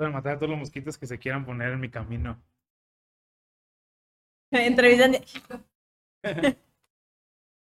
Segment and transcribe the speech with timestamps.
[0.00, 2.42] Para matar a todos los mosquitos que se quieran poner en mi camino.
[4.50, 5.16] Entrevistan.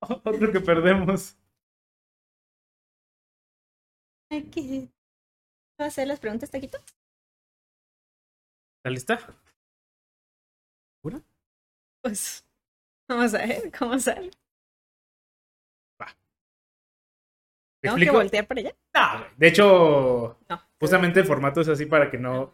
[0.01, 1.35] Otro que perdemos.
[4.29, 4.91] ¿Qué?
[5.81, 6.77] ¿Va a hacer las preguntas, Taquito?
[6.77, 9.19] ¿Está lista?
[12.03, 12.45] Pues
[13.09, 14.31] vamos a ver cómo sale.
[17.95, 18.73] ¿Te ¿Tengo que voltear para allá?
[18.95, 20.61] No, de hecho, No.
[20.81, 22.53] justamente el formato es así para que no.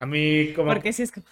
[0.00, 0.72] A mí, como.
[0.72, 1.26] Porque sí es como.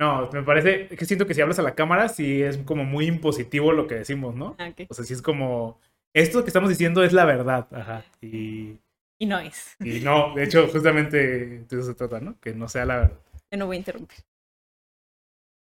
[0.00, 3.06] No, me parece que siento que si hablas a la cámara, sí es como muy
[3.06, 4.54] impositivo lo que decimos, ¿no?
[4.58, 4.70] Ah.
[4.88, 5.80] O sea, sí es como.
[6.14, 7.68] Esto que estamos diciendo es la verdad.
[7.72, 8.04] Ajá.
[8.20, 8.78] Y,
[9.18, 9.76] Y no es.
[9.80, 12.38] y no, de hecho, justamente de eso se trata, ¿no?
[12.40, 13.18] Que no sea la verdad.
[13.50, 14.18] Yo no voy a interrumpir.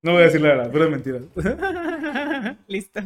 [0.03, 1.23] No voy a decir la verdad, pero mentiras.
[2.69, 3.01] Listo.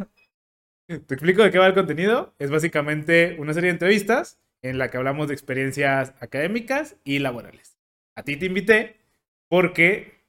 [0.91, 2.35] Te explico de qué va el contenido.
[2.41, 7.79] Es básicamente una serie de entrevistas en la que hablamos de experiencias académicas y laborales.
[8.17, 8.97] A ti te invité
[9.49, 10.25] porque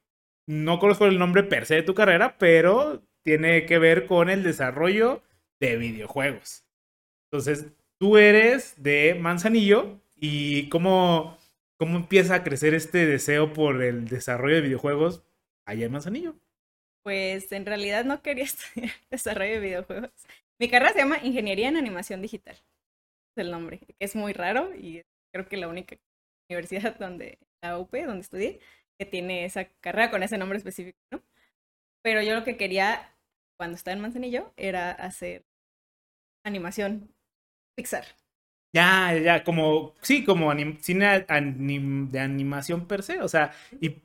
[0.45, 4.43] no conozco el nombre per se de tu carrera, pero tiene que ver con el
[4.43, 5.23] desarrollo
[5.59, 6.63] de videojuegos.
[7.31, 7.65] Entonces,
[7.97, 11.39] tú eres de Manzanillo y cómo,
[11.77, 15.23] cómo empieza a crecer este deseo por el desarrollo de videojuegos
[15.65, 16.35] allá en Manzanillo.
[17.03, 20.11] Pues en realidad no quería estudiar desarrollo de videojuegos.
[20.61, 22.53] Mi carrera se llama Ingeniería en Animación Digital.
[22.55, 23.79] Es el nombre.
[23.99, 25.01] Es muy raro y
[25.33, 25.97] creo que la única
[26.47, 28.59] universidad donde, la UP, donde estudié,
[28.99, 31.23] que tiene esa carrera con ese nombre específico, ¿no?
[32.03, 33.11] Pero yo lo que quería
[33.57, 35.47] cuando estaba en Manzanillo era hacer
[36.45, 37.09] animación
[37.75, 38.05] Pixar.
[38.71, 43.99] Ya, ya, como, sí, como cine de animación per se, o sea, y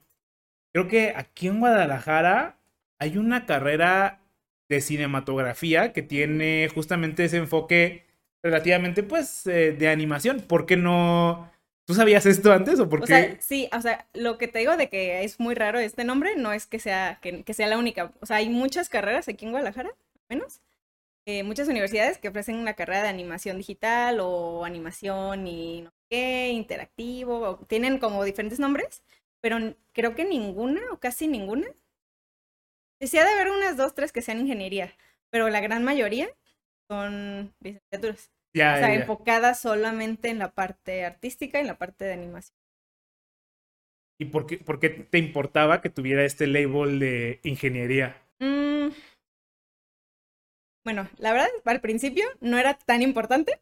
[0.73, 2.59] creo que aquí en Guadalajara
[2.98, 4.26] hay una carrera
[4.69, 8.05] de cinematografía que tiene justamente ese enfoque
[8.42, 10.41] relativamente, pues, eh, de animación.
[10.42, 11.50] ¿Por qué no?
[11.86, 13.36] ¿Tú sabías esto antes o por O qué?
[13.36, 16.34] sea, sí, o sea, lo que te digo de que es muy raro este nombre
[16.36, 18.13] no es que sea, que, que sea la única.
[18.20, 20.63] O sea, hay muchas carreras aquí en Guadalajara, al menos.
[21.27, 25.96] eh, muchas universidades que ofrecen una carrera de animación digital o animación y no sé
[26.11, 29.02] qué, interactivo, o tienen como diferentes nombres,
[29.42, 29.58] pero
[29.95, 31.68] creo que ninguna o casi ninguna.
[33.01, 34.92] Decía de haber unas dos, tres que sean ingeniería,
[35.30, 36.29] pero la gran mayoría
[36.90, 38.30] son licenciaturas.
[38.55, 42.12] ya, O sea, ya, enfocadas solamente en la parte artística y en la parte de
[42.14, 42.56] animación.
[44.18, 48.17] ¿Y por qué, por qué te importaba que tuviera este label de ingeniería?
[48.42, 48.90] Mm,
[50.85, 53.61] Bueno, la verdad, al principio no era tan importante,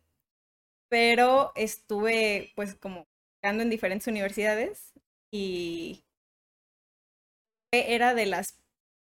[0.89, 3.06] pero estuve pues como
[3.43, 4.93] en diferentes universidades
[5.33, 6.05] y
[7.73, 8.59] era de las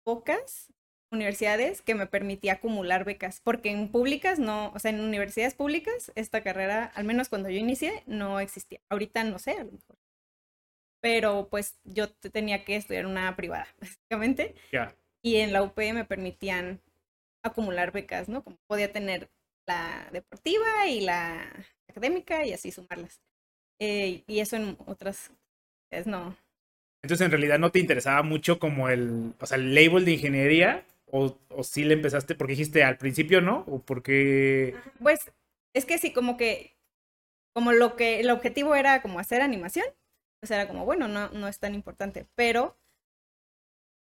[0.04, 0.72] pocas
[1.12, 6.12] universidades que me permitía acumular becas, porque en públicas no, o sea, en universidades públicas
[6.14, 8.80] esta carrera, al menos cuando yo inicié, no existía.
[8.88, 9.96] Ahorita no sé, a lo mejor.
[11.02, 14.94] Pero pues yo te- tenía que estudiar una privada, básicamente, Ya.
[15.22, 16.80] y en la UP me permitían
[17.44, 18.44] acumular becas, ¿no?
[18.44, 19.30] Como podía tener
[19.66, 21.50] la deportiva y la
[21.88, 23.20] académica y así sumarlas.
[23.80, 25.32] Eh, y eso en otras
[26.06, 26.36] no.
[27.02, 30.86] Entonces, en realidad no te interesaba mucho como el, o sea, el label de ingeniería,
[31.06, 33.64] o, o sí le empezaste, porque dijiste al principio, ¿no?
[33.66, 34.74] O porque...
[35.00, 35.18] Pues
[35.74, 36.76] es que sí, como que,
[37.54, 39.86] como lo que, el objetivo era como hacer animación,
[40.40, 42.78] pues era como, bueno, no, no es tan importante, pero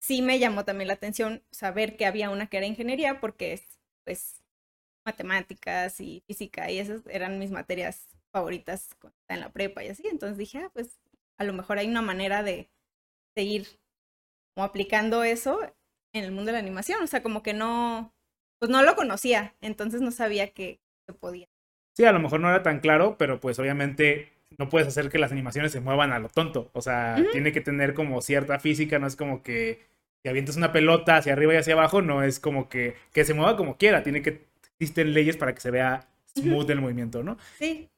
[0.00, 3.62] sí me llamó también la atención saber que había una que era ingeniería, porque es,
[4.04, 4.42] pues,
[5.06, 8.90] matemáticas y física, y esas eran mis materias favoritas
[9.28, 11.00] en la prepa y así, entonces dije, ah, pues,
[11.38, 12.68] a lo mejor hay una manera de
[13.38, 13.68] seguir
[14.54, 15.60] como aplicando eso
[16.12, 18.12] en el mundo de la animación, o sea, como que no,
[18.58, 21.46] pues no lo conocía, entonces no sabía que se podía.
[21.96, 25.18] Sí, a lo mejor no era tan claro, pero pues obviamente no puedes hacer que
[25.18, 26.70] las animaciones se muevan a lo tonto.
[26.72, 29.86] O sea, tiene que tener como cierta física, no es como que
[30.22, 33.34] si avientas una pelota hacia arriba y hacia abajo, no es como que, que se
[33.34, 37.36] mueva como quiera, tiene que, existen leyes para que se vea smooth el movimiento, ¿no?
[37.58, 37.88] Sí,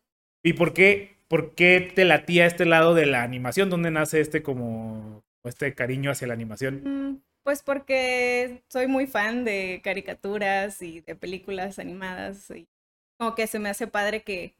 [0.43, 3.71] ¿Y por qué, por qué te latía este lado de la animación?
[3.71, 6.83] ¿Dónde nace este como, este cariño hacia la animación?
[6.85, 12.69] mm, pues porque soy muy fan de caricaturas y de películas animadas y
[13.19, 14.55] como que se me hace padre que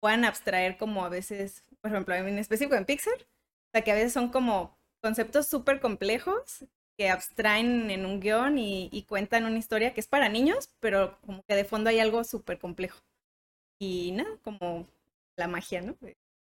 [0.00, 3.94] puedan abstraer como a veces, por ejemplo, en específico en Pixar, o sea, que a
[3.94, 6.66] veces son como conceptos súper complejos
[6.96, 11.18] que abstraen en un guion y, y cuentan una historia que es para niños, pero
[11.22, 13.00] como que de fondo hay algo súper complejo.
[13.80, 14.86] Y nada, como
[15.36, 15.96] la magia, ¿no?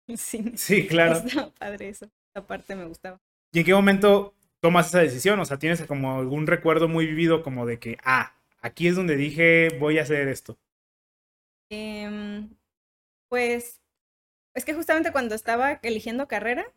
[0.16, 0.58] cine.
[0.58, 1.18] Sí, claro.
[1.18, 2.10] Está padre eso.
[2.34, 3.20] Esa parte me gustaba.
[3.58, 5.40] ¿Y en qué momento tomas esa decisión?
[5.40, 9.16] O sea, ¿tienes como algún recuerdo muy vivido como de que, ah, aquí es donde
[9.16, 10.60] dije voy a hacer esto?
[11.72, 12.56] Em,
[13.30, 13.82] pues
[14.54, 16.72] es que justamente cuando estaba eligiendo carrera,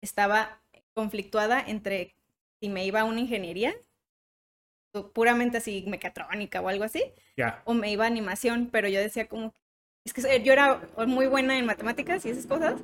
[0.00, 0.60] estaba
[0.92, 2.16] conflictuada entre
[2.60, 3.72] si me iba a una ingeniería,
[5.12, 7.12] puramente así mecatrónica o algo así,
[7.64, 9.54] o me iba a animación, pero yo decía como,
[10.04, 12.80] es que yo era muy buena en matemáticas y esas cosas,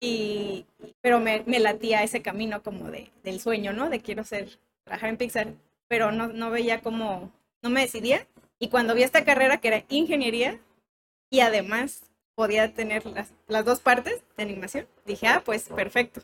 [0.00, 0.66] y,
[1.00, 3.90] pero me, me latía ese camino como de, del sueño, ¿no?
[3.90, 5.54] De quiero ser, trabajar en Pixar,
[5.88, 8.26] pero no, no veía como, no me decidía,
[8.58, 10.58] y cuando vi esta carrera que era ingeniería,
[11.30, 16.22] y además podía tener las, las dos partes de animación, dije, ah, pues perfecto.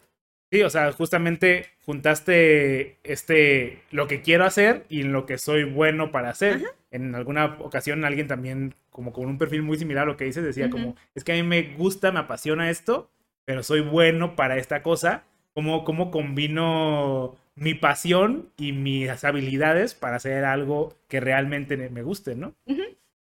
[0.53, 6.13] Sí, o sea, justamente juntaste este lo que quiero hacer y lo que soy bueno
[6.13, 6.55] para hacer.
[6.55, 6.69] Ajá.
[6.93, 10.45] En alguna ocasión alguien también, como con un perfil muy similar a lo que dices,
[10.45, 10.73] decía Ujú.
[10.73, 13.11] como, es que a mí me gusta, me apasiona esto,
[13.45, 15.25] pero soy bueno para esta cosa.
[15.55, 22.35] ¿Cómo, cómo combino mi pasión y mis habilidades para hacer algo que realmente me guste,
[22.35, 22.55] ¿no?
[22.67, 22.83] Ujú.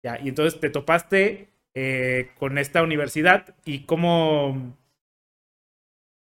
[0.02, 4.76] Ya, y entonces te topaste eh, con esta universidad y cómo,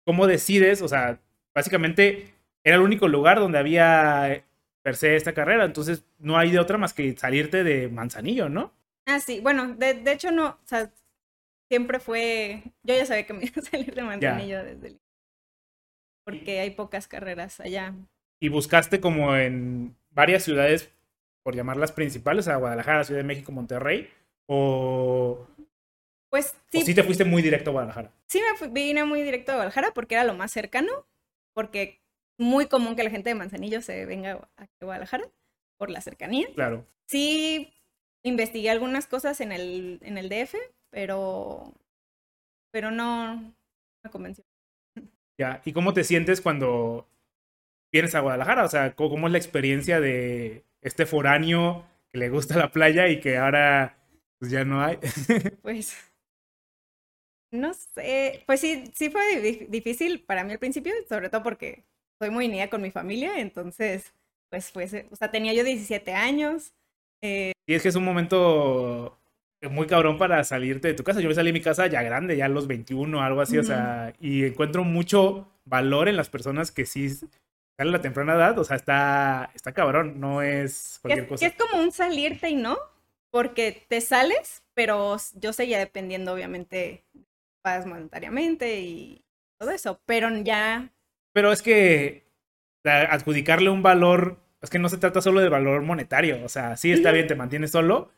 [0.06, 1.20] cómo decides, o sea,
[1.54, 2.34] básicamente
[2.64, 4.44] era el único lugar donde había eh,
[4.82, 8.72] per se esta carrera, entonces no hay de otra más que salirte de Manzanillo, ¿no?
[9.06, 10.90] Ah, sí, bueno, de, de hecho no, o sea,
[11.70, 15.00] siempre fue, yo ya sabía que me iba a salir de Manzanillo desde el...
[16.26, 17.94] Porque hay pocas carreras allá.
[18.40, 20.90] Y buscaste como en varias ciudades,
[21.42, 24.10] por llamarlas principales, a Guadalajara, Ciudad de México, Monterrey,
[24.48, 25.46] o,
[26.30, 28.12] Pues o sí, sí te fuiste muy directo a Guadalajara.
[28.28, 30.90] sí me fui- vine muy directo a Guadalajara porque era lo más cercano,
[31.54, 32.00] porque
[32.38, 35.24] muy común que la gente de Manzanillo se venga a Guadalajara
[35.78, 36.48] por la cercanía.
[36.54, 36.86] Claro.
[37.06, 37.72] Sí,
[38.22, 40.56] investigué algunas cosas en el, en el DF,
[40.90, 41.74] pero,
[42.72, 43.54] pero no
[44.04, 44.44] me convenció.
[45.38, 47.08] Ya, ¿y cómo te sientes cuando
[47.92, 48.64] vienes a Guadalajara?
[48.64, 53.20] O sea, ¿cómo, es la experiencia de este foráneo que le gusta la playa y
[53.20, 53.98] que ahora
[54.38, 54.98] pues ya no hay?
[55.62, 55.96] Pues,
[57.52, 61.84] no sé, pues sí, sí fue di- difícil para mí al principio, sobre todo porque
[62.20, 64.14] soy muy unida con mi familia, entonces,
[64.50, 66.74] pues fue, ese- o sea, tenía yo 17 años,
[67.22, 69.19] y es que es un momento
[69.68, 71.20] muy cabrón para salirte de tu casa.
[71.20, 73.64] Yo me salí de mi casa ya grande, ya a los 21, algo así, o
[73.64, 78.58] sea, y encuentro mucho valor en las personas que sí salen a la temprana edad,
[78.58, 81.40] o sea, está, está cabrón, no es cualquier es, cosa.
[81.40, 82.78] que es como un salirte y no,
[83.30, 87.04] porque te sales, pero yo seguía dependiendo obviamente
[87.64, 89.22] más monetariamente y
[89.58, 90.90] todo eso, pero ya
[91.32, 92.24] Pero es que
[92.84, 96.92] adjudicarle un valor, es que no se trata solo de valor monetario, o sea, sí
[96.92, 98.10] está bien, te mantienes solo,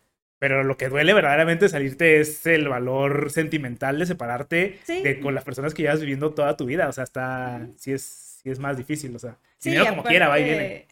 [0.43, 5.01] pero lo que duele verdaderamente salirte es el valor sentimental de separarte Sí.
[5.01, 8.03] de con las personas que llevas viviendo toda tu vida, o sea, está, sí es,
[8.43, 10.89] sí es más difícil, o sea, Sí, dinero como quiera, va y viene.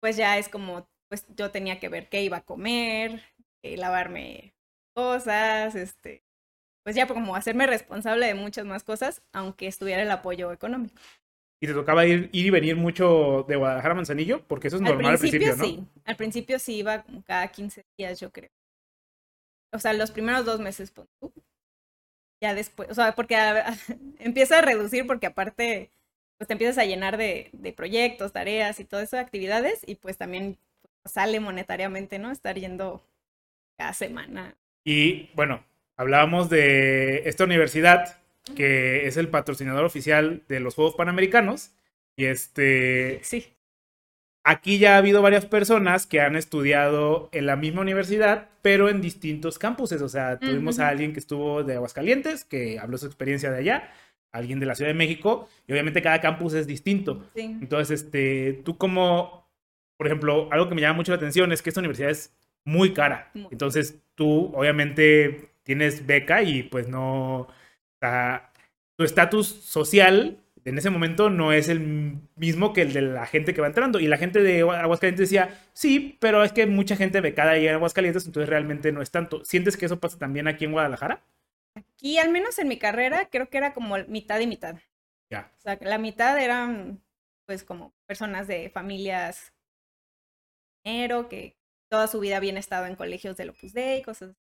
[0.00, 3.20] Pues ya es como, pues yo tenía que ver qué iba a comer,
[3.62, 4.54] eh, lavarme
[4.94, 6.22] cosas, este,
[6.82, 10.94] pues ya como hacerme responsable de muchas más cosas, aunque estuviera el apoyo económico.
[11.62, 14.82] Y te tocaba ir, ir y venir mucho de Guadalajara a Manzanillo, porque eso es
[14.82, 15.84] Al normal al principio, principio, ¿no?
[15.84, 18.48] sí, al principio sí iba como cada 15 días, yo creo.
[19.74, 21.32] O sea, los primeros dos meses, pon tú.
[22.40, 23.74] Ya después, o sea, porque a- a-
[24.18, 25.90] empieza a reducir porque aparte,
[26.38, 30.18] pues te empiezas a llenar de, de proyectos, tareas y todo eso, actividades, y pues
[30.18, 30.58] también
[31.04, 32.30] sale monetariamente, ¿no?
[32.30, 33.02] Estar yendo
[33.78, 34.56] cada semana.
[34.84, 35.64] Y bueno,
[35.96, 38.18] hablábamos de esta universidad
[38.56, 41.72] que es el patrocinador oficial de los Juegos Panamericanos.
[42.16, 43.54] Y este, Sí.
[44.44, 49.00] Aquí ya ha habido varias personas que han estudiado en la misma universidad, pero en
[49.00, 50.02] distintos campuses.
[50.02, 53.90] O sea, tuvimos a alguien que estuvo de Aguascalientes, que habló su experiencia de allá,
[54.30, 57.26] alguien de la Ciudad de México, y obviamente cada campus es distinto.
[57.34, 57.42] Sí.
[57.42, 59.48] Entonces, este, tú como,
[59.96, 62.32] por ejemplo, algo que me llama mucho la atención es que esta universidad es
[62.64, 63.30] muy cara.
[63.34, 63.48] Muy.
[63.50, 67.48] Entonces, tú obviamente tienes beca y pues no, o
[67.98, 68.52] sea,
[68.96, 73.52] tu estatus social en ese momento no es el mismo que el de la gente
[73.52, 74.00] que va entrando.
[74.00, 77.74] Y la gente de Aguascalientes decía, sí, pero es que mucha gente becada ahí en
[77.74, 79.44] Aguascalientes, entonces realmente no es tanto.
[79.44, 81.22] ¿Sientes que eso pasa también aquí en Guadalajara?
[81.76, 84.76] Aquí, al menos en mi carrera, creo que era como mitad y mitad.
[85.30, 85.52] Ya.
[85.58, 87.02] O sea, la mitad eran,
[87.46, 89.52] pues, como personas de familias
[90.84, 91.56] dinero, que
[91.90, 94.38] toda su vida habían estado en colegios del Opus Dei, cosas así.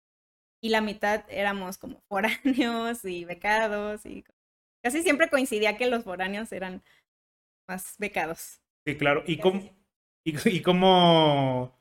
[0.63, 4.25] Y la mitad éramos como foráneos y becados y
[4.87, 6.81] casi siempre coincidía que los foráneos eran
[7.67, 8.61] más becados.
[8.85, 9.25] Sí, claro.
[9.27, 9.69] ¿Y cómo,
[10.23, 11.77] y, y cómo,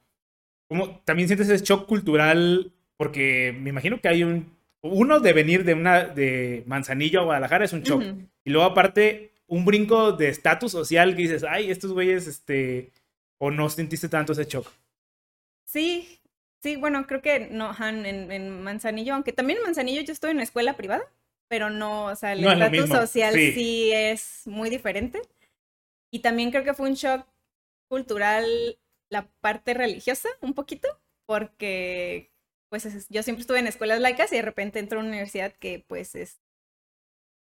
[0.68, 2.74] cómo también sientes ese shock cultural?
[2.98, 4.58] Porque me imagino que hay un...
[4.82, 8.02] Uno de venir de una de Manzanillo a Guadalajara es un shock.
[8.44, 12.92] Y luego aparte un brinco de estatus social que dices, ay, estos güeyes, este...
[13.38, 14.68] O no sentiste tanto ese shock.
[15.66, 16.20] Sí,
[16.64, 20.32] sí, bueno, creo que no, ajá, en, en Manzanillo, aunque también en Manzanillo yo estoy
[20.32, 21.04] en una escuela privada,
[21.48, 23.54] pero no, o sea, el No estatus social sí.
[23.54, 23.92] sí.
[23.94, 25.22] es muy diferente.
[26.12, 27.28] Y también creo que fue un shock
[27.90, 28.80] cultural
[29.12, 30.88] la parte religiosa, un poquito,
[31.28, 32.32] porque
[32.70, 35.54] pues es- yo siempre estuve en escuelas laicas y de repente entro a una universidad
[35.54, 36.42] que pues es,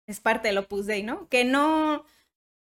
[0.08, 1.28] es parte del Opus Dei, ¿no?
[1.30, 2.06] Que no...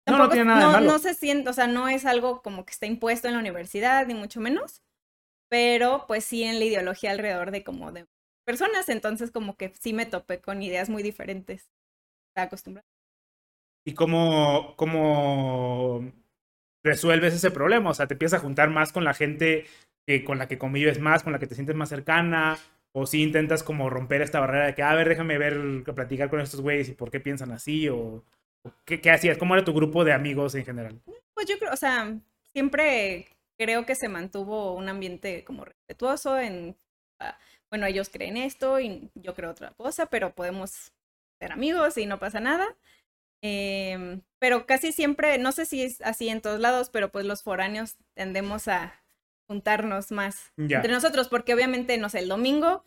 [0.06, 0.86] No, no tiene nada de no, malo.
[0.86, 4.06] no se siente, o sea, no es algo como que está impuesto en la universidad,
[4.06, 4.82] ni mucho menos,
[5.50, 8.06] pero pues sí en la ideología alrededor de como de
[8.48, 11.68] personas, entonces como que sí me topé con ideas muy diferentes.
[12.30, 12.88] Estaba acostumbrada.
[13.84, 16.10] ¿Y cómo, cómo
[16.82, 17.90] resuelves ese problema?
[17.90, 19.66] O sea, te empiezas a juntar más con la gente
[20.06, 22.56] que, con la que convives más, con la que te sientes más cercana,
[22.92, 26.40] o si intentas como romper esta barrera de que, a ver, déjame ver, platicar con
[26.40, 28.24] estos güeyes y por qué piensan así, o,
[28.86, 30.98] qué, qué hacías, cómo era tu grupo de amigos en general.
[31.34, 32.18] Pues yo creo, o sea,
[32.54, 33.28] siempre
[33.58, 36.78] creo que se mantuvo un ambiente como respetuoso en,
[37.20, 37.36] ah,
[37.70, 40.92] bueno, ellos creen esto y yo creo otra cosa, pero podemos
[41.38, 42.66] ser amigos y no pasa nada.
[43.42, 47.42] Em, pero casi siempre, no sé si es así en todos lados, pero pues los
[47.42, 48.94] foráneos tendemos a
[49.46, 50.76] juntarnos más Ya.
[50.78, 52.84] entre nosotros, porque obviamente, no sé, el domingo,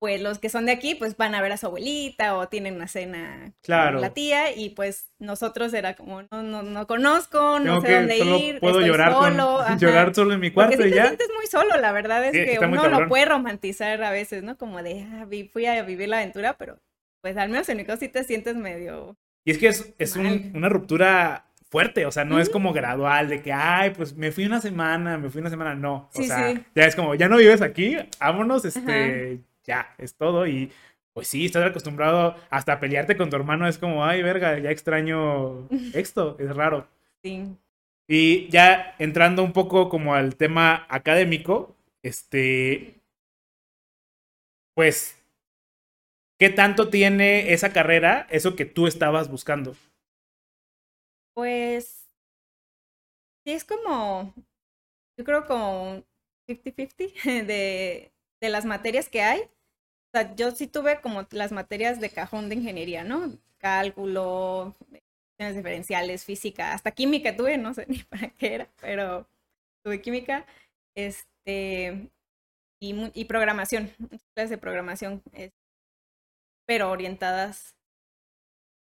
[0.00, 2.74] pues los que son de aquí, pues van a ver a su abuelita o tienen
[2.76, 3.92] una cena Claro.
[3.92, 7.86] con la tía y pues nosotros era como, no, no, no conozco, no Tengo sé
[7.88, 9.76] que, dónde solo ir, puedo estoy llorar, con- solo, ajá.
[9.76, 11.06] llorar solo en mi Porque cuarto sí y te ya.
[11.08, 14.56] sientes muy solo, la verdad es Sí, que uno lo puede romantizar a veces, ¿no?
[14.58, 16.78] Como de, ah, fui a vivir la aventura, pero
[17.20, 19.16] pues al menos en mi caso sí te sientes medio...
[19.44, 23.28] Y es que es, es un- una ruptura fuerte, o sea, no es como gradual
[23.28, 26.08] de que, ay, pues me fui una semana, me fui una semana, no.
[26.14, 26.64] O Sí, sea, sí.
[26.74, 30.46] ya es como, ya no vives aquí, vámonos, este, ya, es todo.
[30.46, 30.72] Y
[31.12, 34.70] pues sí, estás acostumbrado hasta a pelearte con tu hermano, es como, ay, verga, ya
[34.70, 36.86] extraño esto, es raro.
[37.22, 37.56] Sí.
[38.08, 43.00] Y ya entrando un poco como al tema académico, este,
[44.74, 45.16] pues,
[46.38, 49.76] ¿qué tanto tiene esa carrera, eso que tú estabas buscando?
[51.34, 52.08] Pues
[53.44, 54.34] sí es como,
[55.16, 56.02] yo creo como
[56.48, 59.40] 50-50 de, de las materias que hay.
[59.42, 63.38] O sea, yo sí tuve como las materias de cajón de ingeniería, ¿no?
[63.58, 64.76] Cálculo,
[65.38, 69.28] diferenciales, física, hasta química tuve, no sé ni para qué era, pero
[69.84, 70.46] tuve química,
[70.94, 72.10] este,
[72.80, 73.90] y, y programación,
[74.34, 75.22] clases de programación,
[76.66, 77.74] pero orientadas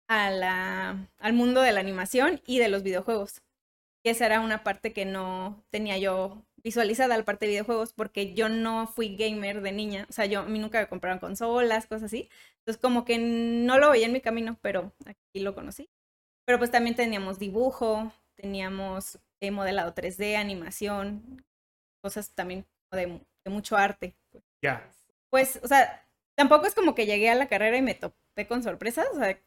[0.07, 3.41] a la, al mundo de la animación y de los videojuegos.
[4.03, 8.33] Y esa era una parte que no tenía yo visualizada, la parte de videojuegos, porque
[8.33, 10.07] yo no fui gamer de niña.
[10.09, 12.27] O sea, yo a mí nunca me compraron consolas, cosas así.
[12.57, 15.91] Entonces, como que no lo veía en mi camino, pero aquí lo conocí.
[16.43, 21.45] Pero pues también teníamos dibujo, teníamos eh, modelado 3D, animación,
[22.01, 24.15] cosas también de, de mucho arte.
[24.63, 24.89] Ya.
[25.29, 26.03] Pues, o sea,
[26.35, 29.05] tampoco es como que llegué a la carrera y me topé con sorpresas.
[29.13, 29.39] O sea,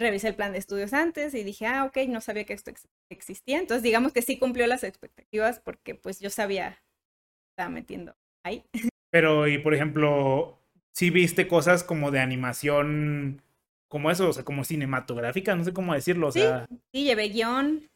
[0.00, 2.88] revisé el plan de estudios antes y dije, ah, ok, no sabía que esto ex-
[3.10, 3.58] existía.
[3.60, 8.64] Entonces, digamos que sí cumplió las expectativas porque pues yo sabía que estaba metiendo ahí.
[9.10, 10.58] Pero, y por ejemplo,
[10.92, 13.42] si viste cosas como de animación,
[13.88, 16.40] como eso, o sea, como cinematográfica, no sé cómo decirlo, o Sí.
[16.40, 17.90] sea, Sí, llevé guion,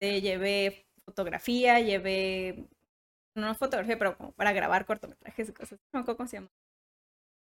[0.00, 2.66] eh, llevé fotografía, llevé,
[3.36, 5.78] no fotografía, pero como para grabar cortometrajes y cosas.
[5.94, 6.50] No cómo se llama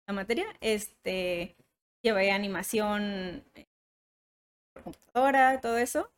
[0.08, 0.46] la materia.
[0.62, 1.56] Este,
[2.04, 3.44] llevé animación
[4.84, 6.12] computadora, todo eso.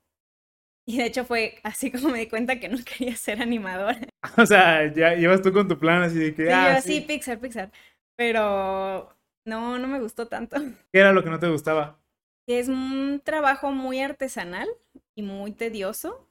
[0.86, 4.00] Y de hecho fue así como me di cuenta que no quería ser animadora.
[4.38, 6.88] o sea, ya llevas tú con tu plan así de que, Sí, ah, yo, sí.
[6.96, 7.72] sí, Pixar, Pixar.
[8.16, 9.14] Pero
[9.46, 10.58] no, no me gustó tanto.
[10.92, 12.00] ¿qué era lo que no te gustaba?
[12.48, 14.70] Es un trabajo muy artesanal
[15.16, 16.26] y muy tedioso,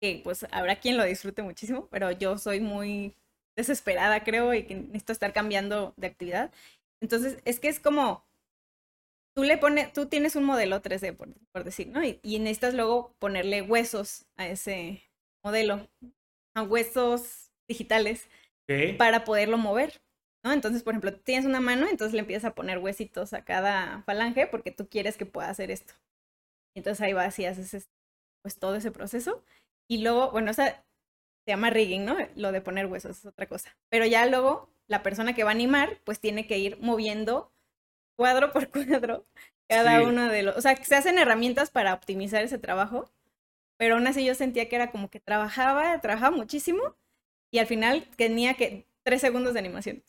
[0.00, 3.14] que pues habrá quien lo disfrute muchísimo, pero yo soy muy
[3.56, 6.52] desesperada, creo, y que necesito estar cambiando de actividad.
[7.02, 8.24] Entonces, es que es como,
[9.38, 12.02] tú le pones, tú tienes un modelo 3D, por, por decir, ¿no?
[12.04, 15.04] Y, y necesitas luego ponerle huesos a ese
[15.44, 15.88] modelo,
[16.56, 18.28] a huesos digitales
[18.66, 18.96] ¿Qué?
[18.98, 20.02] para poderlo mover,
[20.44, 20.52] ¿no?
[20.52, 24.48] Entonces, por ejemplo, tienes una mano, entonces le empiezas a poner huesitos a cada falange
[24.48, 25.94] porque tú quieres que pueda hacer esto.
[26.74, 27.90] Entonces ahí vas y haces es-
[28.42, 29.44] pues todo ese proceso.
[29.88, 30.84] Y luego, bueno, o sea,
[31.46, 32.16] se llama rigging, ¿no?
[32.36, 33.76] Lo de poner huesos es otra cosa.
[33.90, 37.52] Pero ya luego la persona que va a animar, pues tiene que ir moviendo
[38.18, 39.24] cuadro por cuadro
[39.68, 40.04] cada Sí.
[40.06, 40.56] uno de los...
[40.56, 43.10] O sea, se hacen herramientas para optimizar ese trabajo,
[43.78, 46.96] pero aún así yo sentía que era como que trabajaba, trabajaba muchísimo
[47.50, 50.02] y al final tenía que tres segundos de animación.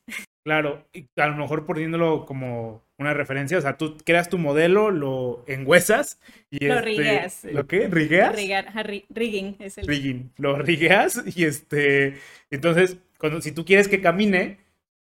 [0.46, 4.90] Claro, y a lo mejor poniéndolo como una referencia, o sea, tú creas tu modelo,
[4.90, 7.44] lo enhuesas y Lo este, rigueas.
[7.46, 7.88] ¿Lo qué?
[7.88, 8.36] ¿Rigueas?
[8.36, 9.88] Rigar, ajá, ri- rigging es el...
[9.88, 10.32] rigging.
[10.38, 12.18] Lo rigueas y este.
[12.50, 14.58] Entonces, cuando, si tú quieres que camine,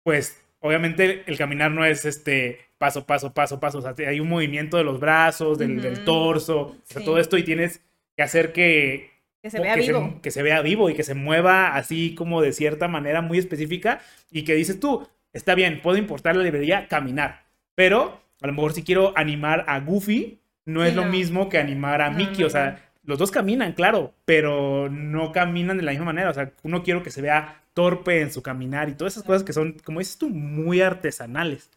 [0.03, 3.79] pues obviamente el caminar no es este paso, paso, paso, paso.
[3.79, 7.05] O sea, hay un movimiento de los brazos, del, torso, o sea, Sí.
[7.05, 7.83] todo esto y tienes
[8.17, 9.11] que hacer que,
[9.43, 10.19] Que se vea vivo.
[10.23, 14.01] que se vea vivo y que se mueva así como de cierta manera muy específica
[14.31, 17.43] y que dices tú, está bien, puedo importar la librería, caminar,
[17.75, 21.11] pero a lo mejor si quiero animar a Goofy, no Sí, es lo no.
[21.11, 25.33] mismo que animar a No, Mickey, no, o sea, los dos caminan, claro, pero no
[25.33, 28.43] caminan de la misma manera, o sea, uno quiero que se vea torpe en su
[28.43, 31.71] caminar y todas esas cosas que son, como dices tú, muy artesanales.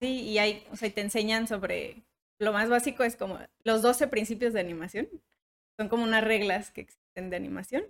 [0.00, 2.02] Sí, y hay, o sea, te enseñan sobre,
[2.40, 5.08] lo más básico es como los 12 principios de animación.
[5.78, 7.84] Son como unas reglas que existen de animación.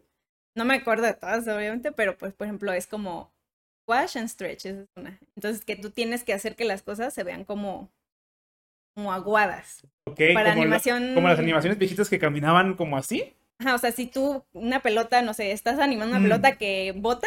[0.57, 3.33] No me acuerdo de todas, obviamente, pero pues, por ejemplo, es como
[3.87, 5.19] wash and stretch, esa es una.
[5.37, 7.91] Entonces, que tú tienes que hacer que las cosas se vean como,
[8.95, 9.83] como aguadas.
[10.07, 10.19] ¿Ok?
[10.35, 13.35] Para como, la- animación- como las animaciones viejitas que caminaban como así.
[13.61, 16.23] Ajá, o sea, si tú una pelota, no sé, estás animando una Mm.
[16.25, 17.27] pelota que bota,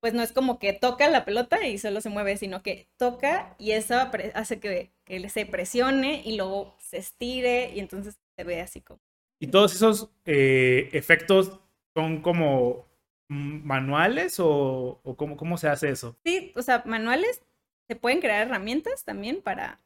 [0.00, 3.54] pues no es como que toca la pelota y solo se mueve, sino que toca
[3.58, 3.94] y eso
[4.34, 9.00] hace que, que se presione y luego se estire y entonces se ve así como.
[9.40, 11.58] ¿Y todos esos eh, efectos
[11.94, 12.86] son como
[13.28, 16.16] manuales o, o cómo, cómo se hace eso?
[16.24, 17.42] Sí, o sea, manuales,
[17.88, 19.80] se pueden crear herramientas también para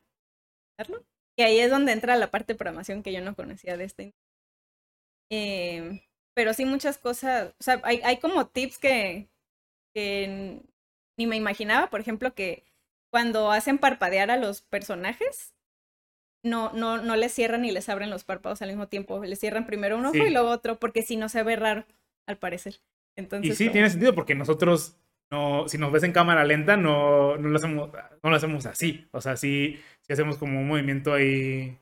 [0.78, 1.04] hacerlo.
[1.36, 4.14] Y ahí es donde entra la parte de programación que yo no conocía de este.
[5.30, 6.02] Eh,
[6.34, 9.29] pero sí muchas cosas, o sea, hay, hay como tips que,
[9.94, 10.60] que
[11.18, 12.64] ni me imaginaba, por ejemplo, que
[13.10, 15.54] cuando hacen parpadear a los personajes,
[16.42, 19.66] no, no, no les cierran ni les abren los párpados al mismo tiempo, les cierran
[19.66, 20.22] primero un ojo Sí.
[20.22, 21.84] y luego otro, porque si no se ve raro,
[22.26, 22.76] al parecer.
[23.16, 24.96] Entonces, Y sí, como- tiene sentido porque nosotros,
[25.30, 27.90] no, si nos ves en cámara lenta, no, no, lo, hacemos,
[28.22, 29.06] no lo hacemos así.
[29.12, 31.76] O sea, sí, sí hacemos como un movimiento ahí.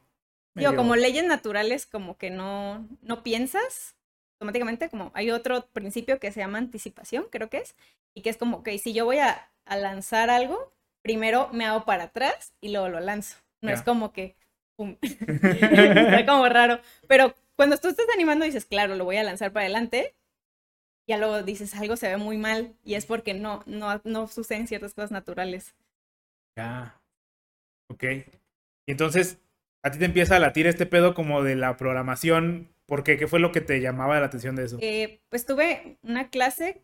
[0.57, 3.95] Digo, medio- como leyes naturales, como que no, no piensas
[4.39, 7.75] automáticamente, como hay otro principio que se llama anticipación, creo que es,
[8.15, 11.85] y que es como, ok, si yo voy a, a lanzar algo, primero me hago
[11.85, 13.37] para atrás y luego lo lanzo.
[13.61, 14.37] No es como que,
[14.77, 16.81] pum, está como raro.
[17.09, 20.15] Pero cuando tú estás animando dices, claro, lo voy a lanzar para adelante,
[21.09, 24.69] ya luego dices, algo se ve muy mal, y es porque no, no, no suceden
[24.69, 25.75] ciertas cosas naturales.
[26.57, 27.01] Ya.
[27.91, 28.05] Ok.
[28.87, 29.39] Y entonces,
[29.83, 32.69] a ti te empieza a latir este pedo como de la programación.
[32.89, 33.19] ¿Por qué?
[33.19, 34.79] ¿Qué fue lo que te llamaba la atención de eso?
[34.81, 36.83] Eh, pues tuve una clase,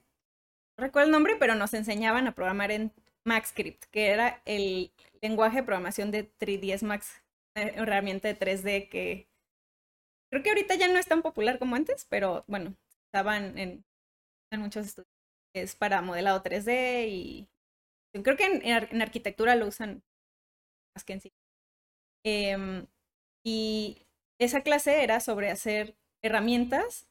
[0.77, 2.93] no recuerdo el nombre, pero nos enseñaban a programar en
[3.25, 7.23] MaxScript, que era el lenguaje de programación de 3ds Max,
[7.57, 9.31] una herramienta de 3D que
[10.31, 13.85] creo que ahorita ya no es tan popular como antes, pero bueno, estaban en,
[14.53, 15.09] muchos estudios.
[15.55, 17.49] Es para modelado 3D y
[18.23, 20.03] creo que en, en arquitectura lo usan
[20.95, 21.33] más que en sí.
[22.25, 22.87] Em,
[23.45, 24.04] y
[24.39, 27.07] esa clase era sobre hacer herramientas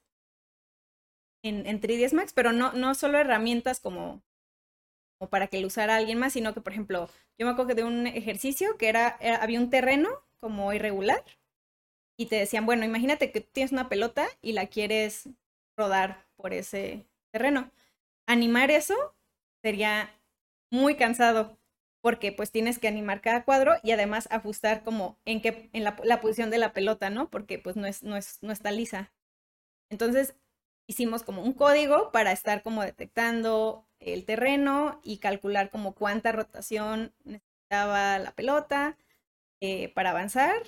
[1.43, 4.21] en, en 3ds Max, pero no, no solo herramientas como,
[5.19, 7.09] como para que lo usara alguien más, sino que, por ejemplo,
[7.39, 10.09] yo me acuerdo de un ejercicio que era, era- había un terreno
[10.39, 11.23] como irregular
[12.17, 15.29] y te decían, bueno, imagínate que tienes una pelota y la quieres
[15.77, 17.71] rodar por ese terreno.
[18.27, 18.95] Animar eso
[19.63, 20.11] sería
[20.71, 21.57] muy cansado
[22.03, 25.95] porque pues tienes que animar cada cuadro y además ajustar como en qué en la,
[26.19, 27.29] posición de la pelota, ¿no?
[27.29, 29.13] Porque pues no es no es no está lisa.
[29.89, 30.35] Entonces
[30.85, 37.13] hicimos como un código para estar como detectando el terreno y calcular como cuánta rotación
[37.23, 38.97] necesitaba la pelota
[39.61, 40.61] eh, para avanzar,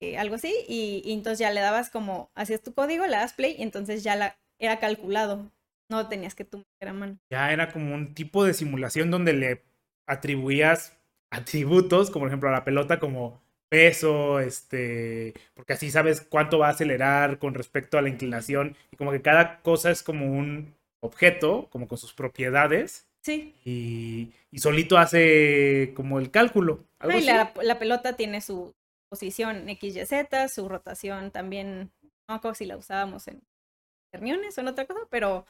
[0.00, 3.34] eh, algo así, y, y entonces ya le dabas como, hacías tu código, le das
[3.34, 5.52] play y entonces ya era calculado,
[5.90, 7.18] no tenías que tú a mano.
[7.30, 9.69] Ya era como un tipo de simulación donde le
[10.06, 10.96] atribuías
[11.30, 16.68] atributos, como por ejemplo a la pelota, como peso, este, porque así sabes cuánto va
[16.68, 20.74] a acelerar con respecto a la inclinación, y como que cada cosa es como un
[21.00, 26.84] objeto, como con sus propiedades, Sí, y, y solito hace como el cálculo.
[26.98, 27.26] Algo Ah, así.
[27.26, 28.74] la, la pelota tiene su
[29.08, 31.92] posición X, Y, Z, su rotación también,
[32.28, 33.42] no acuerdo si la usábamos en
[34.12, 35.46] reuniones o en otra cosa, pero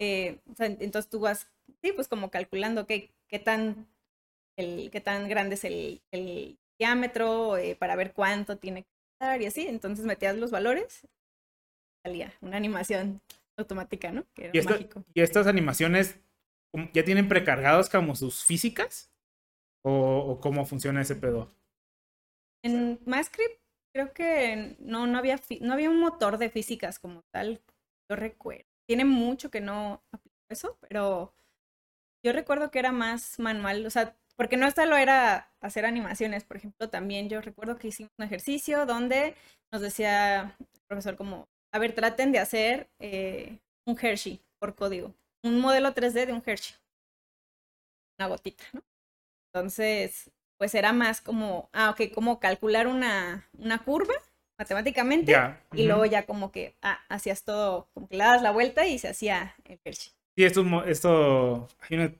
[0.00, 1.48] eh, entonces tú vas,
[1.82, 3.88] sí, pues como calculando qué, qué tan
[4.58, 8.90] el, qué tan grande es el, el diámetro eh, para ver cuánto tiene que
[9.20, 11.06] dar y así, entonces metías los valores,
[12.04, 13.20] salía una animación
[13.56, 14.24] automática, ¿no?
[14.34, 15.04] Que era Y, mágico.
[15.14, 16.18] y estas animaciones
[16.72, 19.10] ¿cómo- ya tienen precargados como sus físicas,
[19.82, 21.50] o, o cómo funciona ese pedo.
[22.62, 23.60] En MyScript
[23.92, 27.60] creo que no, no, había, no había un motor de físicas como tal,
[28.08, 28.64] yo recuerdo.
[28.86, 31.32] Tiene mucho que no aplico eso, pero
[32.22, 36.56] yo recuerdo que era más manual, o sea, porque no solo era hacer animaciones, por
[36.56, 39.34] ejemplo, también yo recuerdo que hicimos un ejercicio donde
[39.72, 45.14] nos decía el profesor como, a ver, traten de hacer eh, un Hershey por código,
[45.42, 46.76] un modelo 3D de un Hershey,
[48.18, 48.82] una gotita, ¿no?
[49.52, 54.14] Entonces, pues era más como, ah, ok, como calcular una, una curva
[54.58, 55.34] matemáticamente
[55.72, 58.98] y luego ya como que ah, hacías todo, como que le dabas la vuelta y
[58.98, 60.12] se hacía el Hershey.
[60.40, 62.14] Sí, esto, esto hay una-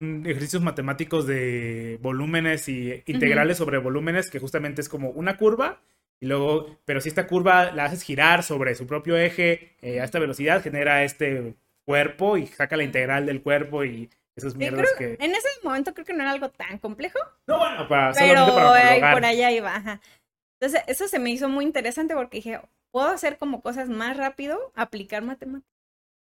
[0.00, 5.82] un- ejercicios matemáticos de volúmenes y integrales sobre volúmenes que justamente es como una curva
[6.18, 10.04] y luego, pero si esta curva la haces girar sobre su propio eje eh, a
[10.04, 14.88] esta velocidad, genera este cuerpo y saca la integral del cuerpo y esas Sí, mierdas
[14.96, 15.22] creo- que...
[15.22, 19.12] En ese momento creo que no era algo tan complejo, No, bueno, para, pero para
[19.12, 19.76] por allá iba.
[19.76, 20.00] ajá.
[20.58, 22.58] Entonces, eso se me hizo muy interesante porque dije,
[22.90, 25.70] puedo hacer como cosas más rápido, aplicar matemáticas,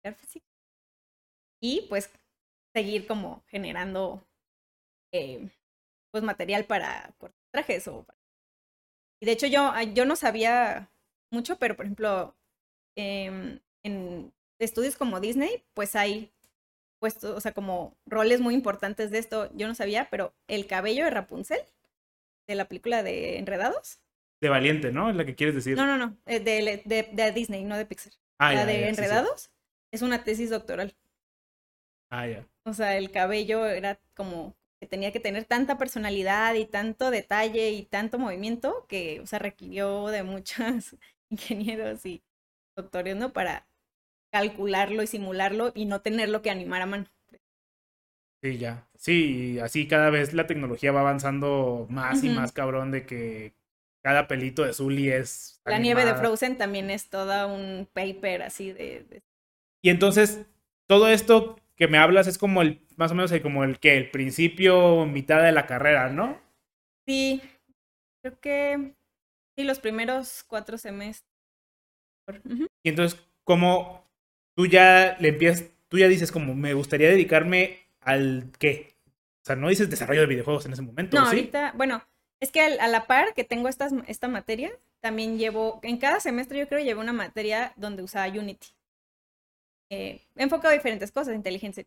[0.02, 0.46] aplicar física
[1.60, 2.10] y pues
[2.74, 4.24] seguir como generando
[5.12, 5.48] eh,
[6.10, 8.18] pues material para cortometrajes o para-
[9.20, 10.90] y de hecho yo yo no sabía
[11.32, 12.34] mucho pero por ejemplo
[12.96, 16.32] em, en estudios como Disney pues hay
[17.00, 21.04] puestos o sea como roles muy importantes de esto yo no sabía pero el cabello
[21.04, 21.60] de Rapunzel
[22.48, 24.00] de la película de Enredados
[24.40, 25.10] De valiente, ¿no?
[25.10, 25.76] Es la que quieres decir.
[25.76, 28.72] no no no eh, de, de, de Disney no de Pixar ah, la ya, de
[28.72, 29.00] ya, sí, sí.
[29.00, 29.50] Enredados
[29.92, 30.94] es una tesis doctoral
[32.10, 32.44] Ah, ya.
[32.64, 37.70] O sea, el cabello era como que tenía que tener tanta personalidad y tanto detalle
[37.70, 40.96] y tanto movimiento que, o sea, requirió de muchos
[41.30, 42.22] ingenieros y
[42.76, 43.32] doctores, ¿no?
[43.32, 43.66] Para
[44.32, 47.06] calcularlo y simularlo y no tenerlo que animar a mano.
[48.42, 48.88] Sí, ya.
[48.96, 53.54] Sí, así cada vez la tecnología va avanzando más y más cabrón de que
[54.02, 56.14] cada pelito de Zully es La nieve de.
[56.16, 59.04] Frozen también es toda un paper así de...
[59.08, 59.22] de-
[59.82, 60.40] Y entonces,
[60.86, 63.96] todo esto que me hablas es como el, más o menos el- como el que,
[63.96, 66.38] el principio, mitad de la carrera, ¿no?
[67.06, 67.42] Sí,
[68.22, 68.94] creo que
[69.56, 71.28] sí, los primeros cuatro semestres.
[72.82, 74.04] Y entonces, como
[74.54, 78.94] tú ya le empiezas, tú ya dices como, me gustaría dedicarme al qué.
[79.42, 81.26] O sea, no dices desarrollo de videojuegos en ese momento, No, ¿sí?
[81.28, 82.02] ahorita, bueno,
[82.40, 86.58] es que a la par que tengo estas, esta materia, también llevo, en cada semestre
[86.58, 88.68] yo creo llevo una materia donde usaba Unity.
[89.90, 91.84] Eh, enfocado a diferentes cosas, inteligencia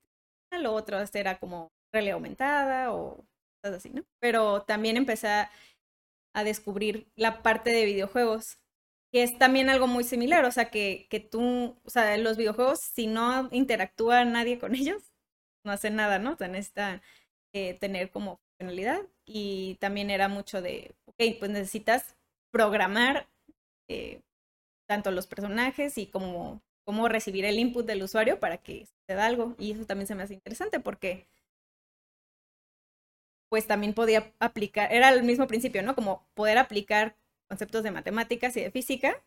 [0.62, 3.26] lo otro era como realidad aumentada o
[3.64, 4.04] cosas así, ¿no?
[4.20, 5.52] Pero también empecé a,
[6.34, 8.58] a descubrir la parte de videojuegos,
[9.12, 12.80] que es también algo muy similar, o sea, que, que tú, o sea, los videojuegos,
[12.80, 15.12] si no interactúa nadie con ellos,
[15.66, 16.34] no hacen nada, ¿no?
[16.34, 17.02] O sea, necesitan
[17.54, 22.16] eh, tener como funcionalidad y también era mucho de, ok, pues necesitas
[22.52, 23.28] programar
[23.90, 24.22] eh,
[24.88, 29.26] tanto los personajes y como cómo recibir el input del usuario para que te da
[29.26, 29.56] algo.
[29.60, 31.28] Y eso también se me hace interesante porque
[33.50, 35.94] pues también podía aplicar, era el mismo principio, ¿no?
[35.94, 37.18] Como poder aplicar
[37.50, 39.22] conceptos de matemáticas y de física,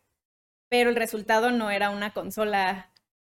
[0.69, 2.91] pero el resultado no era una consola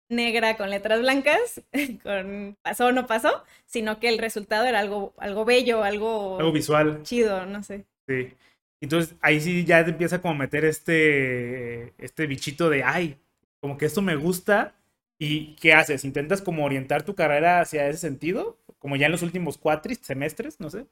[0.09, 1.63] negra con letras blancas,
[2.03, 6.51] con pasó o no pasó, sino que el resultado era algo, algo bello, algo, Algo
[6.53, 7.05] visual.
[7.05, 7.87] chido, no sé.
[8.09, 8.35] Sí.
[8.83, 13.21] Entonces ahí sí ya te empieza como a meter este, este bichito de, ay,
[13.61, 14.75] como que esto me gusta.
[15.19, 16.05] ¿Y qué haces?
[16.05, 18.59] ¿Intentas como orientar tu carrera hacia ese sentido?
[18.79, 20.87] Como ya en los últimos cuatris, semestres, no sé.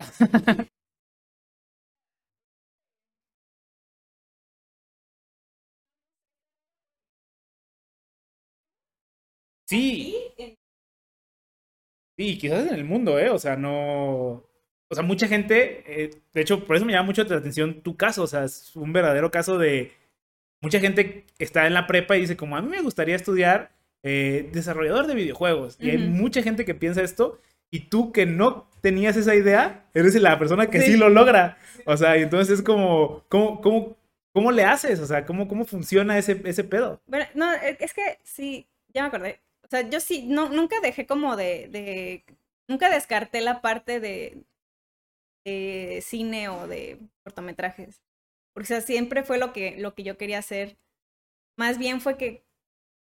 [9.66, 10.32] Sí,
[12.18, 13.30] Sí, quizás en el mundo, ¿eh?
[13.30, 14.44] O sea, no...
[14.88, 17.96] O sea, mucha gente, eh, de hecho, por eso me llama mucho la atención tu
[17.96, 19.92] caso, o sea, es un verdadero caso de...
[20.62, 23.72] Mucha gente está en la prepa y dice, como a mí me gustaría estudiar
[24.02, 25.76] eh, desarrollador de videojuegos.
[25.80, 27.38] Y hay mucha gente que piensa esto,
[27.70, 30.96] y tú que no tenías esa idea, eres la persona que sí, Sí.
[30.96, 31.58] lo logra.
[31.84, 33.96] O sea, y entonces es como, ¿cómo, cómo,
[34.32, 35.00] cómo le haces?
[35.00, 37.00] O sea, ¿cómo, cómo funciona ese, ese pedo?
[37.06, 39.40] Bueno, no, e- es que sí, ya me acordé.
[39.64, 42.24] O sea, yo sí, no, nunca dejé como de, de,
[42.68, 44.38] nunca descarté la parte de,
[45.46, 48.02] de cine o de cortometrajes.
[48.54, 50.78] Porque, o sea, siempre fue lo que, lo que yo quería hacer.
[51.58, 52.44] Más bien fue que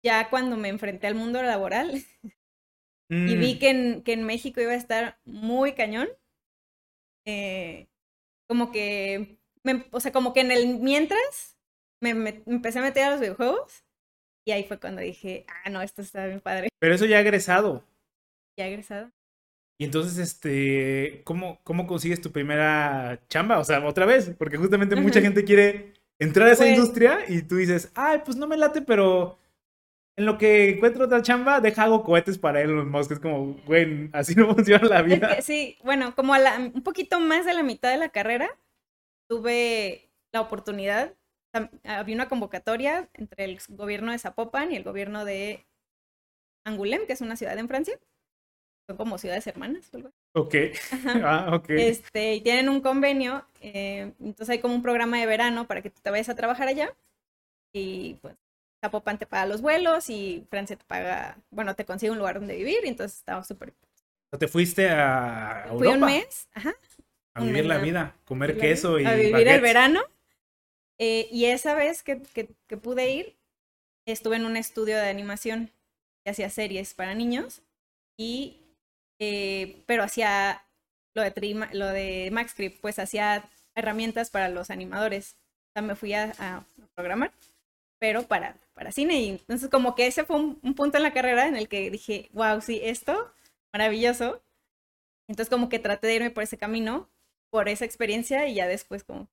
[0.04, 1.92] ya cuando me enfrenté al mundo laboral
[3.26, 6.10] y vi Mm, que en, que en México iba a estar muy cañón,
[7.26, 7.88] eh,
[8.48, 11.58] como que, me- o sea, como que en el mientras
[12.02, 13.86] me, me- me empecé a meter a los videojuegos
[14.46, 16.70] y ahí fue cuando dije, ah, no, esto está bien padre.
[16.80, 17.84] Pero eso ya ha egresado.
[18.58, 19.12] Ya egresado.
[19.84, 23.60] Y entonces, este, ¿cómo, ¿cómo consigues tu primera chamba?
[23.60, 27.42] O sea, otra vez, porque justamente mucha gente quiere entrar a esa Pues- industria y
[27.42, 29.38] tú dices, ay, pues no me late, pero
[30.16, 33.12] en lo que encuentro otra chamba, deja hago cohetes para Elon Musk.
[33.12, 35.36] Es como, güey, así no funciona la Es vida.
[35.36, 38.50] que sí, bueno, como a la, un poquito más de la mitad de la carrera,
[39.30, 41.14] tuve la oportunidad,
[41.84, 45.66] había una convocatoria entre el gobierno de Zapopan y el gobierno de
[46.66, 48.00] Angoulême, que es una ciudad en Francia,
[48.88, 49.90] son como ciudades hermanas.
[49.94, 50.12] o algo.
[50.34, 50.56] Ok.
[50.92, 51.22] Ajá.
[51.24, 51.70] Ah, ok.
[51.70, 55.90] Este, y tienen un convenio, eh, entonces hay como un programa de verano para que
[55.90, 56.94] tú te vayas a trabajar allá.
[57.74, 58.36] Y pues
[58.84, 62.56] Zapopan te paga los vuelos y Francia te paga, bueno, te consigue un lugar donde
[62.56, 63.74] vivir, y entonces estaba súper.
[64.38, 66.74] Te fuiste a Europa Fui un mes, ajá,
[67.34, 69.62] a vivir mes la vida, comer queso y a vivir el baguettes.
[69.62, 70.02] verano.
[71.00, 73.36] Eh, y esa vez que, que, que pude ir,
[74.06, 75.72] estuve en un estudio de animación
[76.24, 77.62] que hacía series para niños,
[78.18, 78.58] y,
[79.24, 80.64] eh, pero hacía
[81.16, 85.38] lo de, lo de MaxScript, pues hacía herramientas para los animadores.
[85.70, 87.32] O sea, me fui a, a programar,
[88.00, 89.22] pero para, para cine.
[89.22, 91.90] Y entonces como que ese fue un, un punto en la carrera en el que
[91.90, 93.32] dije, wow, sí, esto,
[93.74, 94.44] maravilloso.
[95.28, 97.10] Entonces como que traté de irme por ese camino,
[97.50, 99.30] por esa experiencia, y ya después como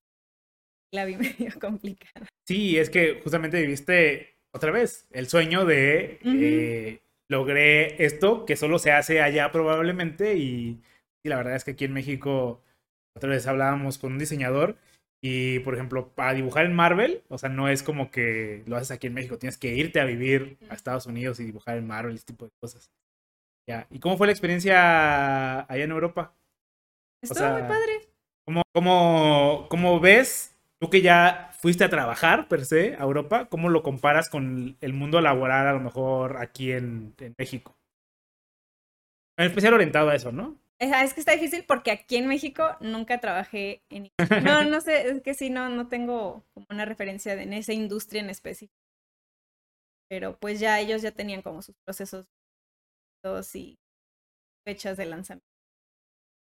[0.92, 2.28] la vi medio complicada.
[2.46, 7.00] Sí, es que justamente viviste otra vez el sueño de eh,
[7.30, 10.82] logré esto que solo se hace allá probablemente y,
[11.24, 12.60] y la verdad es que aquí en México
[13.16, 14.76] otra vez hablábamos con un diseñador
[15.22, 18.90] y por ejemplo para dibujar en Marvel, o sea, no es como que lo haces
[18.90, 22.16] aquí en México, tienes que irte a vivir a Estados Unidos y dibujar en Marvel,
[22.16, 22.90] ese tipo de cosas.
[23.68, 23.86] Ya.
[23.90, 26.34] ¿Y cómo fue la experiencia allá en Europa?
[27.22, 28.08] Estuvo sea, muy padre.
[28.46, 33.68] ¿Cómo, cómo, cómo ves, tú que ya fuiste a trabajar per se a Europa, cómo
[33.68, 37.76] lo comparas con el mundo laboral a lo mejor aquí en, México?
[39.38, 40.58] En especial orientado a eso, ¿no?
[40.78, 44.10] Es, es que está difícil porque aquí en México nunca trabajé en...
[44.44, 48.22] No, no sé, es que sí, no, no tengo como una referencia en esa industria
[48.22, 48.74] en específico.
[50.08, 52.26] Pero pues ya ellos ya tenían como sus procesos
[53.54, 53.78] y
[54.66, 55.46] fechas de lanzamiento.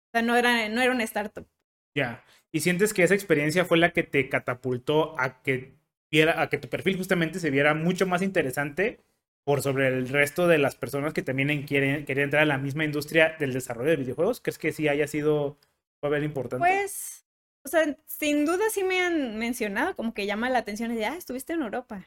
[0.09, 1.47] O sea, no era, no era una startup.
[1.94, 2.24] Ya.
[2.53, 5.74] ¿Y sientes que esa experiencia fue la que te catapultó a que
[6.11, 9.00] viera, a que tu perfil justamente se viera mucho más interesante
[9.44, 12.85] por sobre el resto de las personas que también quieren, querían entrar a la misma
[12.85, 14.40] industria del desarrollo de videojuegos?
[14.40, 15.59] ¿Crees que sí haya sido
[16.00, 16.59] papel importante?
[16.59, 17.24] Pues,
[17.64, 21.16] o sea, sin duda sí me han mencionado, como que llama la atención de, ah,
[21.16, 22.07] estuviste en Europa.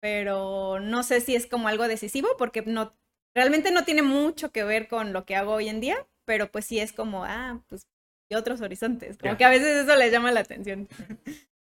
[0.00, 2.96] Pero no sé si es como algo decisivo porque no,
[3.38, 5.96] realmente no tiene mucho que ver con lo que hago hoy en día,
[6.26, 7.82] pero pues sí es como, ah, pues,
[8.30, 9.16] y otros horizontes.
[9.16, 9.38] Como Ya.
[9.38, 10.86] que a veces eso les llama la atención.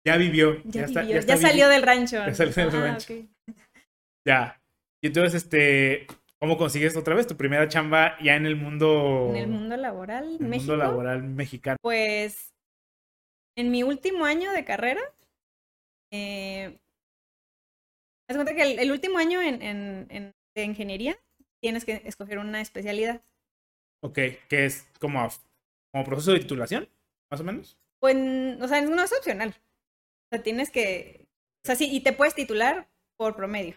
[0.07, 0.63] Ya vivió.
[0.65, 2.17] Ya, está- vivió, está ya salió del rancho.
[2.17, 3.15] Ya salió del Ah, rancho.
[4.27, 4.63] Ya.
[5.03, 6.07] Y entonces, este,
[6.41, 10.37] ¿cómo consigues otra vez tu primera chamba ya en el mundo, En el mundo laboral,
[10.37, 11.77] en el México, mundo laboral mexicano?
[11.83, 12.55] pues,
[13.59, 15.03] en mi último año de carrera,
[16.13, 16.79] eh,
[18.31, 21.19] haz cuenta que el, el último año en, en, en- de ingeniería
[21.65, 23.23] tienes que escoger una especialidad.
[24.03, 24.19] Ok,
[24.51, 25.27] que es como,
[25.91, 26.91] como proceso de titulación,
[27.31, 27.79] más o menos.
[28.03, 28.15] Pues,
[28.61, 29.49] o sea, no es opcional.
[29.49, 31.27] O sea, tienes que,
[31.65, 33.77] o sea, sí, y te puedes titular por promedio.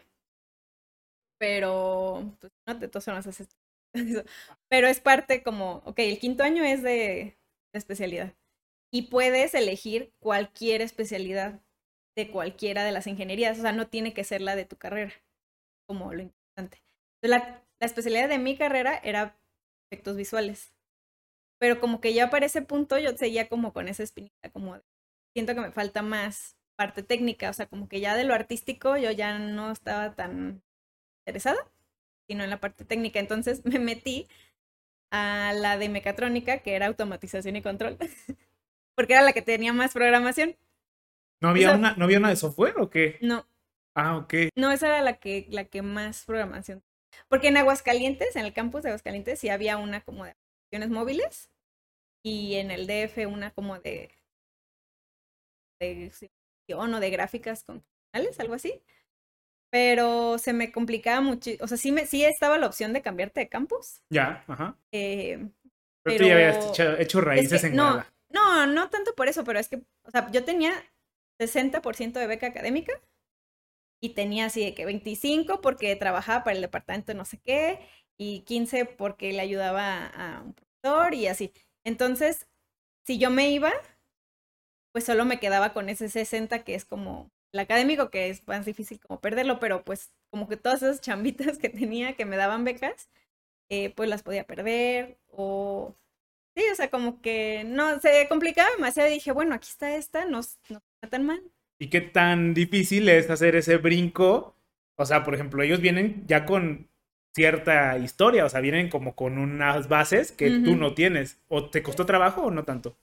[1.39, 3.47] Pero, pues, no, de todas formas haces
[3.93, 4.25] eso.
[4.67, 7.37] Pero es parte como, ok, el quinto año es de,
[7.71, 8.33] de especialidad.
[8.91, 11.61] Y puedes elegir cualquier especialidad
[12.17, 13.57] de cualquiera de las ingenierías.
[13.59, 15.13] O sea, no tiene que ser la de tu carrera,
[15.87, 16.83] como lo importante.
[17.21, 19.37] La, la especialidad de mi carrera era
[19.91, 20.73] efectos visuales.
[21.59, 24.83] Pero como que ya para ese punto yo seguía como con esa espinita, como de,
[25.35, 28.97] siento que me falta más parte técnica, o sea, como que ya de lo artístico
[28.97, 30.61] yo ya no estaba tan
[31.25, 31.57] interesada,
[32.29, 33.19] sino en la parte técnica.
[33.19, 34.27] Entonces me metí
[35.11, 37.97] a la de mecatrónica, que era automatización y control,
[38.95, 40.57] porque era la que tenía más programación.
[41.41, 43.17] ¿No había, sea- una, ¿No había una de software o qué?
[43.21, 43.45] No,
[43.95, 44.33] Ah, ok.
[44.55, 46.83] no, esa era la que, la que más programación.
[47.29, 51.49] Porque en Aguascalientes, en el campus de Aguascalientes, sí había una como de aplicaciones móviles
[52.23, 54.11] y en el DF una como de,
[55.79, 58.81] de simulación o de gráficas computacionales, algo así.
[59.71, 63.41] Pero se me complicaba mucho, o sea, sí, me, sí estaba la opción de cambiarte
[63.41, 64.01] de campus.
[64.09, 64.77] Ya, ajá.
[64.91, 65.49] eh,
[66.03, 68.13] Pero, tú ya habías hecho, hecho es raíces que en no, Guadalajara.
[68.29, 70.73] no, no tanto por eso, pero es que, o sea, yo tenía
[71.39, 72.93] 60% de beca académica
[73.99, 77.79] y tenía así de que 25 porque trabajaba para el departamento de no sé qué
[78.17, 81.53] y 15 porque le ayudaba a un profesor y así.
[81.83, 82.47] Entonces,
[83.05, 83.71] si yo me iba,
[84.91, 88.65] pues solo me quedaba con ese 60 que es como el académico, que es más
[88.65, 92.63] difícil como perderlo, pero pues como que todas esas chambitas que tenía que me daban
[92.65, 93.09] becas,
[93.69, 95.95] eh, pues las podía perder o...
[96.55, 100.25] Sí, o sea, como que no, se complicaba demasiado y dije, bueno, aquí está esta,
[100.25, 101.41] no, no está tan mal.
[101.79, 104.55] ¿Y qué tan difícil es hacer ese brinco?
[104.95, 106.89] O sea, por ejemplo, ellos vienen ya con
[107.35, 110.75] cierta historia, o sea, vienen como con unas bases que tú Ujú.
[110.75, 111.39] no tienes.
[111.49, 112.97] ¿O te costó trabajo o no tanto?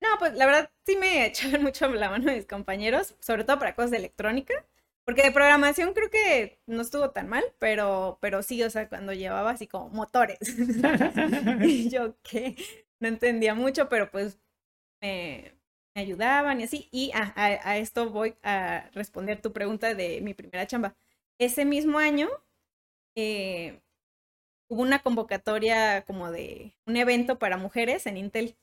[0.00, 3.74] No, pues la verdad sí me echaban mucho la mano mis compañeros, sobre todo para
[3.74, 4.54] cosas de electrónica,
[5.04, 9.12] Porque de programación creo que no estuvo tan mal, pero, pero sí, o sea, cuando
[9.12, 10.38] llevaba así como motores.
[11.62, 12.56] y yo que
[13.00, 14.38] no entendía mucho, pero pues
[15.02, 15.54] me,
[15.94, 16.88] me ayudaban y así.
[16.90, 20.94] Y a, a, esto voy a responder tu pregunta de mi primera chamba.
[21.38, 22.28] Ese mismo año
[23.16, 23.80] eh,
[24.68, 28.56] hubo una convocatoria como de un evento para mujeres en Intel.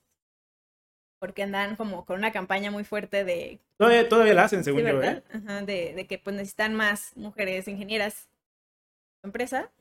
[1.20, 3.60] Porque andan como con una campaña muy fuerte de...
[3.78, 5.24] Todavía, todavía la hacen, según yo, ¿eh?
[5.34, 8.30] Ajá, de, de, que pues necesitan más mujeres ingenieras
[9.16, 9.72] en su empresa.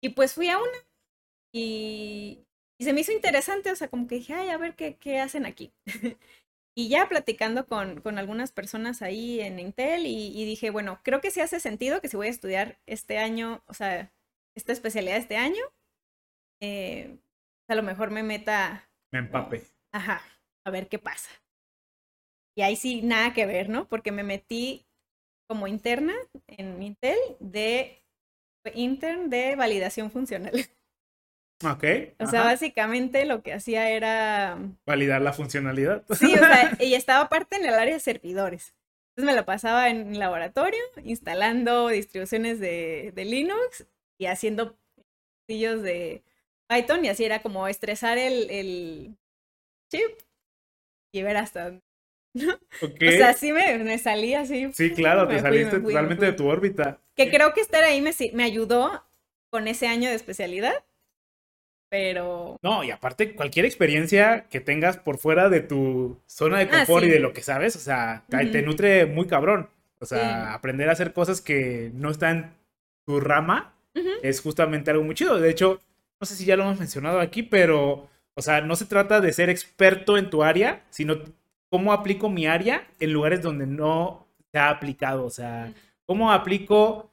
[0.00, 0.78] Y pues fui a una.
[1.52, 2.38] Y,
[2.78, 5.20] y se me hizo interesante, o sea, como que dije, ay, a ver qué, qué
[5.20, 5.72] hacen aquí.
[6.78, 11.20] y ya platicando con, con, algunas personas ahí en Intel y, y, dije, bueno, creo
[11.20, 14.12] que sí hace sentido que si voy a estudiar este año, o sea,
[14.54, 15.60] esta especialidad este año,
[16.62, 17.18] eh,
[17.68, 18.88] a lo mejor me meta...
[19.12, 19.64] Me empape.
[19.92, 20.22] Ajá,
[20.64, 21.28] a ver qué pasa.
[22.56, 23.88] Y ahí sí, nada que ver, ¿no?
[23.88, 24.86] Porque me metí
[25.48, 26.14] como interna
[26.46, 28.04] en Intel de
[28.72, 30.52] intern de validación funcional.
[31.64, 31.84] Ok.
[32.20, 34.58] O sea, básicamente lo que hacía era...
[34.86, 36.04] Validar la funcionalidad.
[36.10, 38.74] Sí, o sea, y estaba aparte en el área de servidores.
[39.10, 43.86] Entonces me lo pasaba en laboratorio, instalando distribuciones de, de Linux
[44.18, 44.76] y haciendo
[45.46, 46.22] pillos de
[46.68, 49.16] Python y así era como estresar el, el
[49.90, 50.20] chip
[51.12, 51.82] y ver hasta dónde.
[52.80, 53.08] Okay.
[53.08, 54.70] O sea, sí me, me salí así.
[54.72, 57.00] Sí, claro, te saliste totalmente de tu órbita.
[57.16, 59.04] Que creo que estar ahí me, me ayudó
[59.50, 60.84] con ese año de especialidad
[61.88, 62.58] pero...
[62.62, 67.04] No, y aparte, cualquier experiencia que tengas por fuera de tu zona de ah, confort
[67.04, 69.68] y de lo que sabes, o sea, te nutre muy cabrón.
[70.00, 72.50] O sea, aprender a hacer cosas que no están en
[73.04, 73.74] tu rama
[74.22, 75.40] es justamente algo muy chido.
[75.40, 75.80] De hecho,
[76.20, 79.32] no sé si ya lo hemos mencionado aquí, pero, o sea, no se trata de
[79.32, 81.16] ser experto en tu área, sino
[81.68, 85.24] cómo aplico mi área en lugares donde no se ha aplicado.
[85.24, 85.72] O sea,
[86.06, 87.07] cómo aplico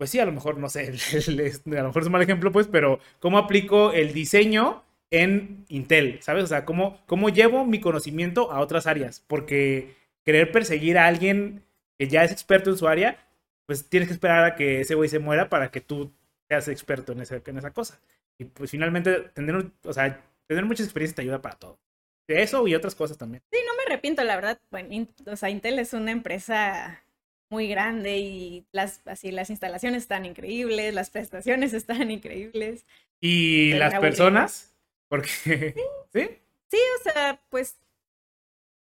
[0.00, 0.86] pues sí, a lo mejor, no sé,
[1.66, 6.22] a lo mejor es un mal ejemplo, pues, pero ¿cómo aplico el diseño en Intel?
[6.22, 6.44] ¿Sabes?
[6.44, 9.22] O sea, ¿cómo, cómo llevo mi conocimiento a otras áreas?
[9.26, 11.66] Porque querer perseguir a alguien
[11.98, 13.28] que ya es experto en su área,
[13.66, 16.10] pues tienes que esperar a que ese güey se muera para que tú
[16.48, 18.00] seas experto en, en esa cosa.
[18.38, 21.78] Y pues finalmente, tener, o sea, tener mucha experiencia te ayuda para todo.
[22.26, 23.42] De eso y otras cosas también.
[23.52, 24.58] Sí, no me arrepiento, la verdad.
[24.70, 27.04] Bueno, o sea, Intel es una empresa
[27.50, 32.86] muy grande y las, así, las instalaciones están increíbles, las prestaciones están increíbles.
[33.20, 34.74] ¿Y las personas?
[35.08, 35.74] Porque...
[36.12, 36.28] ¿Sí?
[36.70, 36.78] ¿Sí?
[37.00, 37.76] o sea, pues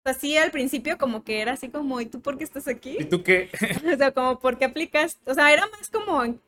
[0.05, 2.97] así al principio como que era así como, ¿y tú por qué estás aquí?
[3.01, 3.51] ¿Y tú qué?
[3.93, 5.19] o sea, como, ¿por qué aplicas?
[5.25, 6.39] O sea, era más como,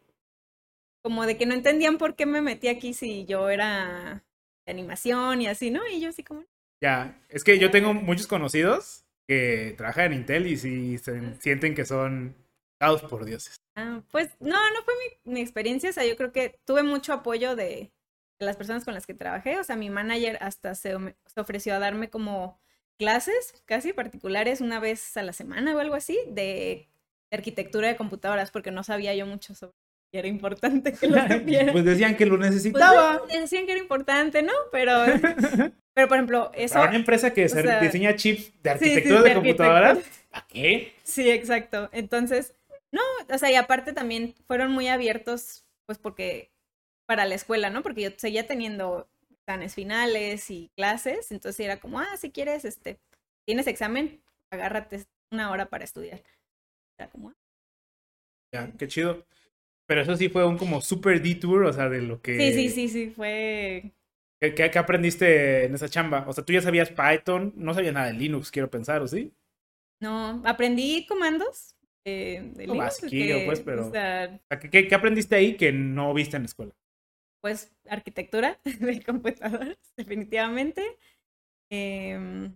[1.02, 4.22] como de que no entendían por qué me metí aquí si yo era
[4.66, 5.80] de animación y así, ¿no?
[5.88, 6.44] Y yo así como...
[6.82, 11.74] Ya, es que yo tengo muchos conocidos que trabajan en Intel y si se sienten
[11.74, 12.37] que son
[12.80, 13.56] dados por dioses.
[13.76, 17.12] Ah, pues no, no fue mi, mi, experiencia, o sea, yo creo que tuve mucho
[17.12, 17.92] apoyo de,
[18.38, 20.94] de, las personas con las que trabajé, o sea, mi manager hasta se,
[21.26, 22.60] se, ofreció a darme como
[22.98, 26.88] clases casi particulares una vez a la semana o algo así de,
[27.30, 29.83] de arquitectura de computadoras, porque no sabía yo mucho sobre
[30.14, 31.72] y era importante que lo supiera.
[31.72, 33.18] pues decían que lo necesitaba.
[33.18, 34.53] Pues, decían que era importante, ¿no?
[34.70, 35.05] Pero
[35.94, 36.74] Pero, por ejemplo, eso...
[36.74, 37.42] Para una empresa que
[37.81, 39.98] diseña chips de arquitectura de, computadoras,
[40.33, 40.92] ¿a qué?
[41.05, 41.88] Sí, exacto.
[41.92, 42.55] Entonces,
[42.90, 43.00] no,
[43.33, 46.50] o sea, y aparte también fueron muy abiertos, pues porque,
[47.07, 47.83] para la escuela, ¿no?
[47.83, 49.09] Porque yo seguía teniendo
[49.44, 52.98] planes finales y clases, entonces era como, ah, si quieres, este,
[53.46, 56.22] tienes examen, agárrate una hora para estudiar.
[56.98, 57.37] Era como, ah".
[58.53, 59.24] Ya, qué chido.
[59.86, 62.38] Pero eso sí fue un como super detour, o sea, de lo que...
[62.38, 63.92] Sí, sí, sí, sí, fue
[64.40, 66.24] ¿Qué, ¿Qué, aprendiste en esa chamba?
[66.28, 69.32] O sea, tú ya sabías Python, no sabías nada de Linux, quiero pensar, ¿o sí?
[70.00, 73.00] No, aprendí comandos eh, de Linux.
[73.46, 73.88] pues, pero...
[73.88, 76.74] O sea, ¿qué, ¿qué, aprendiste ahí que no viste en la escuela?
[77.40, 80.98] Pues arquitectura de computadoras, definitivamente.
[81.70, 82.50] Eh,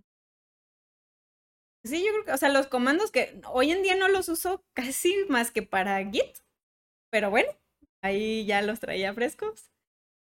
[1.84, 4.64] sí, yo creo que, o sea, los comandos que hoy en día no los uso
[4.74, 6.38] casi más que para Git,
[7.10, 7.50] pero bueno,
[8.02, 9.70] ahí ya los traía frescos.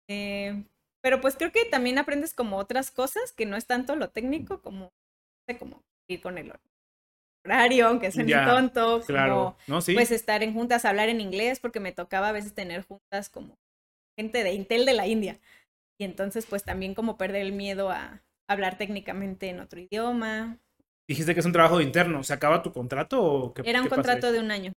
[0.08, 0.64] Eh,
[1.02, 4.62] pero pues creo que también aprendes como otras cosas que no es tanto lo técnico
[4.62, 4.92] como,
[5.58, 6.52] como ir con el
[7.44, 9.56] horario, aunque sea yeah, tonto, claro.
[9.66, 13.28] como pues estar en juntas, hablar en inglés, porque me tocaba a veces tener juntas
[13.28, 13.58] como
[14.18, 15.38] gente de Intel de la India.
[15.98, 20.58] Y entonces pues también como perder el miedo a hablar técnicamente en otro idioma.
[21.06, 23.62] Dijiste que es un trabajo interno, ¿se acaba tu contrato o qué?
[23.66, 24.72] Era un contrato de un año.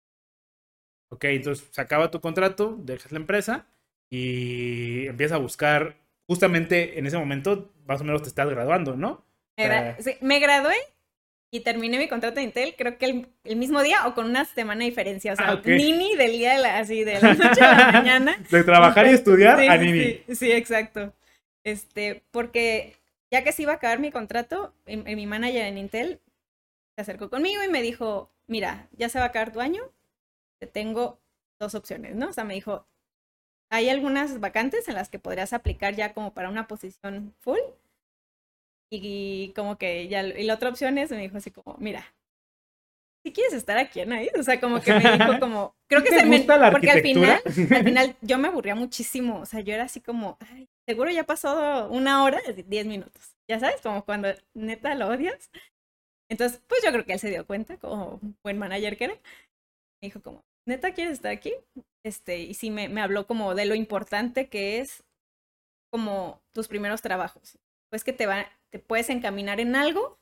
[1.11, 3.67] Ok, entonces se acaba tu contrato, dejas la empresa
[4.11, 5.97] y empiezas a buscar
[6.27, 9.25] justamente en ese momento, más o menos te estás graduando, ¿no?
[9.57, 10.75] Me, sí, me gradué
[11.53, 14.45] y terminé mi contrato de Intel, creo que el, el mismo día o con una
[14.45, 15.33] semana de diferencia.
[15.33, 15.67] O sea, Ah, ok.
[15.67, 18.37] Nini del día de la, así, de la noche a la mañana.
[18.51, 20.21] De trabajar y estudiar Sí, a Nini.
[20.27, 21.15] Sí, sí, exacto.
[21.65, 22.97] Este, porque
[23.31, 26.21] ya que se iba a acabar mi contrato, mi manager en Intel
[26.97, 29.83] se acercó conmigo y me dijo, mira, ya se va a acabar tu año,
[30.61, 31.21] te tengo
[31.61, 32.29] dos opciones, ¿no?
[32.29, 32.87] O sea, me dijo,
[33.71, 37.59] hay algunas vacantes en las que podrías aplicar ya como para una posición full.
[38.91, 42.15] Y, como que ya, y la otra opción es, me dijo así como, mira,
[43.25, 46.21] si quieres estar aquí, Anaís, o sea, como que me dijo como, creo que ¿Te
[46.21, 47.53] se me, la porque al final, al
[47.85, 51.89] final yo me aburría muchísimo, o sea, yo era así como, ay, seguro ya pasó
[51.91, 55.51] una hora, diez minutos, ya sabes, como cuando neta lo odias.
[56.29, 59.19] Entonces, pues yo creo que él se dio cuenta, como buen manager que era,
[60.07, 61.53] dijo como, neta, ¿quieres estar aquí?
[62.05, 65.05] Este, y sí me, me habló como de lo importante que es
[65.91, 67.59] como tus primeros trabajos,
[67.91, 70.19] pues que te va, te puedes encaminar en algo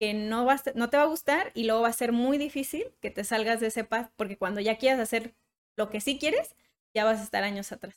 [0.00, 2.94] que no, va no te va a gustar y luego va a ser muy difícil
[3.00, 5.34] que te salgas de ese path, porque cuando ya quieras hacer
[5.76, 6.54] lo que sí quieres,
[6.94, 7.96] ya vas a estar años atrás.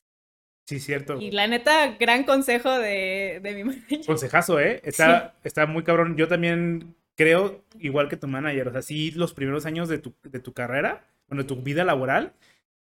[0.68, 1.20] Sí, cierto.
[1.20, 4.06] Y la neta, gran consejo de, de mi manager.
[4.06, 4.82] Consejazo, ¿eh?
[4.84, 6.16] Está, está muy cabrón.
[6.18, 10.14] Yo también creo, igual que tu manager, o sea, sí, los primeros años de tu,
[10.24, 12.34] de tu carrera, bueno, de tu vida laboral,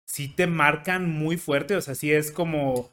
[0.05, 2.91] sí te marcan muy fuerte, o sea, sí es como,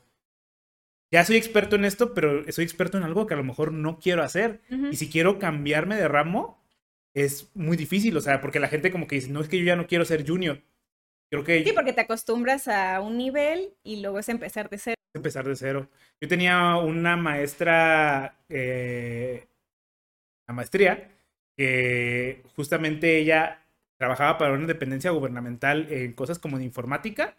[1.10, 3.98] ya soy experto en esto, pero soy experto en algo que a lo mejor no
[3.98, 4.60] quiero hacer.
[4.70, 4.86] Ujú.
[4.86, 6.62] Y si quiero cambiarme de ramo,
[7.14, 9.64] es muy difícil, o sea, porque la gente como que dice, no es que yo
[9.64, 10.62] ya no quiero ser junior.
[11.30, 14.96] Creo que Sí, porque te acostumbras a un nivel y luego es empezar de cero.
[15.14, 15.88] empezar de cero.
[16.20, 19.46] Yo tenía una maestra, eh,
[20.46, 21.10] la maestría,
[21.56, 23.60] que justamente ella
[23.98, 27.36] trabajaba para una dependencia gubernamental en cosas como de informática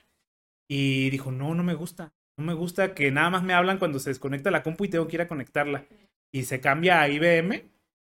[0.68, 2.14] y dijo, no, no me gusta.
[2.38, 5.08] No me gusta que nada más me hablan cuando se desconecta la compu y tengo
[5.08, 5.86] que ir a conectarla.
[6.32, 7.64] Y se cambia a IBM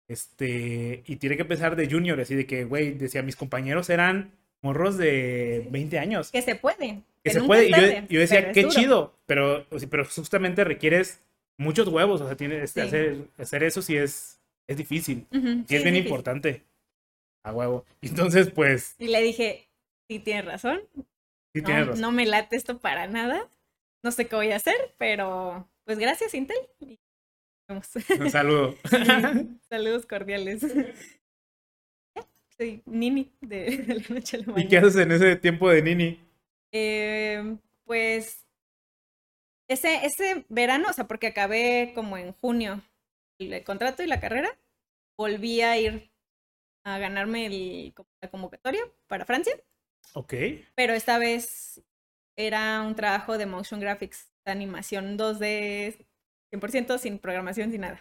[0.07, 4.31] este, y tiene que empezar de junior, así de que, güey, decía, mis compañeros eran
[4.61, 7.01] morros de 20 años Que se puede.
[7.23, 7.67] que se puede.
[7.67, 8.73] Y yo, yo decía, qué duro.
[8.73, 11.21] chido, pero, pero justamente requieres
[11.57, 12.79] muchos huevos, o sea, tienes Sí.
[12.81, 15.97] hacer, hacer eso sí es, es difícil, y sí, es bien difícil.
[15.97, 16.63] importante.
[17.43, 17.86] A huevo.
[18.01, 19.70] Entonces, pues, Y le dije,
[20.09, 20.82] sí, tienes razón.
[21.53, 22.01] sí No, tienes razón.
[22.01, 23.49] no me late esto para nada.
[24.03, 26.57] No sé qué voy a hacer, pero pues gracias, Intel.
[26.80, 26.99] Y
[27.68, 27.89] vemos.
[28.20, 28.76] Un saludo.
[29.70, 30.61] Saludos cordiales.
[32.57, 35.82] Soy Nini de, de la noche a la ¿Y qué haces en ese tiempo de
[35.82, 36.20] Nini?
[36.72, 38.45] Eh, pues
[39.68, 42.82] ese, ese verano, o sea, porque acabé como en junio
[43.39, 44.49] el contrato y la carrera,
[45.17, 46.11] volví a ir
[46.86, 49.55] a ganarme el, la convocatoria para Francia,
[50.13, 50.33] Ok.
[50.75, 51.81] pero esta vez
[52.38, 56.05] era un trabajo de motion graphics, de animación 2D,
[56.51, 57.99] 100% sin programación, sin nada.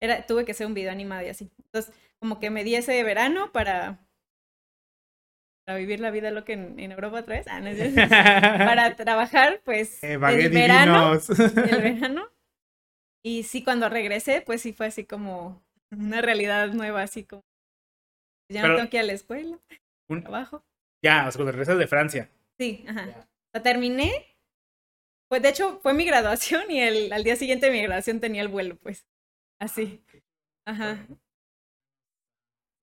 [0.00, 1.50] Era, tuve que hacer un video animado y así.
[1.64, 4.06] Entonces, como que me di ese verano para,
[5.64, 7.46] para vivir la vida loca en, en Europa otra vez.
[7.48, 7.70] Ah, no
[8.66, 12.28] para trabajar, pues, Eh, el verano, el verano.
[13.24, 17.42] Y sí, cuando regresé, pues sí fue así como una realidad nueva, así como,
[18.50, 19.58] ya Pero- no tengo que ir a la escuela,
[20.08, 20.62] Un- trabajo.
[21.02, 22.30] ya, o sea, cuando regresas de Francia.
[22.58, 23.06] Sí, ajá.
[23.06, 23.28] Ya.
[23.52, 24.12] Sea, terminé.
[25.30, 28.42] Pues de hecho fue mi graduación y el, al día siguiente de mi graduación tenía
[28.42, 29.06] el vuelo, pues.
[29.60, 30.04] Así.
[30.66, 31.06] Ajá.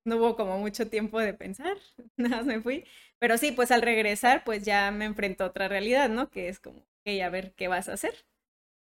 [0.06, 1.78] No hubo como mucho tiempo de pensar,
[2.18, 2.86] nada más me fui.
[3.20, 6.30] Pero sí, pues al regresar, pues ya me enfrentó a otra realidad, ¿no?
[6.30, 8.26] Que es como, ok, a ver qué vas a hacer.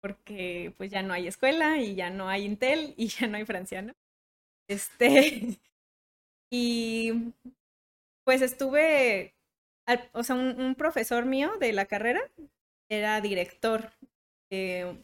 [0.04, 3.46] Porque pues ya no hay escuela y ya no hay Intel y ya no hay
[3.46, 3.94] franciano.
[4.68, 5.60] Este.
[6.52, 7.34] Y
[8.24, 9.34] pues estuve
[9.86, 12.22] al- o sea, un, un profesor mío de la carrera
[12.90, 13.90] era director
[14.50, 14.98] de,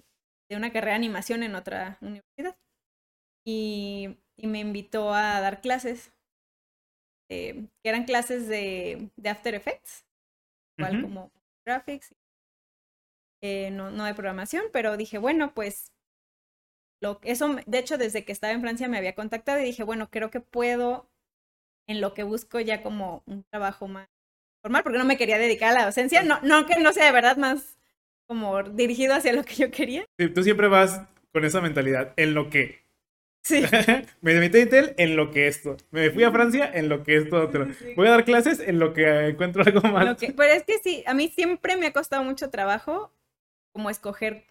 [0.48, 2.56] de una carrera de animación en otra universidad.
[3.46, 6.12] Y, y me invitó a dar clases,
[7.28, 10.04] eh, que eran clases de, de After Effects,
[10.78, 11.32] igual como
[11.66, 12.14] graphics,
[13.42, 15.92] eh, no, no de programación, pero dije, bueno, pues
[17.02, 20.10] lo, eso, de hecho, desde que estaba en Francia me había contactado y dije, bueno,
[20.10, 21.08] creo que puedo,
[21.88, 24.08] en lo que busco ya como un trabajo más
[24.62, 27.12] formal, porque no me quería dedicar a la docencia, no, no que no sea de
[27.12, 27.78] verdad más
[28.28, 30.04] como dirigido hacia lo que yo quería.
[30.18, 32.80] Sí, Tú siempre vas con esa mentalidad, en lo que.
[33.42, 33.62] Sí.
[34.20, 35.78] me metí a Intel en lo que esto.
[35.90, 37.72] Me fui a Francia en lo que esto otro.
[37.72, 37.94] Sí.
[37.96, 40.18] Voy a dar clases en lo que encuentro algo más.
[40.18, 43.10] Que- pero es que sí, a mí siempre me ha costado mucho trabajo
[43.72, 44.44] como escoger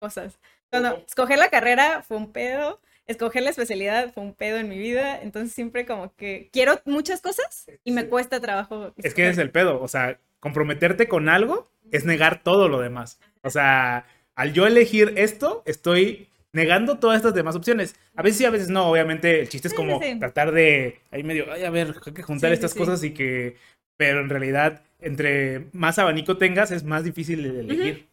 [0.00, 0.38] cosas.
[0.70, 4.78] Cuando escoger la carrera fue un pedo, escoger la especialidad fue un pedo en mi
[4.78, 8.92] vida, entonces siempre como que quiero muchas cosas y me cuesta trabajo.
[8.96, 13.20] Es que es el pedo, o sea, comprometerte con algo es negar todo lo demás.
[13.42, 17.94] O sea, al yo elegir esto, estoy negando todas estas demás opciones.
[18.14, 18.88] A veces sí, a veces no.
[18.88, 20.18] Obviamente, el chiste es como sí, sí.
[20.18, 23.56] tratar de ahí medio, ay, a ver, hay que juntar Sí, estas cosas y que.
[23.96, 28.08] Pero en realidad, entre más abanico tengas, es más difícil elegir.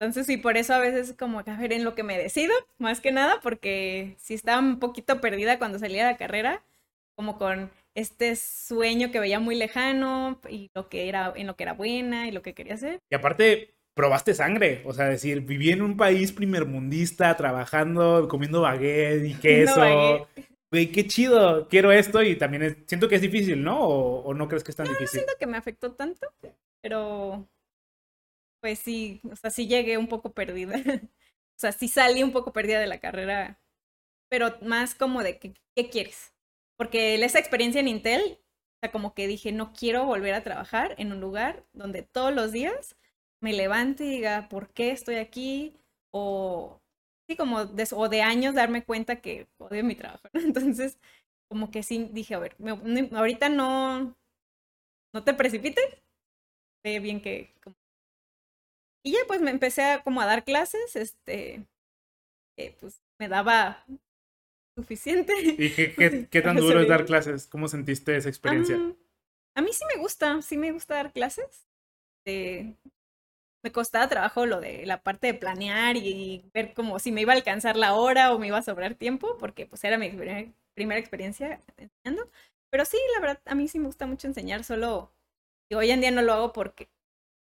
[0.00, 2.54] Entonces, sí, por eso a veces como que a ver en lo que me decido,
[2.78, 6.62] más que nada, porque si estaba un poquito perdida cuando salía de la carrera,
[7.16, 11.64] como con este sueño que veía muy lejano y lo que era, en lo que
[11.64, 12.98] era buena y lo que quería hacer.
[13.10, 14.82] Y aparte, probaste sangre.
[14.86, 19.80] O sea, decir, viví en un país primermundista, trabajando, comiendo baguette y queso.
[19.80, 20.26] baguette.
[20.72, 23.80] Güey, qué chido, quiero esto y también es- siento que es difícil, ¿no?
[23.80, 25.08] ¿O, o no crees que es tan difícil?
[25.20, 26.28] siento que me afectó tanto,
[26.80, 27.44] pero
[28.60, 30.76] pues sí, o sea, sí llegué un poco perdida.
[31.56, 33.60] o sea, sí salí un poco perdida de la carrera,
[34.28, 36.34] pero más como de qué quieres.
[36.78, 40.94] Porque esa experiencia en Intel, o sea, como que dije, no quiero volver a trabajar
[40.98, 42.96] en un lugar donde todos los días
[43.42, 45.76] me levante y diga, ¿por qué estoy aquí?
[46.12, 46.80] O
[47.28, 50.28] sí, como de, o de años darme cuenta que odio mi trabajo.
[50.32, 50.40] ¿no?
[50.42, 50.98] Entonces,
[51.48, 54.16] como que sí dije, a ver, me- ahorita no,
[55.14, 55.84] no te precipites,
[56.84, 57.54] ve bien que...
[57.62, 57.76] como-
[59.02, 61.66] Y ya pues me empecé a como a dar clases, este,
[62.58, 63.84] eh, pues me daba
[64.76, 65.32] suficiente.
[65.58, 67.46] ¿Y qué, qué- qué tan duro es dar clases?
[67.46, 68.76] ¿Cómo sentiste esa experiencia?
[69.56, 71.66] A mí sí me gusta, sí me gusta dar clases.
[72.26, 72.74] Eh,
[73.62, 77.32] me costaba trabajo lo de la parte de planear y ver como si me iba
[77.32, 80.52] a alcanzar la hora o me iba a sobrar tiempo, porque pues era mi primer-
[80.74, 82.30] primera experiencia enseñando.
[82.70, 85.12] Pero sí, la verdad, a mí sí me gusta mucho enseñar, solo
[85.68, 86.88] que hoy en día no lo hago porque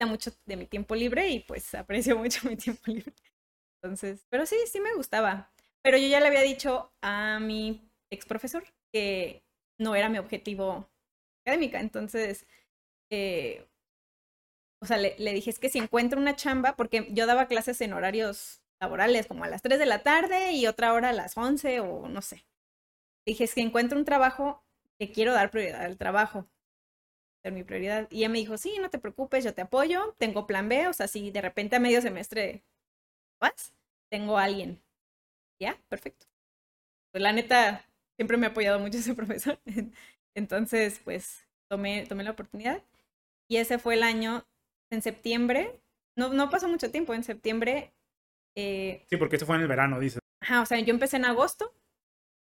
[0.05, 3.13] mucho de mi tiempo libre y pues aprecio mucho mi tiempo libre.
[3.81, 5.51] Entonces, pero sí, sí me gustaba.
[5.83, 9.43] Pero yo ya le había dicho a mi ex profesor que
[9.79, 10.89] no era mi objetivo
[11.45, 11.79] académica.
[11.79, 12.47] Entonces,
[13.11, 13.67] eh,
[14.81, 17.81] o sea, le, le dije, es que si encuentro una chamba, porque yo daba clases
[17.81, 21.35] en horarios laborales, como a las 3 de la tarde y otra hora a las
[21.37, 22.45] 11 o no sé.
[23.25, 24.63] Dije, es que encuentro un trabajo
[24.99, 26.47] que quiero dar prioridad al trabajo.
[27.43, 28.07] Ser mi prioridad.
[28.11, 30.93] Y ella me dijo, sí, no te preocupes, yo te apoyo, tengo plan B, o
[30.93, 32.63] sea, si de repente a medio semestre
[33.41, 33.73] vas,
[34.11, 34.81] tengo a alguien.
[35.61, 36.25] Ya, perfecto.
[37.11, 37.85] Pues la neta,
[38.17, 39.59] siempre me ha apoyado mucho ese profesor.
[40.35, 42.83] Entonces, pues tomé, tomé la oportunidad.
[43.49, 44.45] Y ese fue el año,
[44.91, 45.79] en septiembre,
[46.17, 47.93] no, no pasó mucho tiempo, en septiembre,
[48.57, 50.19] eh, Sí, porque eso fue en el verano, dices.
[50.41, 51.73] ajá, o sea, yo empecé en agosto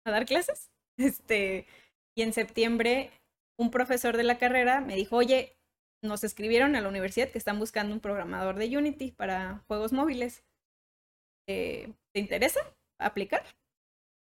[0.06, 1.68] a dar clases, este,
[2.16, 3.12] y en septiembre
[3.58, 5.58] un profesor de la carrera me dijo, oye,
[6.04, 10.44] nos escribieron a la universidad que están buscando un programador de Unity para juegos móviles.
[11.48, 12.60] Eh, ¿Te interesa
[13.00, 13.44] aplicar?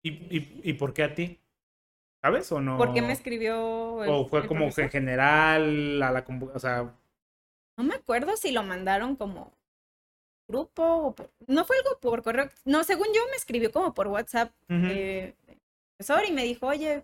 [0.03, 1.39] ¿Y, y, y por qué a ti?
[2.23, 2.79] ¿Sabes o no?
[2.79, 4.03] ¿Por qué me escribió?
[4.05, 4.91] el- ¿O fue el como que en profesor?
[4.91, 6.25] general a la...
[6.55, 6.95] O sea,
[7.77, 9.53] No me acuerdo si lo mandaron como
[10.49, 11.31] grupo o por...
[11.47, 12.49] No fue algo por correo.
[12.65, 15.59] No, según yo me escribió como por WhatsApp eh, el
[15.97, 17.03] profesor y me dijo, oye,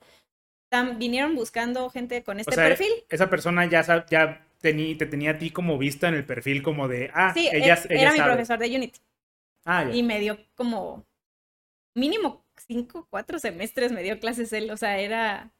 [0.75, 2.93] tam- vinieron buscando gente con o este sea, perfil.
[3.09, 6.89] esa persona ya, ya tení- te tenía a ti como vista en el perfil como
[6.89, 9.01] de, ah, Sí, ella, e- ella era mi profesor de Unity.
[9.65, 9.95] Ah, ya.
[9.95, 11.05] Y me dio como
[11.97, 14.71] mínimo cinco, cuatro semestres me dio clases él.
[14.71, 15.53] O sea, era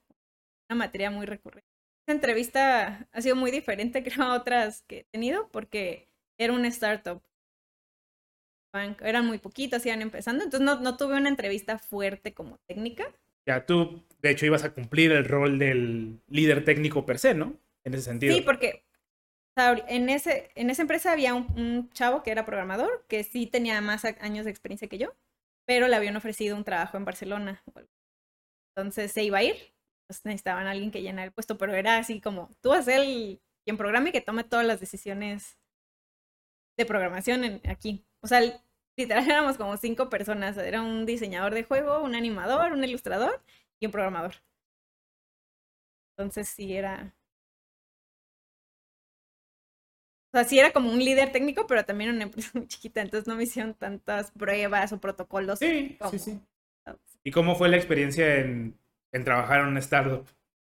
[0.69, 1.69] una materia muy recurrente.
[2.07, 6.09] Esa entrevista ha sido muy diferente, creo, a otras que he tenido, porque
[6.39, 7.23] era una startup.
[9.01, 10.43] Eran muy poquitos, iban empezando.
[10.45, 13.05] Entonces no, no tuve una entrevista fuerte como técnica.
[13.47, 17.55] Ya tú, de hecho, ibas a cumplir el rol del líder técnico per se, ¿no?
[17.85, 18.35] En ese sentido.
[18.35, 18.85] Sí, porque
[19.57, 23.81] en, ese, en esa empresa había un, un chavo que era programador, que sí tenía
[23.81, 25.15] más años de experiencia que yo,
[25.67, 27.63] pero le habían ofrecido un trabajo en Barcelona.
[28.75, 29.57] Entonces se iba a ir,
[30.09, 33.41] pues necesitaban a alguien que llenara el puesto, pero era así como, tú vas el
[33.65, 35.59] quien programe y que tome todas las decisiones
[36.79, 38.05] de programación en- aquí.
[38.23, 38.41] O sea,
[38.97, 43.43] literal éramos como cinco personas, era un diseñador de juego, un animador, un ilustrador
[43.81, 44.35] y un programador.
[46.17, 47.15] Entonces sí era,
[50.33, 53.29] O sea, sí era como un líder técnico, pero también una empresa muy chiquita, entonces
[53.29, 55.59] no me hicieron tantas pruebas o protocolos.
[55.61, 56.41] Sí, como- sí, sí.
[57.27, 58.79] ¿Y cómo fue la experiencia en,
[59.13, 60.27] en trabajar en una startup?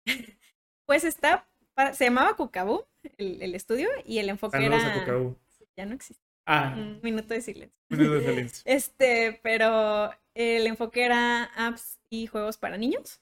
[0.87, 1.47] Pues está,
[1.93, 2.85] se llamaba Cucabú,
[3.17, 4.93] el, el estudio, y el enfoque Saludos era...
[4.93, 5.35] a Cucabú.
[5.75, 6.23] Ya no existe.
[6.45, 7.75] Ah, Un minuto de silencio.
[7.89, 8.63] minuto de silencio.
[8.67, 13.21] Este, pero el enfoque era apps y juegos para niños.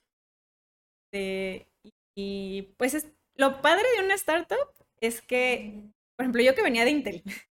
[1.14, 1.68] Eh,
[2.16, 4.68] y pues es, lo padre de una startup
[5.00, 5.84] es que,
[6.16, 7.24] por ejemplo, yo que venía de Intel,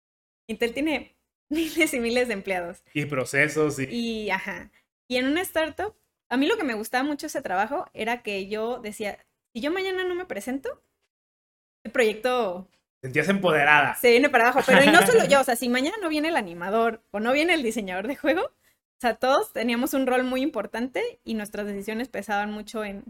[0.47, 1.17] Intel tiene
[1.49, 2.83] miles y miles de empleados.
[2.93, 3.85] Y procesos y...
[3.89, 4.71] Y, ajá.
[5.09, 5.95] Y en una startup,
[6.29, 9.71] a mí lo que me gustaba mucho ese trabajo era que yo decía, si yo
[9.71, 10.83] mañana no me presento,
[11.83, 12.69] el proyecto
[13.01, 13.95] Sentías empoderada.
[13.95, 14.61] se viene para abajo.
[14.65, 17.31] Pero y no solo yo, o sea, si mañana no viene el animador o no
[17.31, 18.51] viene el diseñador de juego,
[18.99, 23.05] O sea, todos teníamos un rol muy importante y nuestras decisiones pesaban mucho en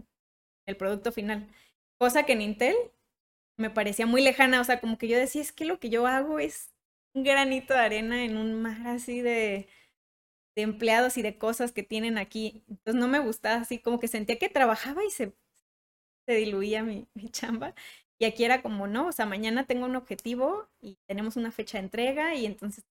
[0.66, 1.48] el producto final.
[1.98, 2.76] Cosa que en Intel
[3.58, 4.60] me parecía muy lejana.
[4.60, 6.70] O sea, como que yo decía, es que lo que yo hago es
[7.14, 9.68] un granito de arena en un mar así de,
[10.56, 12.64] de empleados y de cosas que tienen aquí.
[12.68, 15.34] Entonces no me gustaba así, como que sentía que trabajaba y se,
[16.26, 17.74] se diluía mi, mi chamba.
[18.18, 21.78] Y aquí era como, no, o sea, mañana tengo un objetivo y tenemos una fecha
[21.78, 22.84] de entrega y entonces...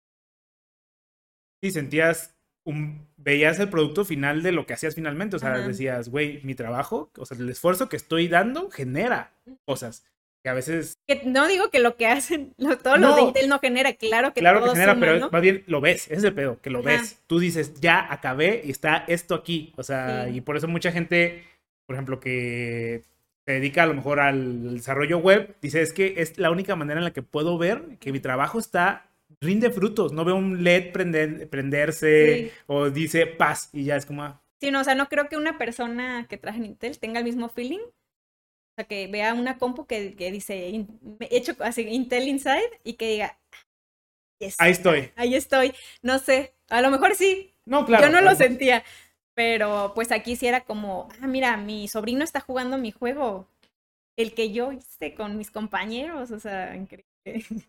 [1.63, 2.38] Sí, sentías,
[2.69, 5.67] un, veías el producto final de lo que hacías finalmente, o sea, Ajá.
[5.69, 9.33] decías, güey, mi trabajo, o sea, el esfuerzo que estoy dando genera
[9.65, 10.05] cosas
[10.45, 13.29] que a veces, Que no digo que lo que hacen, lo- todos los de No.
[13.29, 15.31] Intel no genera, claro que claro que todo genera, suma, pero ¿no?
[15.31, 16.89] más bien lo ves, ese es el pedo, que lo Ajá.
[16.91, 17.21] ves.
[17.27, 20.37] Tú dices, ya acabé y está esto aquí, o sea, Sí.
[20.37, 21.43] y por eso mucha gente,
[21.87, 23.03] por ejemplo, que
[23.47, 27.01] se dedica a lo mejor al desarrollo web, dice, es que es la única manera
[27.01, 29.08] en la que puedo ver que mi trabajo está
[29.43, 32.53] rinde frutos, no veo un LED prender- prenderse Sí.
[32.67, 35.37] o dice paz y ya es como, ah, Sí, no, o sea, no creo que
[35.37, 37.79] una persona que trabaja en Intel tenga el mismo feeling.
[37.79, 37.93] O
[38.77, 40.99] sea, que vea una compu que, que dice in-
[41.31, 43.39] hecho así Intel Inside y que diga,
[44.41, 45.13] "Yes, ahí estoy.
[45.15, 45.75] ahí estoy.
[46.03, 48.07] No sé, a lo mejor sí, No, claro.
[48.07, 48.83] yo no lo sentía.
[49.37, 53.47] Pero pues aquí sí era como, ah, mira, mi sobrino está jugando mi juego,
[54.19, 57.07] el que yo hice con mis compañeros, o sea, increíble.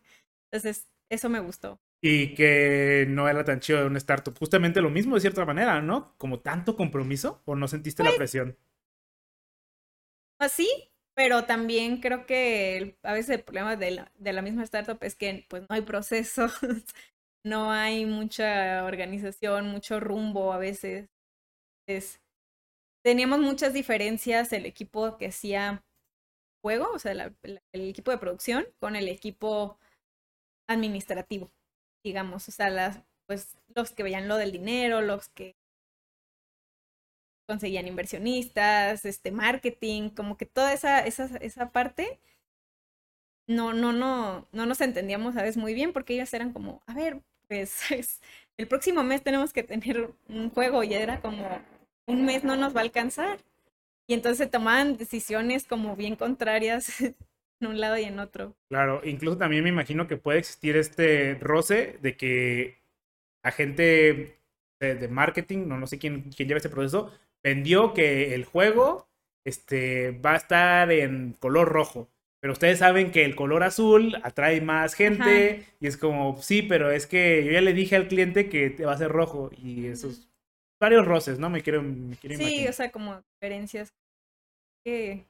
[0.52, 1.80] Entonces, eso me gustó.
[2.02, 4.38] Y que no era tan chido de una startup.
[4.38, 6.16] Justamente lo mismo de cierta manera, ¿no?
[6.18, 8.58] Como tanto compromiso o no sentiste Pues la presión.
[10.40, 10.68] Así,
[11.16, 14.98] pero también creo que el- a veces el problema de la, de la misma startup
[15.04, 16.54] es que pues no hay procesos,
[17.44, 21.10] no hay mucha organización, mucho rumbo a veces.
[21.88, 22.22] Es,
[23.04, 25.84] teníamos muchas diferencias el equipo que hacía
[26.64, 29.80] juego, o sea, la- la- el equipo de producción con el equipo
[30.70, 31.52] administrativo,
[32.06, 35.58] digamos, o sea, las, pues los que veían lo del dinero, los que
[37.48, 42.20] conseguían inversionistas, este marketing, como que toda esa, esa, esa parte
[43.48, 46.94] no, no, no, no nos entendíamos a veces muy bien porque ellos eran como, a
[46.94, 48.22] ver, pues es-
[48.58, 51.48] el próximo mes tenemos que tener un juego y era como,
[52.08, 53.40] un mes no nos va a alcanzar.
[54.08, 56.88] Y entonces tomaban decisiones como bien contrarias
[57.62, 58.56] en un lado y en otro.
[58.70, 62.78] Claro, incluso también me imagino que puede existir este roce de que
[63.44, 64.40] la gente
[64.80, 67.12] de, de marketing, no, no sé quién, quién lleva este proceso,
[67.44, 69.10] vendió que el juego
[69.46, 72.10] este, va a estar en color rojo.
[72.42, 76.92] Pero ustedes saben que el color azul atrae más gente y es como, sí, pero
[76.92, 79.88] es que yo ya le dije al cliente que te va a ser rojo y
[79.88, 80.30] esos
[80.80, 81.50] varios roces, ¿no?
[81.50, 82.70] Me quiero, me quiero Sí, imaginar.
[82.70, 83.94] o sea, como diferencias
[84.86, 85.28] que...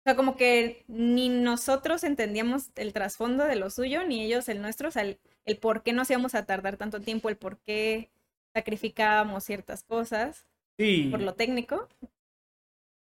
[0.00, 4.62] O sea, como que ni nosotros entendíamos el trasfondo de lo suyo, ni ellos el
[4.62, 7.58] nuestro, o sea, el, el por qué nos íbamos a tardar tanto tiempo, el por
[7.60, 8.10] qué
[8.54, 10.46] sacrificábamos ciertas cosas
[10.78, 11.10] Sí.
[11.10, 11.88] por lo técnico.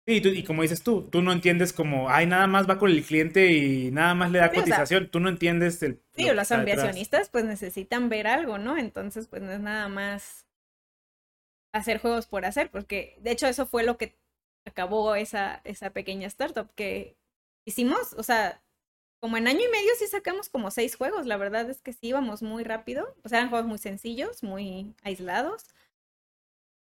[0.05, 2.91] Sí, tú- y como dices tú, tú no entiendes como, ay, nada más va con
[2.91, 5.09] el cliente y nada más le da Sí, o sea, cotización.
[5.09, 6.01] Tú no entiendes el.
[6.15, 8.77] Sí, lo los ambicionistas pues necesitan ver algo, ¿no?
[8.77, 10.45] Entonces, pues no es nada más
[11.73, 14.15] hacer juegos por hacer, porque de hecho eso fue lo que
[14.65, 17.17] acabó esa, esa pequeña startup que
[17.65, 18.61] hicimos, o sea,
[19.21, 22.07] como en año y medio sí sacamos como seis juegos, la verdad es que sí
[22.07, 25.65] íbamos muy rápido, o sea, eran juegos muy sencillos, muy aislados,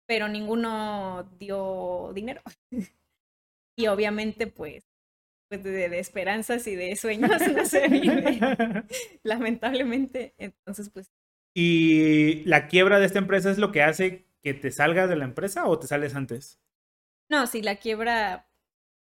[0.07, 2.41] pero ninguno dio dinero.
[3.78, 4.86] y obviamente pues,
[5.49, 8.39] pues de, de esperanzas y de sueños no se vive
[9.24, 10.34] lamentablemente.
[10.38, 11.11] Entonces, pues
[11.57, 15.24] ¿Y la quiebra de esta empresa es lo que hace que te salgas de la
[15.24, 16.59] empresa o te sales antes?
[17.30, 18.47] No, si la quiebra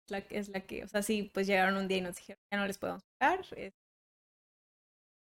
[0.09, 2.59] la es la que, o sea, sí, pues llegaron un día y nos dijeron, ya
[2.59, 3.45] no les podemos pagar.
[3.57, 3.73] eh,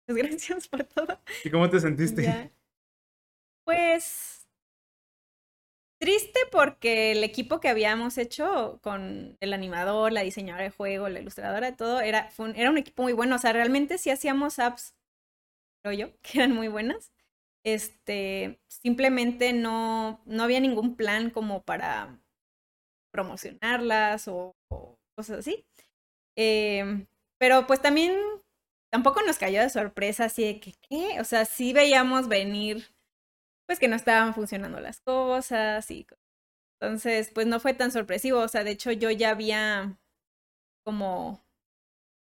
[0.05, 1.19] Pues gracias por todo.
[1.43, 2.23] ¿Y cómo te sentiste?
[2.23, 2.49] Ya.
[3.63, 4.47] Pues
[5.99, 11.19] triste porque el equipo que habíamos hecho con el animador, la diseñadora de juego, la
[11.19, 13.35] ilustradora, todo, era, fue un, era un equipo muy bueno.
[13.35, 14.95] O sea, realmente sí hacíamos apps,
[15.83, 17.11] creo yo, que eran muy buenas.
[17.65, 22.19] Este, simplemente no, no había ningún plan como para
[23.11, 25.65] promocionarlas o, o cosas así.
[26.37, 27.05] Eh,
[27.39, 28.17] pero pues también
[28.91, 31.19] tampoco nos cayó de sorpresa así de que, ¿qué?
[31.21, 32.87] O sea, sí veíamos venir,
[33.67, 36.07] pues que no estaban funcionando las cosas y
[36.81, 38.39] entonces, pues no fue tan sorpresivo.
[38.39, 39.99] O sea, de hecho yo ya había
[40.85, 41.43] como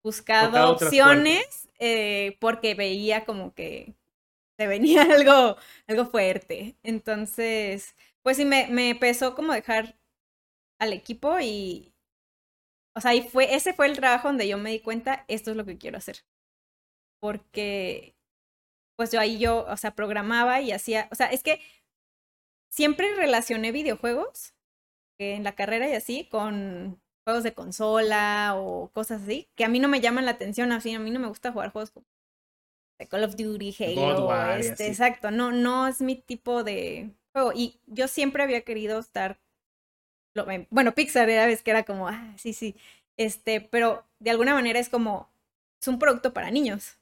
[0.04, 3.96] buscado opciones eh, porque veía como que
[4.60, 5.58] se venía algo,
[5.88, 6.78] algo fuerte.
[6.84, 9.98] Entonces, pues sí, me, me pesó como dejar
[10.82, 11.94] al equipo y,
[12.96, 15.58] o sea, y fue, ese fue el trabajo donde yo me di cuenta, esto es
[15.58, 16.26] lo que quiero hacer.
[17.22, 18.16] Porque,
[18.98, 21.62] pues yo ahí yo, o sea, programaba y hacía, o sea, es que
[22.72, 24.56] siempre relacioné videojuegos
[25.20, 29.70] eh, en la carrera y así con juegos de consola o cosas así, que a
[29.70, 32.08] mí no me llaman la atención, así a mí no me gusta jugar juegos como
[33.08, 37.52] Call of Duty, Halo, este, exacto, no, no es mi tipo de juego.
[37.54, 39.40] Y yo siempre había querido estar,
[40.70, 42.76] bueno, Pixar era vez que era como, ah, sí, sí,
[43.18, 45.30] este, pero de alguna manera es como,
[45.82, 46.98] es un producto para niños.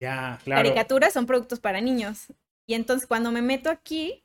[0.00, 0.62] Ya, claro.
[0.62, 2.26] Caricaturas son productos para niños.
[2.66, 4.22] Y entonces cuando me meto aquí,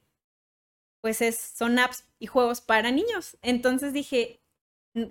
[1.02, 3.38] pues es, son apps y juegos para niños.
[3.42, 4.42] Entonces dije,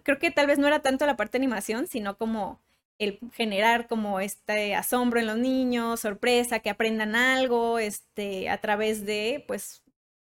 [0.02, 2.60] creo que tal vez no era tanto la parte de animación, sino como
[2.98, 9.04] el generar como este asombro en los niños, sorpresa, que aprendan algo, este, a través
[9.04, 9.82] de, pues,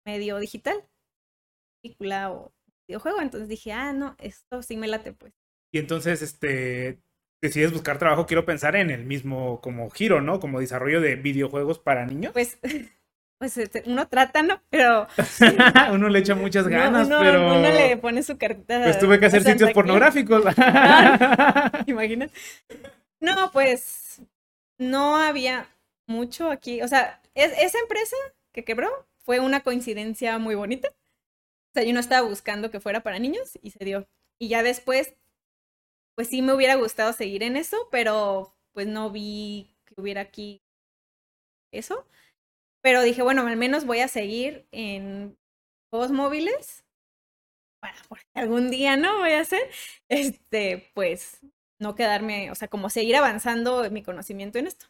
[0.06, 0.84] medio digital,
[1.82, 2.54] película o
[2.92, 3.22] videojuego.
[3.22, 5.34] Entonces dije, ah, no, esto sí me late, pues.
[5.72, 7.00] Y entonces, este,
[7.42, 10.40] decides buscar trabajo, quiero pensar en el mismo como giro, ¿no?
[10.40, 12.34] Como desarrollo de videojuegos para niños.
[12.34, 12.60] Pues,
[13.40, 14.62] pues este, uno trata, ¿no?
[14.70, 15.08] Pero...
[15.94, 17.48] uno le echa muchas ganas, pero...
[17.48, 18.84] Uno le pone su carta.
[18.84, 20.44] Pues tuve que hacer sitios pornográficos.
[21.88, 22.30] Imagina.
[23.22, 24.22] No, pues
[24.78, 25.68] no había
[26.08, 26.82] mucho aquí.
[26.82, 28.18] O sea, esa empresa
[28.52, 28.90] que quebró
[29.24, 30.90] fue una coincidencia muy bonita.
[31.72, 34.08] O sea, yo no estaba buscando que fuera para niños y se dio.
[34.40, 35.16] Y ya después,
[36.16, 40.62] pues sí me hubiera gustado seguir en eso, pero pues no vi que hubiera aquí
[41.72, 42.06] eso.
[42.82, 45.38] Pero dije, bueno, al menos voy a seguir en
[45.90, 46.86] juegos móviles.
[47.80, 49.20] Para porque algún día, ¿no?
[49.20, 49.62] Voy a hacer.
[50.10, 51.40] Este, pues,
[51.80, 54.88] no quedarme, o sea, como seguir avanzando en mi conocimiento en esto.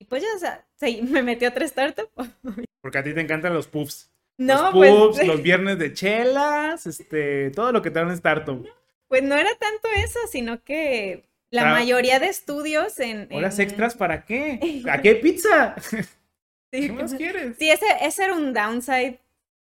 [0.00, 0.66] Y pues ya, o sea,
[1.02, 2.10] me metí a otra startup.
[2.82, 4.12] Porque a ti te encantan los puffs.
[4.38, 8.12] No, los pues, puffs, los viernes de chelas, este, todo lo que te da un
[8.12, 8.68] startup.
[9.08, 13.28] Pues no era tanto eso, sino que la mayoría de estudios en...
[13.32, 14.82] ¿Horas extras para qué?
[14.90, 15.74] ¿A qué pizza?
[16.70, 17.56] ¿Qué más quieres?
[17.58, 19.18] Sí, ese, ese era un downside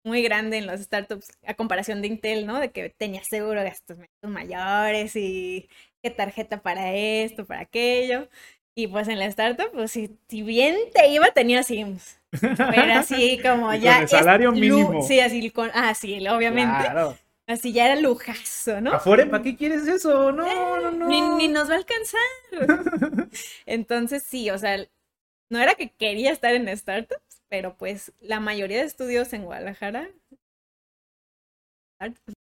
[0.04, 2.60] muy grande en los startups a comparación de Intel, ¿no?
[2.60, 5.70] De que tenía seguro gastos mayores y
[6.02, 8.28] qué tarjeta para esto, para aquello.
[8.76, 12.20] Y pues en la startup, pues si, si bien te iba, tenía Sims.
[12.40, 13.96] Pero así como ya.
[13.96, 15.02] Con el salario mínimo.
[15.04, 15.70] Sí, así con.
[15.74, 16.78] Ah, sí, obviamente.
[16.80, 17.18] Claro.
[17.48, 18.94] Así ya era lujazo, ¿no?
[18.94, 20.32] Afuera, ¿para qué quieres eso?
[20.32, 21.38] No, no, no.
[21.38, 22.22] Ni, nos va a alcanzar.
[23.66, 24.78] Entonces, sí, o sea,
[25.50, 30.10] no era que quería estar en startups, pero pues la mayoría de estudios en Guadalajara.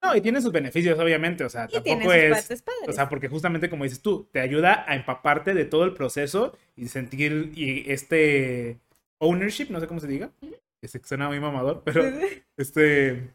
[0.03, 1.45] No, y tiene sus beneficios, obviamente.
[1.45, 2.63] O sea, tampoco es.
[2.87, 6.57] O sea, porque justamente como dices tú, te ayuda a empaparte de todo el proceso
[6.77, 8.79] y sentir y este
[9.19, 10.31] ownership, no sé cómo se diga.
[10.81, 12.05] Que suena muy mamador, pero
[12.57, 13.35] este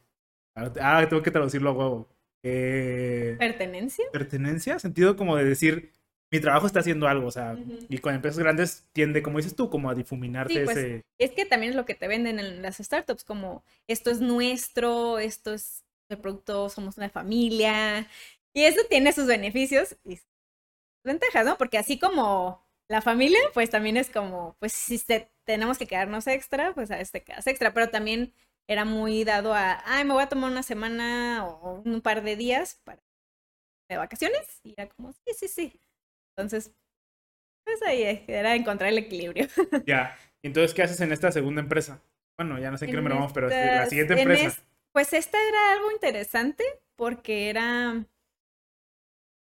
[0.55, 2.09] Ah, tengo que traducirlo a huevo.
[2.43, 4.05] Eh, ¿Pertenencia?
[4.11, 5.91] Pertenencia, sentido como de decir,
[6.31, 7.57] mi trabajo está haciendo algo, o sea,
[7.89, 11.01] y con empresas grandes tiende, como dices tú, como a difuminarte pues, ese...
[11.17, 15.19] Es que también es lo que te venden en las startups, como esto es nuestro,
[15.19, 15.82] esto es
[16.17, 18.07] producto, somos una familia,
[18.53, 20.27] y eso tiene sus beneficios y sus
[21.03, 21.57] ventajas, ¿no?
[21.57, 25.01] Porque así como la familia, pues también es como, pues si
[25.45, 28.33] tenemos que quedarnos extra, pues a este quedas extra, pero también
[28.67, 32.35] era muy dado a, ay, me voy a tomar una semana o un par de
[32.35, 33.01] días para
[33.89, 34.61] de vacaciones.
[34.63, 35.79] Y era como, sí, sí, sí.
[36.35, 36.73] Entonces,
[37.65, 39.47] pues ahí era encontrar el equilibrio.
[39.85, 40.17] Ya.
[40.41, 42.01] Entonces, ¿qué haces en esta segunda empresa?
[42.37, 44.63] Bueno, ya no sé en qué número vamos, pero la siguiente empresa.
[44.93, 46.63] Pues esta era algo interesante
[46.95, 48.05] porque era,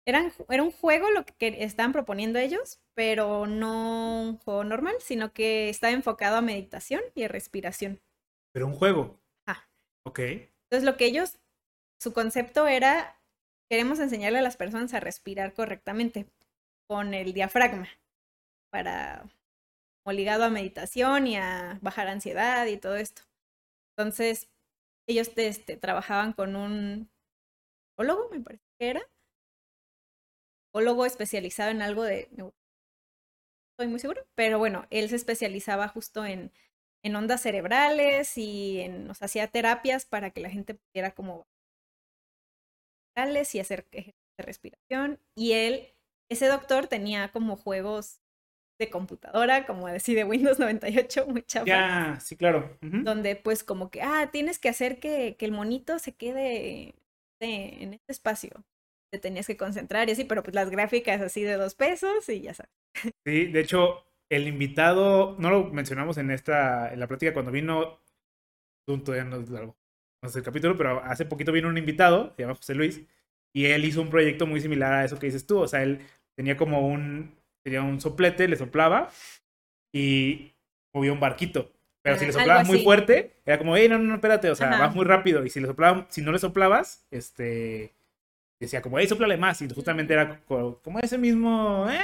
[0.06, 5.68] era un juego lo que estaban proponiendo ellos, pero no un juego normal, sino que
[5.68, 8.00] estaba enfocado a meditación y a respiración.
[8.52, 9.20] Pero un juego.
[9.46, 9.68] Ah.
[10.04, 10.18] Ok.
[10.18, 11.38] Entonces lo que ellos,
[12.00, 13.20] su concepto era,
[13.70, 16.26] queremos enseñarle a las personas a respirar correctamente
[16.88, 17.88] con el diafragma
[18.70, 19.28] para,
[20.02, 23.22] como ligado a meditación y a bajar ansiedad y todo esto.
[23.96, 24.48] Entonces,
[25.06, 27.10] ellos este, trabajaban con un
[27.90, 29.02] psicólogo, me parece que era,
[30.66, 32.28] psicólogo especializado en algo de...
[33.72, 36.52] Estoy muy seguro, pero bueno, él se especializaba justo en
[37.16, 41.46] ondas cerebrales y en, nos hacía terapias para que la gente pudiera como
[43.14, 45.20] y hacer ejercicios de respiración.
[45.34, 45.92] Y él,
[46.30, 48.21] ese doctor tenía como juegos
[48.78, 51.66] de computadora, como decir de Windows 98, muy chafa.
[51.66, 52.76] Ya, sí, claro.
[52.80, 56.94] Donde pues como que, ah, tienes que hacer que, que el monito se quede
[57.40, 58.64] en este espacio.
[59.12, 62.42] Te tenías que concentrar y así, pero pues las gráficas así de dos pesos y
[62.42, 62.72] ya sabes.
[63.26, 68.00] Sí, de hecho, el invitado, no lo mencionamos en esta, en la plática cuando vino,
[68.86, 69.40] todavía no,
[70.22, 73.02] no sé el capítulo, pero hace poquito vino un invitado, se llama José Luis,
[73.54, 76.00] y él hizo un proyecto muy similar a eso que dices tú, o sea, él
[76.34, 79.10] tenía como un, tenía un soplete, le soplaba
[79.92, 80.52] y
[80.92, 81.72] movía un barquito.
[82.02, 84.70] Pero si le soplabas muy fuerte, era como, hey, no, no, no, espérate, o sea,
[84.70, 84.86] Ajá.
[84.86, 85.44] vas muy rápido.
[85.44, 87.92] Y si le soplabas, si no le soplabas, este,
[88.60, 89.62] decía como, hey, soplale más.
[89.62, 92.00] Y justamente era co- como ese mismo, eh.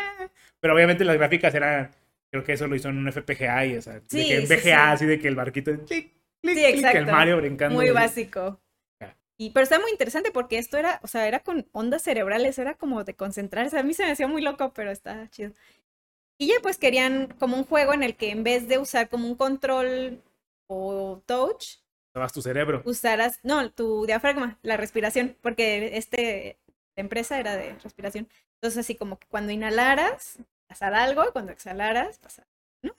[0.61, 1.90] Pero obviamente las gráficas eran,
[2.30, 4.54] creo que eso lo hizo en un FPGA y, o sea, de que en sí,
[4.54, 4.70] VGA, sí.
[4.70, 6.11] así de que el barquito, clic, clic,
[6.42, 7.12] Sí, clic, el exacto.
[7.12, 7.74] Mario brincando.
[7.74, 8.61] Muy básico.
[9.39, 12.74] Y, pero está muy interesante porque esto era, o sea, era con ondas cerebrales, era
[12.76, 13.78] como de concentrarse.
[13.78, 15.53] A mí se me hacía muy loco, pero está chido.
[16.39, 19.26] Y ya pues querían como un juego en el que en vez de usar como
[19.28, 20.22] un control
[20.68, 21.78] o touch,
[22.14, 22.82] Usabas tu cerebro.
[22.84, 26.59] usaras, no, tu diafragma, la respiración, porque este,
[26.97, 28.28] la empresa era de respiración.
[28.55, 32.47] Entonces así como que cuando inhalaras, pasar algo, cuando exhalaras, pasar,
[32.82, 32.95] ¿no?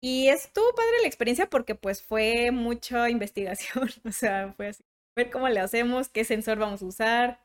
[0.00, 4.84] Y estuvo padre la experiencia porque pues fue mucha investigación, o sea, fue así,
[5.18, 7.40] ver cómo le hacemos, qué sensor vamos a usar.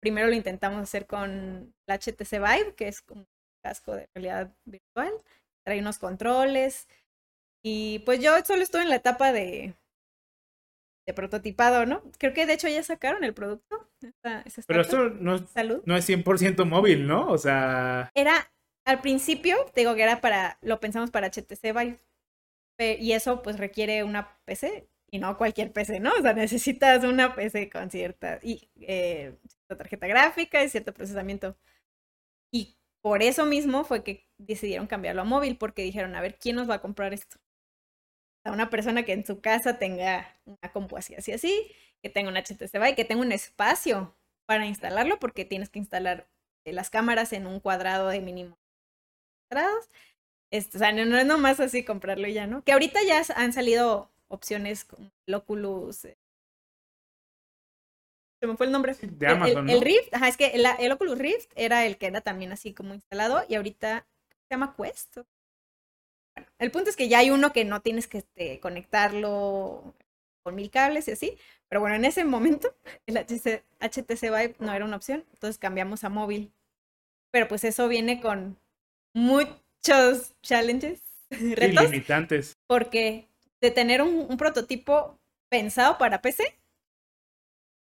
[0.00, 3.26] Primero lo intentamos hacer con la HTC Vive, que es como un
[3.64, 5.12] casco de realidad virtual,
[5.66, 6.86] trae unos controles.
[7.64, 9.74] Y pues yo solo estuve en la etapa de,
[11.06, 12.02] de prototipado, ¿no?
[12.18, 13.88] Creo que de hecho ya sacaron el producto.
[14.66, 15.82] Pero esto no, Salud.
[15.86, 17.26] no es 100% móvil, ¿no?
[17.28, 18.52] O sea, Era,
[18.86, 21.98] al principio, te digo que era para, lo pensamos para HTC Vive.
[23.00, 26.10] Y eso pues requiere una PC y no cualquier PC, ¿no?
[26.18, 29.38] O sea, necesitas una PC con cierta, y, eh,
[29.68, 31.56] tarjeta gráfica y cierto procesamiento.
[32.52, 36.56] Y por eso mismo fue que decidieron cambiarlo a móvil, porque dijeron, a ver, ¿quién
[36.56, 37.38] nos va a comprar esto?
[38.42, 41.70] Sea, una persona que en su casa tenga una compu así, así, así,
[42.02, 46.28] que tenga un HTC Vive, que tenga un espacio para instalarlo, porque tienes que instalar
[46.66, 48.58] eh, las cámaras en un cuadrado de mínimo
[49.48, 49.88] cuadrados.
[50.50, 52.64] Este, o sea, no, no es nomás así comprarlo ya, ¿no?
[52.64, 56.04] Que ahorita ya han salido opciones como el Oculus.
[56.06, 56.16] eh,
[58.40, 58.94] Se me fue el nombre.
[58.94, 59.80] Sí, de El- el- Amazon, el.
[59.80, 62.94] Rift, ajá, es que el, el Oculus Rift era el que era también así como
[62.94, 65.18] instalado y ahorita se llama Quest.
[66.36, 69.94] Bueno, el punto es que ya hay uno que no tienes que este, conectarlo
[70.42, 71.38] con mil cables y así.
[71.68, 72.74] Pero bueno, en ese momento
[73.06, 76.52] el HTC, HTC Vive no era una opción, entonces cambiamos a móvil.
[77.32, 78.58] Pero pues eso viene con
[79.14, 81.00] muchos challenges,
[81.30, 82.54] retos, limitantes.
[82.68, 83.26] porque
[83.60, 85.18] de tener un, un prototipo
[85.50, 86.44] pensado para PC,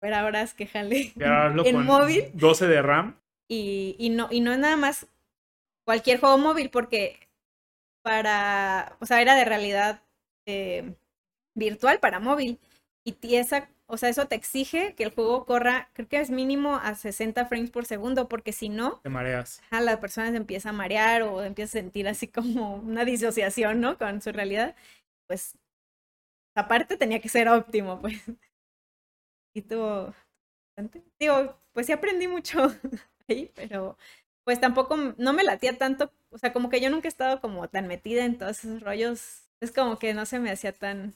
[0.00, 1.12] pero ahora es que jale
[1.64, 3.16] en móvil 12 de RAM.
[3.48, 5.06] y, y no, y no es nada más
[5.86, 7.18] cualquier juego móvil, porque
[8.02, 10.02] para, o sea, era de realidad
[10.46, 10.94] eh,
[11.54, 12.58] virtual para móvil.
[13.04, 16.76] Y esa, o sea, eso te exige que el juego corra, creo que es mínimo
[16.76, 19.62] a 60 frames por segundo, porque si no, Te mareas.
[19.70, 23.80] ajá, la persona se empieza a marear o empieza a sentir así como una disociación,
[23.80, 23.98] ¿no?
[23.98, 24.74] Con su realidad.
[25.26, 25.58] Pues,
[26.56, 28.22] aparte tenía que ser óptimo, pues.
[29.54, 30.14] Y tuvo.
[31.20, 32.58] Digo, pues sí aprendí mucho
[33.28, 33.96] ahí, pero
[34.44, 36.12] pues tampoco no me latía tanto.
[36.30, 39.48] O sea, como que yo nunca he estado como tan metida en todos esos rollos.
[39.60, 41.14] Es como que no se me hacía tan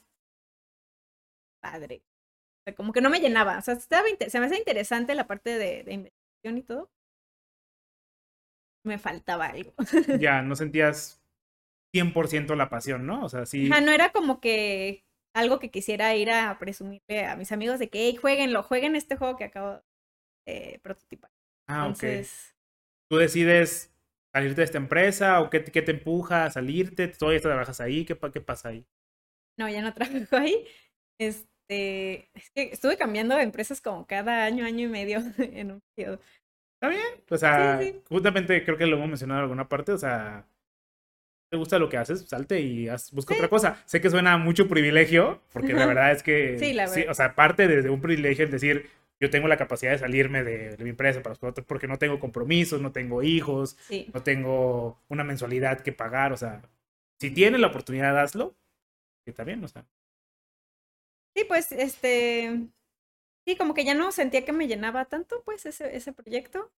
[1.61, 2.02] padre.
[2.61, 3.59] O sea, como que no me llenaba.
[3.59, 6.90] O sea, estaba se me hacía interesante la parte de, de investigación y todo.
[8.84, 9.72] Me faltaba algo.
[10.18, 11.17] Ya no sentías
[12.03, 13.24] 100% la pasión, ¿no?
[13.24, 13.70] O sea, sí.
[13.70, 17.88] Ajá, no era como que algo que quisiera ir a presumirle a mis amigos de
[17.88, 19.82] que, hey, jueguenlo, jueguen este juego que acabo
[20.46, 21.30] de prototipar.
[21.68, 22.03] Ah, ok.
[22.03, 22.55] Entonces,
[23.11, 23.94] Tú decides
[24.34, 27.09] salirte de esta empresa o qué, te- qué te empuja a salirte.
[27.09, 28.05] Todavía trabajas ahí.
[28.05, 28.86] ¿Qué, qué pasa ahí?
[29.59, 30.66] no, ya no trabajo ahí.
[31.20, 35.80] Este, es que estuve cambiando de empresas como cada año, año y medio en un
[35.96, 36.20] periodo.
[36.80, 37.24] Está bien.
[37.30, 38.03] O sea, Sí, sí.
[38.09, 39.92] justamente creo que lo hemos mencionado en alguna parte.
[39.92, 40.46] O sea,
[41.57, 43.38] gusta lo que haces, salte y haz- busca Sí.
[43.38, 43.82] otra cosa.
[43.86, 46.59] Sé que suena mucho privilegio, porque la verdad es que.
[46.59, 47.11] Sí, la verdad.
[47.11, 48.90] o sea, parte desde un privilegio el decir.
[49.20, 52.20] Yo tengo la capacidad de salirme de, de mi empresa para otro porque no tengo
[52.20, 56.62] compromisos, no tengo hijos, Sí, no tengo una mensualidad que pagar, o sea,
[57.18, 58.55] si tienes la oportunidad, hazlo.
[59.26, 59.84] Está bien, o sea.
[61.34, 62.68] sí, pues, este,
[63.46, 66.70] sí, como que ya no sentía que me llenaba tanto, pues, ese, ese proyecto.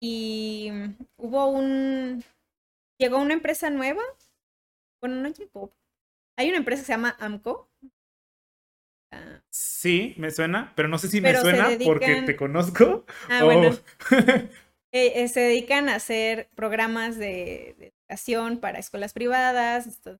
[0.00, 0.70] Y
[1.16, 2.22] hubo un,
[2.98, 4.02] llegó una empresa nueva.
[5.02, 5.72] Bueno, no llegó.
[6.38, 7.70] Hay una empresa que se llama Amco.
[9.12, 13.04] Ah, Sí, me suena, pero no sé si me Pero suena porque te conozco.
[13.30, 13.76] ah, o- bueno.
[14.92, 20.18] Eh, eh, se dedican a hacer programas de, de educación para escuelas privadas, de,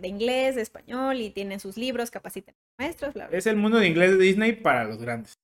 [0.00, 3.38] de inglés, de español, y tienen sus libros, capacitan maestros, bla, bla.
[3.38, 5.38] es el mundo de inglés de Disney para los grandes.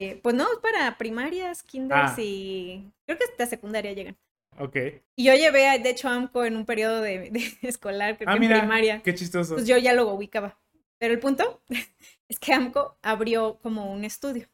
[0.00, 2.20] Eh, pues no, es para primarias, kinders Ah.
[2.20, 4.16] y creo que hasta secundaria llegan.
[4.58, 4.76] Ok.
[5.16, 8.28] Y yo llevé, a- de hecho, a AMCO en un periodo de, de escolar, creo
[8.28, 9.02] Ah, que en mira, primaria.
[9.02, 9.54] qué chistoso.
[9.54, 10.58] Pues yo ya lo ubicaba.
[10.98, 11.62] Pero el punto
[12.28, 14.48] es que AMCO abrió como un estudio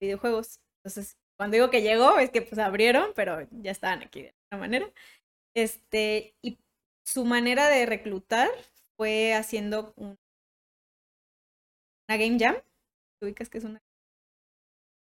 [0.00, 0.60] de videojuegos.
[0.82, 4.66] Entonces, cuando digo que llegó, es que pues abrieron, pero ya estaban aquí de alguna
[4.66, 4.92] manera.
[5.54, 6.58] Este, y
[7.06, 8.48] su manera de reclutar
[8.96, 10.18] fue haciendo un-
[12.08, 12.56] una game jam.
[13.20, 13.80] ¿Te ubicas que es una?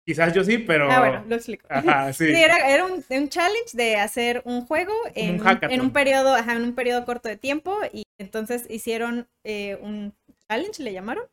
[0.06, 0.90] Quizás yo sí, pero.
[0.90, 1.66] Ah, bueno, lo explico.
[1.70, 2.26] Ajá, sí.
[2.26, 6.52] Sí, era, era un, un challenge de hacer un juego en, un en periodo, ajá,
[6.54, 10.14] en un periodo corto de tiempo y entonces hicieron eh, un
[10.48, 11.24] challenge, le llamaron,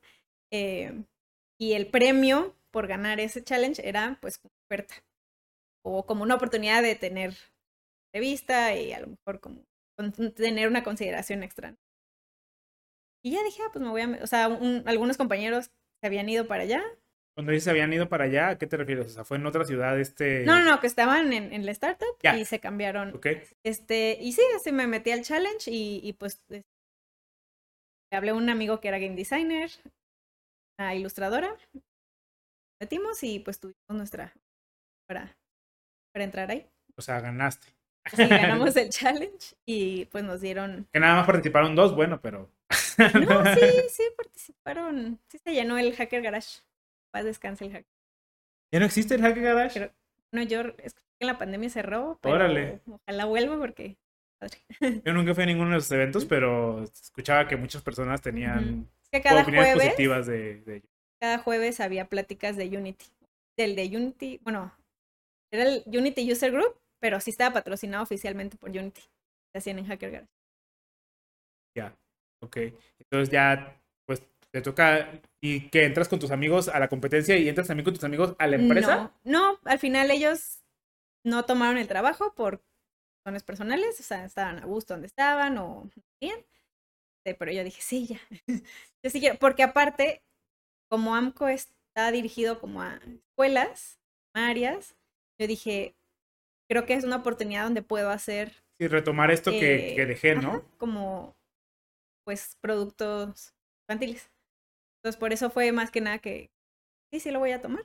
[0.51, 1.03] eh,
[1.59, 4.95] y el premio por ganar ese challenge era pues una oferta
[5.83, 7.35] o como una oportunidad de tener
[8.13, 9.63] revista y a lo mejor como
[9.97, 11.75] con- tener una consideración extra.
[13.23, 15.65] Y ya dije, ah, pues me voy a, o sea, un- algunos compañeros
[16.01, 16.83] se habían ido para allá.
[17.41, 19.07] Cuando dices habían ido para allá, ¿a qué te refieres?
[19.07, 20.45] O sea, fue en otra ciudad este.
[20.45, 23.25] No, no, no, que estaban en, en la startup y se cambiaron Ok.
[23.65, 26.63] Este, y sí, así me metí al challenge y, y pues es-
[28.11, 29.71] le hablé a un amigo que era game designer,
[30.77, 31.57] una ilustradora.
[32.79, 34.33] Metimos y pues tuvimos nuestra
[35.07, 35.35] para,
[36.13, 36.67] para entrar ahí.
[36.95, 37.69] O sea, ganaste.
[38.05, 40.87] Así ganamos el challenge y pues nos dieron.
[40.93, 42.51] Que nada más participaron dos, bueno, pero.
[42.99, 45.19] No, sí, sí participaron.
[45.27, 46.59] Sí se llenó el Hacker Garage.
[47.11, 47.85] Paz descanse el Hacker.
[48.71, 49.79] ¿Ya no existe el Hacker Garage?
[49.79, 49.93] Creo-
[50.31, 52.81] No, yo escuché que en la pandemia cerró, pero Órale.
[52.87, 53.97] ojalá vuelva porque.
[54.39, 54.57] padre.
[55.05, 59.09] Yo nunca fui a ninguno de esos eventos, pero escuchaba que muchas personas tenían Es
[59.11, 59.89] que cada opiniones jueves.
[59.89, 60.83] positivas de, de
[61.19, 63.05] cada jueves había pláticas de Unity.
[63.57, 64.73] Del de Unity, bueno,
[65.51, 69.01] era el Unity User Group, pero sí estaba patrocinado oficialmente por Unity.
[69.51, 70.31] Se hacían en Hacker Garage.
[71.75, 71.95] Ya,
[72.41, 72.57] ok.
[72.99, 75.09] Entonces ya, pues, te toca.
[75.41, 78.35] ¿Y que entras con tus amigos a la competencia y entras también con tus amigos
[78.37, 78.95] a la empresa?
[78.97, 80.59] No, no, al final ellos
[81.25, 82.63] no tomaron el trabajo por
[83.25, 85.89] razones personales, o sea, estaban a gusto donde estaban o
[86.21, 86.45] bien.
[87.25, 88.19] Eh, Pero yo dije, sí, ya.
[89.03, 90.23] Yo sí quiero, porque aparte,
[90.89, 92.99] como AMCO está dirigido como a
[93.31, 93.99] escuelas,
[94.35, 94.95] áreas,
[95.39, 95.95] yo dije,
[96.69, 100.35] creo que es una oportunidad donde puedo hacer Sí, retomar esto que, Eh, que dejé,
[100.35, 100.49] ¿no?
[100.49, 101.35] Ajá, como
[102.25, 104.29] pues productos infantiles.
[105.01, 106.51] Entonces por eso fue más que nada que
[107.11, 107.83] sí, sí lo voy a tomar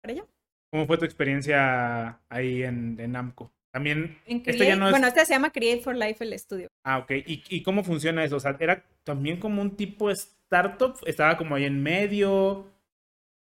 [0.00, 0.28] para ello.
[0.70, 3.52] ¿Cómo fue tu experiencia ahí en, en Namco?
[3.72, 4.90] También, En este ya no es...
[4.90, 6.68] Bueno, este se llama Create for Life el estudio.
[6.84, 7.10] Ah, ok.
[7.26, 8.36] ¿Y, ¿Y cómo funciona eso?
[8.36, 10.98] O sea, ¿era también como un tipo startup?
[11.06, 12.66] ¿Estaba como ahí en medio?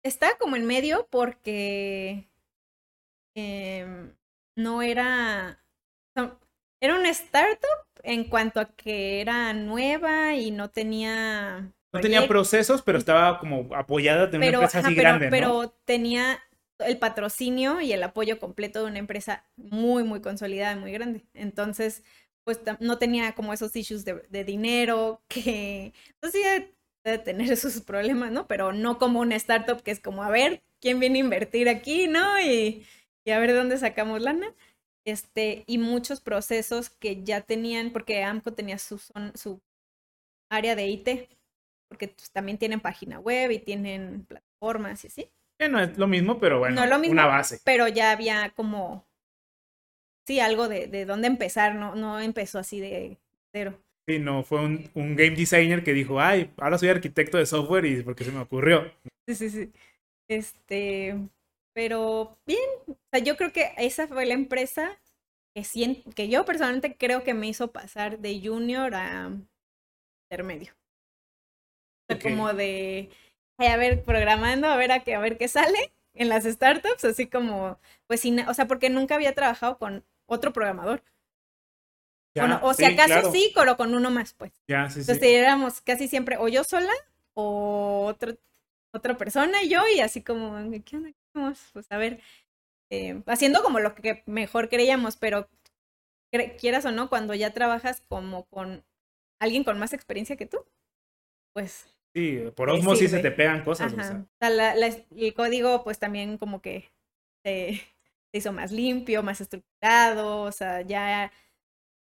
[0.04, 2.28] Está como en medio porque
[3.36, 4.12] em,
[4.56, 5.64] no era.
[6.16, 6.38] no,
[6.80, 11.72] era una startup en cuanto a que era nueva y no tenía.
[11.96, 15.26] No tenía procesos, pero estaba como apoyada de una pero, empresa ajá, así pero, grande,
[15.26, 15.30] ¿no?
[15.30, 16.38] pero tenía
[16.78, 21.24] el patrocinio y el apoyo completo de una empresa muy, muy consolidada, muy grande.
[21.34, 22.02] Entonces,
[22.44, 27.52] pues no tenía como esos issues de, de dinero que, pues sí, debe debe tener
[27.52, 28.46] esos problemas, ¿no?
[28.48, 32.08] Pero no como una startup que es como, a ver, ¿quién viene a invertir aquí,
[32.08, 32.40] no?
[32.40, 32.84] Y,
[33.24, 34.52] y a ver de dónde sacamos lana.
[35.06, 38.98] Este, y muchos procesos que ya tenían, porque AMCO tenía su,
[39.34, 39.60] su
[40.50, 41.08] área de IT,
[41.88, 45.30] porque pues, también tienen página web y tienen plataformas y así.
[45.58, 47.14] Que no es lo mismo, pero bueno, No es lo mismo.
[47.14, 47.60] una base.
[47.64, 49.06] Pero ya había como,
[50.26, 53.18] sí, algo de, de dónde empezar, no, no empezó así de
[53.52, 53.78] cero.
[54.08, 57.86] Sí, no, fue un, un game designer que dijo, ay, ahora soy arquitecto de software
[57.86, 58.84] y porque se me ocurrió.
[59.26, 59.72] Sí, sí, sí.
[60.28, 61.28] Este,
[61.74, 64.98] pero bien, o sea, yo creo que esa fue la empresa
[65.54, 69.30] que, sien- que yo personalmente creo que me hizo pasar de junior a
[70.30, 70.74] intermedio.
[72.22, 73.10] Como de,
[73.58, 77.26] a ver, programando, a ver a qué, a ver qué sale en las startups, así
[77.28, 81.02] como, pues, sin, o sea, porque nunca había trabajado con otro programador.
[82.34, 83.32] Ya, Bueno, o si sí, acaso claro.
[83.32, 84.52] sí, pero con uno más, pues.
[84.68, 85.12] Ya, sí, sí.
[85.12, 86.92] Entonces éramos casi siempre o yo sola
[87.34, 88.34] o otro,
[88.92, 91.10] otra persona y yo y así como, ¿qué onda?
[91.72, 92.20] Pues a ver,
[92.90, 95.48] eh, haciendo como lo que mejor creíamos, pero
[96.32, 98.84] cre- quieras o no, cuando ya trabajas como con
[99.40, 100.64] alguien con más experiencia que tú,
[101.54, 101.86] pues
[102.16, 103.92] Sí, por Sí, osmosis se te pegan cosas.
[103.92, 104.16] o sea.
[104.24, 106.90] O sea, la- la- el código pues también como que
[107.44, 107.82] se, se
[108.32, 111.30] hizo más limpio, más estructurado, o sea, ya,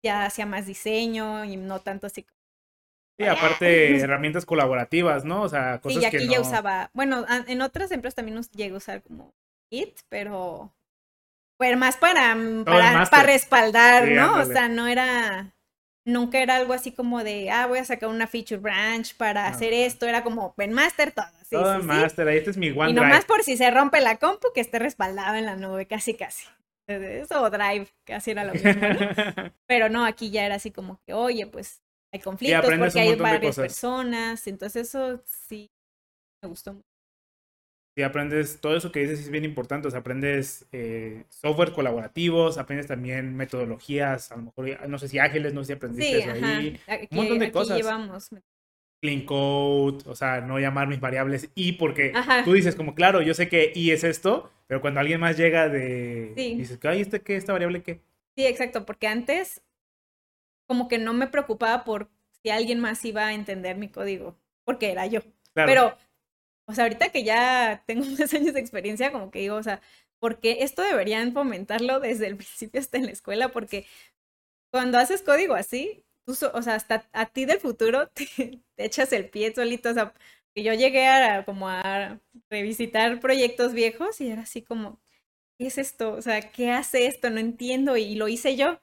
[0.03, 2.23] ya hacía más diseño y no tanto así.
[2.23, 2.35] como-
[3.19, 5.43] Sí, aparte herramientas colaborativas, ¿no?
[5.43, 8.49] O sea, cosas Sí, y aquí que ya usaba, bueno, en otras empresas también us-
[8.49, 9.35] llegué a usar como
[9.69, 10.73] Git, pero
[11.59, 14.23] fue más para, mm, para, respaldar, Sí, ¿no?
[14.23, 14.49] ándale.
[14.49, 15.53] O sea, no era,
[16.05, 19.55] nunca era algo así como de, ah, voy a sacar una feature branch para No.
[19.55, 21.25] hacer esto, era como en master todo.
[21.49, 21.87] Sí, Todo sí, en sí.
[21.87, 22.93] máster, ahí este es mi Y OneDrive.
[22.93, 26.47] nomás por si se rompe la compu, que esté respaldado en la nube, casi, casi.
[26.87, 29.07] Eso o Drive, casi era lo mismo, ¿no?
[29.67, 31.81] Pero no, aquí ya era así como que, oye, pues
[32.13, 34.47] hay conflictos porque hay varias personas.
[34.47, 35.71] Entonces eso sí
[36.43, 36.90] me gustó mucho.
[37.95, 39.87] Sí, aprendes todo eso que dices es bien importante.
[39.87, 45.19] O sea, aprendes eh, software colaborativos, aprendes también metodologías, a lo mejor, no sé si
[45.19, 46.57] ágiles, no sé si aprendiste Sí, eso ajá.
[46.57, 46.79] ahí.
[46.87, 47.77] Aquí, un montón de aquí cosas.
[47.77, 48.29] llevamos.
[49.01, 52.43] Clean code, o sea, no llamar mis variables y porque Ajá.
[52.45, 55.67] tú dices como, claro, yo sé que y es esto, pero cuando alguien más llega
[55.69, 56.33] de...
[56.37, 56.55] Sí.
[56.55, 57.35] Dices, ay, ¿este qué?
[57.35, 57.99] ¿Esta variable qué?
[58.37, 59.61] Sí, exacto, porque antes
[60.67, 62.09] como que no me preocupaba por
[62.43, 65.21] si alguien más iba a entender mi código, porque era yo.
[65.53, 65.67] Claro.
[65.67, 65.97] Pero,
[66.71, 69.81] o sea, ahorita que ya tengo unos años de experiencia, como que digo, o sea,
[70.19, 73.85] porque esto deberían fomentarlo desde el principio hasta en la escuela, porque
[74.71, 78.25] cuando haces código así, tú, o sea, hasta a ti del futuro te,
[78.75, 80.13] te echas el pie solito, o sea,
[80.55, 82.19] que yo llegué a como a
[82.49, 84.99] revisitar proyectos viejos y era así como,
[85.57, 86.13] ¿qué es esto?
[86.13, 87.29] O sea, ¿qué hace esto?
[87.29, 88.81] No entiendo y lo hice yo,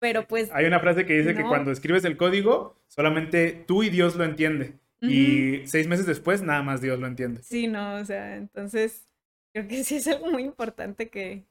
[0.00, 0.50] pero pues...
[0.52, 1.48] Hay una frase que dice que No.
[1.48, 4.78] cuando escribes el código, solamente tú y Dios lo entiende.
[5.00, 7.42] Y seis meses después, nada más Dios lo entiende.
[7.42, 9.08] Sí, no, o sea, entonces
[9.52, 11.44] creo que sí es algo muy importante que,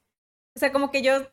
[0.54, 1.30] o sea, como que yo,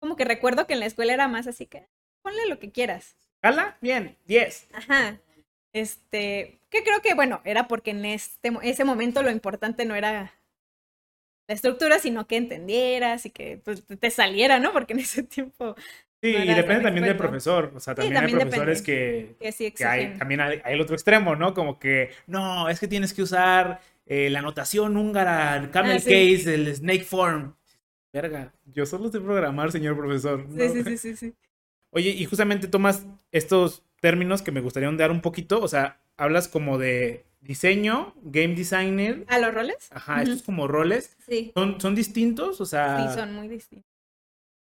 [0.00, 1.88] como que recuerdo que en la escuela era más así que
[2.22, 3.16] ponle lo que quieras.
[3.42, 3.78] ¿Jala?
[3.80, 4.68] Bien, 10.
[4.72, 5.20] Ajá.
[5.72, 10.32] Este, que creo que, bueno, era porque en este, ese momento lo importante no era
[11.48, 14.72] la estructura, sino que entendieras y que pues, te saliera, ¿no?
[14.72, 15.76] Porque en ese tiempo
[16.22, 17.72] Sí, y depende también del profesor.
[17.74, 20.80] O sea, también, también hay profesores que, que sí que hay, también hay, hay el
[20.80, 21.54] otro extremo, ¿no?
[21.54, 26.00] Como que, no, es que tienes que usar eh, la notación húngara, el camel Ah,
[26.00, 26.10] sí.
[26.36, 27.54] case, el snake form.
[28.12, 30.44] Verga, yo solo sé programar, señor profesor.
[30.50, 30.72] Sí, ¿no?
[30.72, 31.34] sí, sí, sí, sí.
[31.90, 35.60] Oye, y justamente tomas estos términos que me gustaría ondear un poquito.
[35.62, 39.24] O sea, hablas como de diseño, game designer.
[39.28, 39.88] ¿A los roles?
[39.90, 40.22] Ajá, Ujú.
[40.22, 41.16] estos como roles.
[41.26, 42.60] Sí, ¿Son, son distintos?
[42.60, 43.89] O sea, sí, son muy distintos.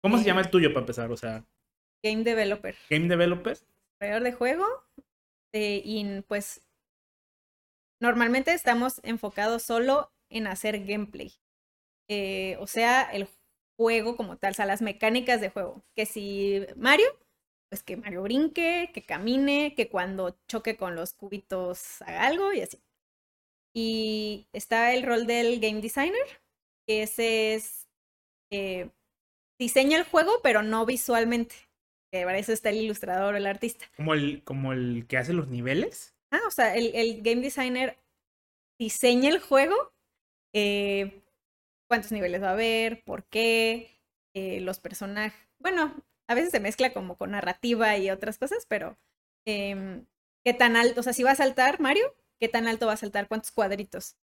[0.02, 1.10] ¿Cómo se llama el tuyo para empezar?
[1.10, 1.44] O sea,
[2.02, 2.76] Game developer.
[2.88, 3.58] game developer.
[4.00, 4.66] desarrollador de juego
[5.52, 6.62] eh, y pues
[8.00, 11.32] normalmente estamos enfocados solo en hacer gameplay.
[12.08, 13.28] Eh, o sea, el
[13.78, 15.84] juego como tal, o sea, las mecánicas de juego.
[15.94, 17.06] Que si Mario,
[17.70, 22.62] pues que Mario brinque, que camine, que cuando choque con los cubitos haga algo y
[22.62, 22.80] así.
[23.74, 26.26] Y está el rol del game designer,
[26.86, 27.88] que ese es
[28.50, 28.90] eh,
[29.60, 31.54] diseña el juego, pero no visualmente.
[32.12, 33.86] Que para eso está el ilustrador o el artista.
[33.96, 36.16] Como el, como el que hace los niveles.
[36.32, 37.96] Ah, o sea, el, el game designer
[38.80, 39.92] diseña el juego,
[40.54, 41.22] eh,
[41.88, 44.00] cuántos niveles va a haber, por qué,
[44.34, 45.38] eh, los personajes.
[45.60, 45.94] Bueno,
[46.28, 48.98] a veces se mezcla como con narrativa y otras cosas, pero
[49.46, 50.06] em,
[50.44, 52.96] qué tan alto, o sea, si va a saltar Mario, qué tan alto va a
[52.96, 54.16] saltar, cuántos cuadritos,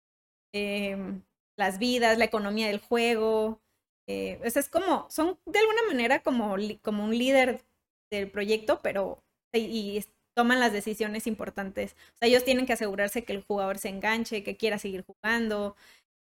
[0.52, 1.22] Em,
[1.58, 3.60] las vidas, la economía del juego.
[4.08, 7.64] Eh, o sea, es como, son de alguna manera como, como un líder
[8.10, 10.04] del proyecto, pero y,
[10.36, 11.96] toman las decisiones importantes.
[12.14, 15.76] O sea, ellos tienen que asegurarse que el jugador se enganche, que quiera seguir jugando,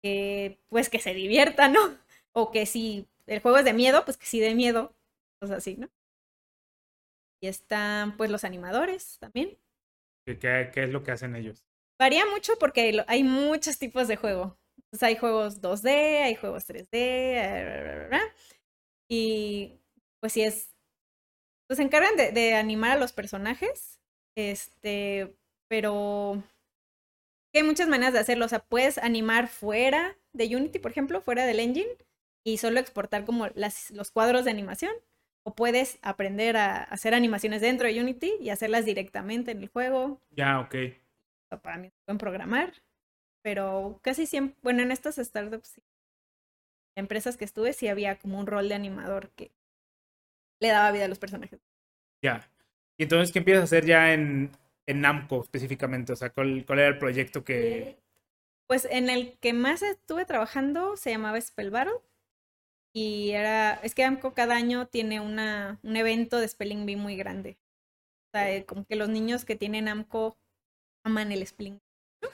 [0.03, 1.80] que pues que se divierta, ¿no?
[2.38, 4.93] O que si el juego es de miedo, pues que sí de miedo,
[5.39, 5.89] cosas así, ¿no?
[7.41, 9.57] Y están pues los animadores también.
[10.26, 11.65] ¿Qué, qué, es lo que hacen ellos?
[11.97, 14.57] Varía mucho porque hay muchos tipos de juego.
[14.96, 18.22] Pues hay juegos 2D, hay juegos 3D, eh, bla, bla, bla, bla.
[19.10, 19.80] y
[20.22, 20.76] pues sí es,
[21.68, 24.02] pues se encargan de, de animar a los personajes,
[24.38, 25.36] este,
[25.70, 26.43] pero
[27.54, 28.46] que hay muchas maneras de hacerlo.
[28.46, 31.89] O sea, puedes animar fuera de Unity, por ejemplo, fuera del engine,
[32.46, 34.93] y solo exportar como las, los cuadros de animación.
[35.48, 40.20] O puedes aprender a hacer animaciones dentro de Unity y hacerlas directamente en el juego
[40.32, 40.76] Ya, ok.
[41.50, 42.74] sea, para mí pueden programar,
[43.46, 45.80] pero casi siempre, bueno, en estas startups,
[46.97, 49.51] empresas que estuve, sí había como un rol de animador que
[50.59, 51.59] le daba vida a los personajes.
[52.24, 52.50] Ya.
[52.97, 54.50] Y entonces, ¿qué empiezas a hacer ya en,
[54.88, 56.12] en Namco específicamente?
[56.12, 58.00] O sea, ¿cuál, cuál era el proyecto que...
[58.66, 62.01] Pues en el que más estuve trabajando se llamaba Spell Battle.
[62.96, 67.16] Y era, es que AMCO cada año tiene una, un evento de Spelling Bee muy
[67.16, 67.59] grande.
[68.30, 70.36] O sea, eh, como que los niños que tienen AMCO
[71.04, 71.80] aman el Spelling.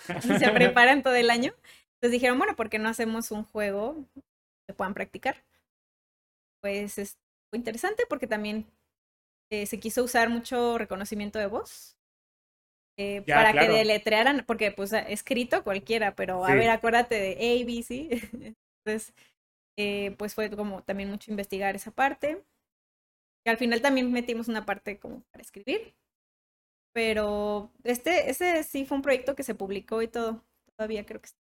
[0.24, 1.54] y se preparan todo el año.
[1.96, 4.06] Entonces dijeron, bueno, ¿por qué no hacemos un juego
[4.68, 5.38] que puedan practicar?
[6.62, 7.18] Pues es
[7.52, 8.66] muy interesante porque también
[9.52, 11.98] eh, se quiso usar mucho reconocimiento de voz.
[12.98, 13.74] eh, Ya, para claro.
[13.74, 16.56] que deletrearan, porque pues escrito cualquiera, pero a Sí.
[16.56, 18.10] ver, acuérdate de A, B, C.
[18.86, 19.14] Entonces,
[19.78, 22.44] eh, pues fue como también mucho investigar esa parte.
[23.46, 25.94] Y al final también metimos una parte como para escribir.
[26.94, 30.44] Pero este, ese sí fue un proyecto que se publicó y todo.
[30.78, 31.40] Todavía creo que está.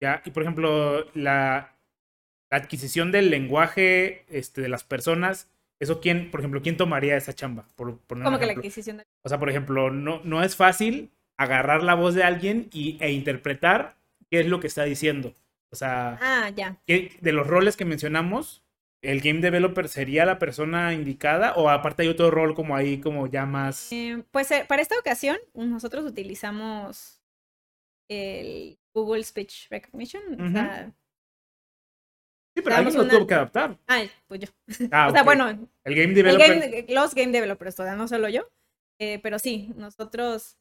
[0.00, 1.74] Ya, y por ejemplo, la,
[2.50, 5.48] la adquisición del lenguaje este, de las personas,
[5.80, 7.66] ¿eso quién, por ejemplo, quién tomaría esa chamba?
[7.76, 9.04] Por, poner un Como que la adquisición de...
[9.24, 13.12] O sea, por ejemplo, no, no es fácil agarrar la voz de alguien y, e
[13.12, 13.96] interpretar
[14.30, 15.34] qué es lo que está diciendo.
[15.70, 16.76] O sea, Ah, ya.
[16.86, 18.62] ¿qué- de los roles que mencionamos,
[19.10, 21.54] ¿el game developer sería la persona indicada?
[21.54, 23.92] O aparte hay otro rol como ahí, como ya más...
[23.92, 27.22] Eh, pues eh, para esta ocasión nosotros utilizamos
[28.08, 30.22] el Google Speech Recognition.
[30.40, 30.52] o Ujú.
[30.52, 30.92] sea,
[32.56, 33.78] Sí, pero alguien lo tuvo que adaptar.
[33.86, 34.48] ah, pues yo.
[34.90, 35.48] Ah, o sea, bueno,
[35.84, 36.58] El game el developer...
[36.70, 38.48] game- los game developers, todavía no solo yo.
[38.98, 40.56] Eh, pero sí, nosotros.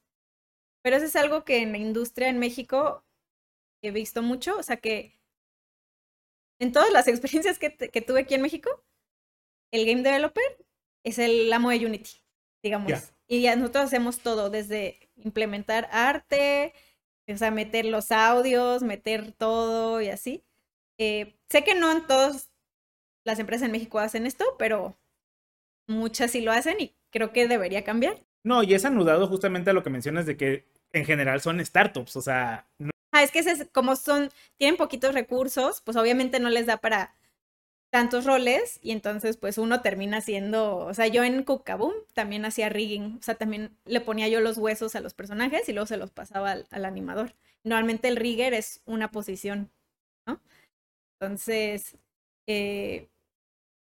[0.84, 3.05] Pero eso es algo que en la industria en México
[3.81, 4.57] he visto mucho.
[4.57, 5.17] O sea que
[6.60, 8.69] en todas las experiencias que, tuve aquí en México,
[9.72, 10.44] el game developer
[11.03, 12.11] es el amo de Unity,
[12.64, 12.91] digamos.
[13.27, 16.73] Y ya nosotros hacemos todo, desde implementar arte,
[17.27, 20.44] o sea, meter los audios, meter todo y así.
[20.99, 22.52] Eh, sé que no en todas
[23.26, 24.95] las empresas en México hacen esto, pero
[25.88, 28.23] muchas sí lo hacen y creo que debería cambiar.
[28.44, 32.15] No, y es anudado justamente a lo que mencionas de que en general son startups,
[32.15, 36.50] o sea, no- Ah, es que es- como son, tienen poquitos recursos, pues obviamente no
[36.50, 37.16] les da para
[37.92, 42.70] tantos roles y entonces pues uno termina siendo, o sea, yo en Cookaboo también hacía
[42.70, 45.98] rigging, o sea, también le ponía yo los huesos a los personajes y luego se
[45.98, 47.36] los pasaba al, al animador.
[47.64, 49.72] Normalmente el rigger es una posición,
[50.28, 50.42] ¿no?
[51.20, 51.98] Entonces,
[52.48, 53.10] eh,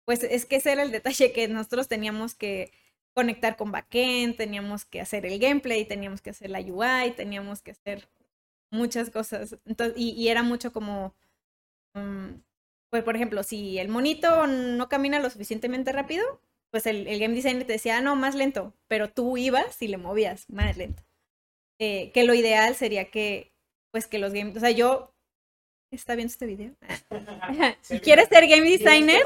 [0.05, 2.71] pues es que ese era el detalle que nosotros teníamos que
[3.13, 7.71] conectar con backend, teníamos que hacer el gameplay, teníamos que hacer la UI, teníamos que
[7.71, 8.07] hacer
[8.75, 9.57] muchas cosas.
[9.65, 11.15] Entonces, y, y era mucho como,
[11.95, 12.29] mm,
[12.91, 16.25] pues por ejemplo, si el monito no camina lo suficientemente rápido,
[16.71, 19.87] pues el, el game designer te decía, ah, no, más lento, pero tú ibas y
[19.87, 21.03] le movías más lento.
[21.79, 23.53] Eh, que lo ideal sería que,
[23.91, 25.13] pues que los game, o sea, yo,
[25.91, 26.75] ¿está viendo este video?
[27.81, 29.23] si quieres ser game designer,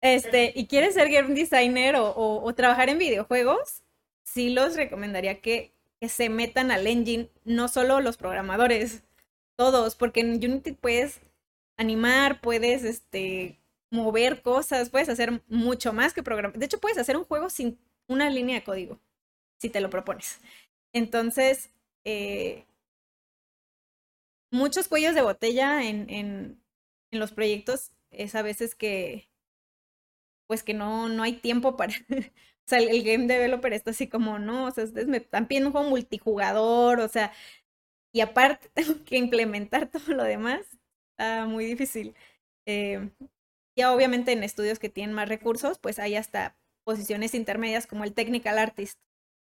[0.00, 3.82] este, y quieres ser game designer o, o- o trabajar en videojuegos,
[4.24, 9.02] sí los recomendaría que, que se metan al engine, no solo los programadores,
[9.56, 11.20] todos, porque en Unity puedes
[11.76, 13.58] animar, puedes este,
[13.90, 16.58] mover cosas, puedes hacer mucho más que programar.
[16.58, 19.00] De hecho, puedes hacer un juego sin una línea de código,
[19.60, 20.40] si te lo propones.
[20.92, 21.70] Entonces,
[22.04, 22.66] eh,
[24.50, 26.62] muchos cuellos de botella en, en,
[27.10, 29.28] en los proyectos es a veces que,
[30.46, 31.92] pues que no, no hay tiempo para,
[32.68, 35.68] sea, el, el game developer está así como, no, o sea, ustedes me están pidiendo
[35.70, 37.32] un juego multijugador, o sea,
[38.12, 40.60] y aparte tengo que implementar todo lo demás,
[41.12, 42.14] está muy difícil.
[42.66, 43.10] Eh,
[43.76, 48.14] ya obviamente en estudios que tienen más recursos, pues hay hasta posiciones intermedias como el
[48.14, 48.98] technical artist,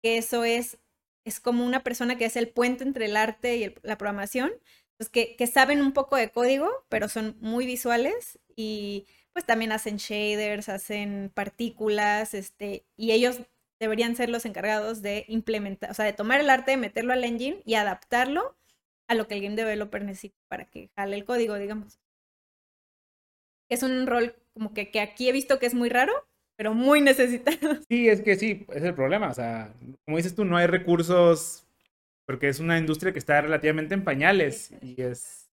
[0.02, 0.78] que eso es,
[1.26, 4.52] es como una persona que es el puente entre el arte y el- la programación,
[4.98, 9.73] pues que, que saben un poco de código, pero son muy visuales y pues también
[9.73, 13.41] hacen shaders, hacen partículas, este, y ellos
[13.81, 17.63] deberían ser los encargados de implementar, o sea, de tomar el arte, meterlo al engine
[17.65, 18.57] y adaptarlo
[19.09, 21.99] a lo que el game developer necesita para que jale el código, digamos.
[23.69, 26.13] Es un rol como que, que aquí he visto que es muy raro,
[26.57, 27.79] pero muy necesitado.
[27.89, 29.31] Sí, es que sí, es el problema.
[29.31, 31.67] O sea, como dices tú, no hay recursos
[32.27, 35.51] porque es una industria que está relativamente en pañales y es...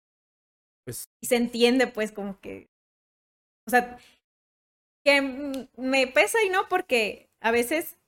[1.21, 2.69] Y se entiende, pues, como que.
[3.67, 3.99] O sea,
[5.05, 5.21] que
[5.77, 7.99] me pesa y no, porque a veces.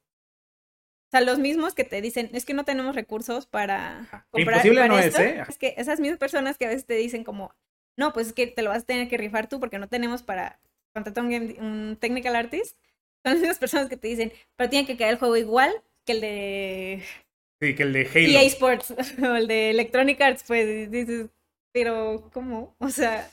[1.09, 4.57] O sea, los mismos que te dicen, es que no tenemos recursos para comprar.
[4.57, 5.23] Imposible para no es, esto".
[5.23, 5.45] ¿eh?
[5.49, 7.55] Es que esas mismas personas que a veces te dicen, como,
[7.97, 10.23] no, pues es que te lo vas a tener que rifar tú porque no tenemos
[10.23, 10.61] para
[10.93, 12.77] contratar un, un technical artist.
[13.25, 15.73] Son las mismas personas que te dicen, pero tiene que quedar el juego igual
[16.05, 17.03] que el de
[17.63, 18.39] Sí, que el de Halo.
[18.41, 21.31] EA Sports o el de Electronic Arts, pues dices,
[21.73, 22.75] pero ¿cómo?
[22.79, 23.31] O sea,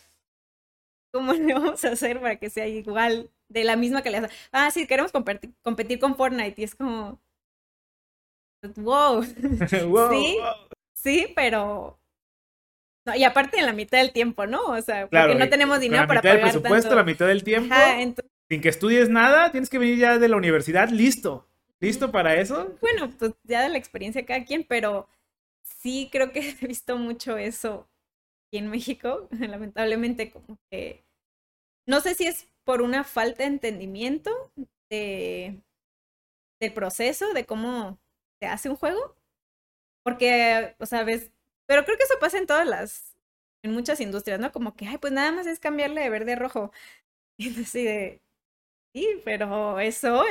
[1.11, 4.29] ¿cómo le vamos a hacer para que sea igual, de la misma calidad?
[4.51, 7.19] Ah, sí, queremos competir, competir con Fortnite y es como,
[8.77, 9.23] wow,
[9.87, 10.37] Wow, Sí.
[10.39, 10.55] wow.
[10.93, 11.97] sí, pero...
[13.05, 14.61] No, y aparte en la mitad del tiempo, ¿no?
[14.63, 16.95] O sea, porque Claro, no tenemos dinero la para mitad del pagar presupuesto, tanto.
[16.97, 17.97] la mitad del tiempo, Ajá,
[18.47, 21.47] sin que estudies nada, tienes que venir ya de la universidad listo.
[21.79, 22.77] ¿Listo para eso?
[22.79, 25.07] bueno, pues ya de la experiencia de cada quien, pero
[25.63, 27.87] sí creo que he visto mucho eso
[28.51, 31.05] aquí en México, lamentablemente como que
[31.87, 34.51] no sé si es por una falta de entendimiento
[34.89, 35.61] de,
[36.59, 37.99] del proceso, de cómo
[38.39, 39.15] se hace un juego,
[40.03, 41.31] porque, o sea, ves,
[41.67, 43.17] pero creo que eso pasa en todas las,
[43.63, 44.51] en muchas industrias, ¿no?
[44.51, 46.71] Como que, ay, pues nada más es cambiarle de verde a rojo.
[47.39, 48.21] Y así de,
[48.93, 50.23] sí, pero eso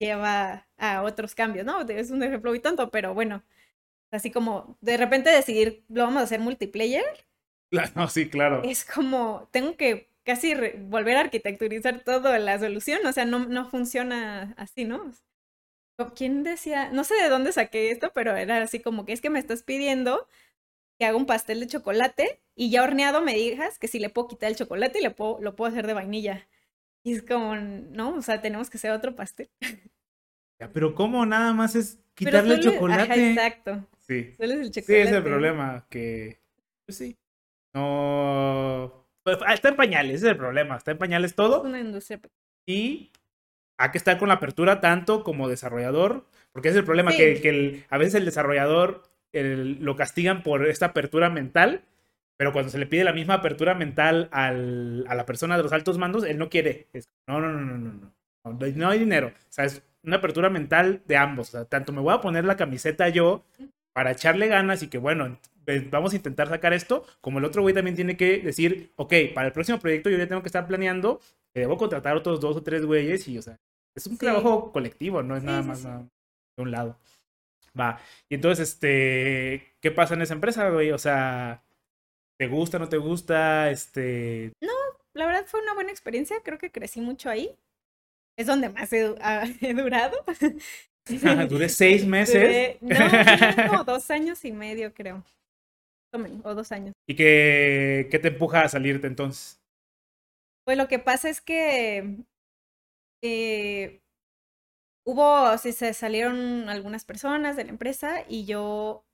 [0.00, 1.82] lleva a otros cambios, ¿no?
[1.82, 3.44] Es un ejemplo muy tonto, pero bueno,
[4.12, 7.04] así como de repente decidir, lo vamos a hacer multiplayer,
[7.96, 8.62] No, sí, claro.
[8.64, 13.68] es como, tengo que casi volver a arquitecturizar toda la solución, o sea, no, no
[13.68, 15.12] funciona así, ¿no?
[16.16, 16.90] ¿Quién decía?
[16.90, 19.62] No sé de dónde saqué esto, pero era así como que es que me estás
[19.62, 20.26] pidiendo
[20.98, 24.28] que haga un pastel de chocolate y ya horneado me digas que si le puedo
[24.28, 26.48] quitar el chocolate y le puedo, lo puedo hacer de vainilla.
[27.04, 29.50] Y es como, no, o sea, tenemos que hacer otro pastel.
[30.60, 33.02] Ya, pero ¿cómo nada más es quitarle el chocolate?
[33.02, 33.86] Ajá, exacto.
[33.98, 34.32] Sí.
[34.36, 35.02] Solo es el Sí, chocolate.
[35.02, 36.40] ese es el problema, que...
[36.86, 37.16] Pues sí.
[37.74, 39.06] No...
[39.24, 40.76] pues, ah, está en pañales, ese es el problema.
[40.76, 42.20] Está en pañales Es todo una industria
[42.66, 43.10] y
[43.78, 47.16] hay que estar con la apertura tanto como desarrollador, porque ese es el problema, Sí.
[47.18, 49.02] que, que el- a veces el desarrollador
[49.32, 51.82] el- lo castigan por esta apertura mental,
[52.38, 55.72] pero cuando se le pide la misma apertura mental al- a la persona de los
[55.72, 56.86] altos mandos, él no quiere.
[56.92, 58.14] Es, no, no, no, no, no, no.
[58.76, 59.28] No, hay- dinero.
[59.28, 61.48] O sea, es una apertura mental de ambos.
[61.48, 63.44] O sea, tanto me voy a poner la camiseta yo
[63.92, 65.38] para echarle ganas y que, bueno,
[65.90, 69.46] vamos a intentar sacar esto, como el otro güey también tiene que decir, ok, para
[69.48, 71.20] el próximo proyecto yo ya tengo que estar planeando,
[71.52, 73.58] que debo contratar otros dos o tres güeyes y, o sea,
[73.96, 74.18] es un Sí.
[74.18, 76.08] trabajo colectivo, no es Sí, nada sí, más nada
[76.56, 76.98] de un lado.
[77.78, 77.98] Va.
[78.28, 80.90] Y entonces, este, ¿qué pasa en esa empresa, güey?
[80.92, 81.62] O sea,
[82.38, 83.70] ¿te gusta, no te gusta?
[83.70, 84.52] Este,
[85.14, 87.56] La verdad fue una buena experiencia, creo que crecí mucho ahí.
[88.36, 90.16] Es donde más he, ah, he durado.
[91.48, 92.78] duré seis meses.
[92.80, 95.22] Duré- no, como dos años y medio, creo.
[96.14, 96.94] O O dos años.
[97.06, 99.60] ¿Y qué, qué te empuja a salirte entonces?
[100.64, 102.24] Pues lo que pasa es que
[103.22, 104.00] eh,
[105.04, 109.04] hubo, sí, se salieron algunas personas de la empresa y yo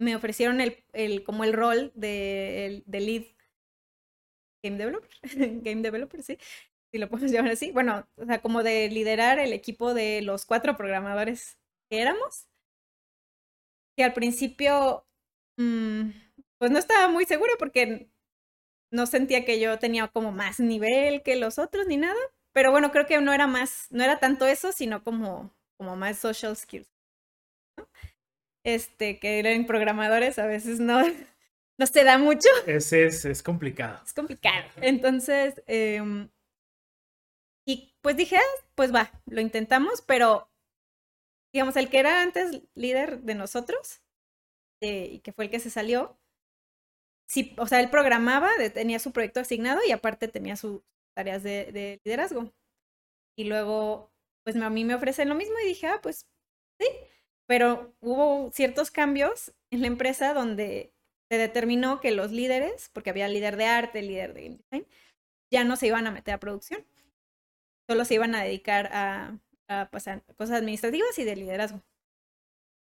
[0.00, 3.24] me ofrecieron el, el como el rol de, el- de lead
[4.62, 5.10] game developer,
[5.62, 6.38] game developer, sí,
[6.92, 7.72] si lo podemos llamar así.
[7.72, 11.58] Bueno, o sea, como de liderar el equipo de los cuatro programadores
[11.90, 12.48] que éramos.
[13.96, 15.06] Que al principio,
[15.58, 16.10] mm,
[16.58, 18.08] pues no estaba muy segura porque
[18.92, 22.18] no sentía que yo tenía como más nivel que los otros ni nada.
[22.52, 26.18] Pero bueno, creo que no era más, no era tanto eso, sino como, como más
[26.18, 26.88] social skills.
[27.78, 27.88] ¿no?
[28.64, 31.02] Este, que eran programadores a veces no,
[31.78, 32.48] no se da mucho.
[32.66, 34.00] Ese es, es complicado.
[34.04, 34.64] Es complicado.
[34.80, 36.28] Entonces, em,
[37.66, 40.48] y pues dije, "Ah, pues va, lo intentamos, pero
[41.52, 44.02] digamos, el que era antes líder de nosotros,
[44.82, 46.18] eh, y que fue el que se salió,
[47.26, 50.82] sí, o sea, él programaba, tenía su proyecto asignado y aparte tenía sus
[51.16, 52.52] tareas de, de liderazgo.
[53.36, 54.12] Y luego,
[54.44, 56.26] pues a mí me ofrecen lo mismo y dije, ah, pues
[56.80, 56.88] sí,
[57.48, 60.94] pero hubo ciertos cambios en la empresa donde
[61.30, 64.86] se determinó que los líderes, porque había líder de arte, líder de game design,
[65.52, 66.86] ya no se iban a meter a producción.
[67.88, 69.38] Solo se iban a dedicar a,
[69.68, 71.82] a, pues, a cosas administrativas y de liderazgo.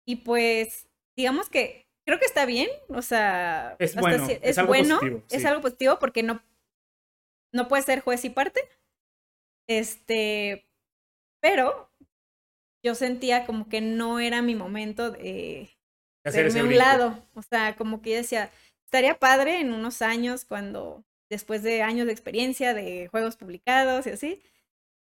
[0.05, 4.99] Y pues, digamos que creo que está bien, o sea, Es bueno, es algo bueno,
[4.99, 6.43] positivo, es algo positivo porque no,
[7.53, 8.61] no puede ser juez y parte.
[9.67, 10.67] Este,
[11.41, 11.89] pero
[12.83, 15.69] yo sentía como que no era mi momento de,
[16.25, 17.27] hacerme a un lado.
[17.33, 18.51] O sea, como que yo decía,
[18.85, 24.11] estaría padre en unos años cuando, después de años de experiencia, de juegos publicados y
[24.11, 24.41] así,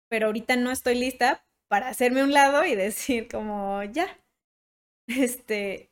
[0.09, 4.18] pero ahorita no estoy lista para hacerme a un lado y decir como, ya,
[5.06, 5.91] este,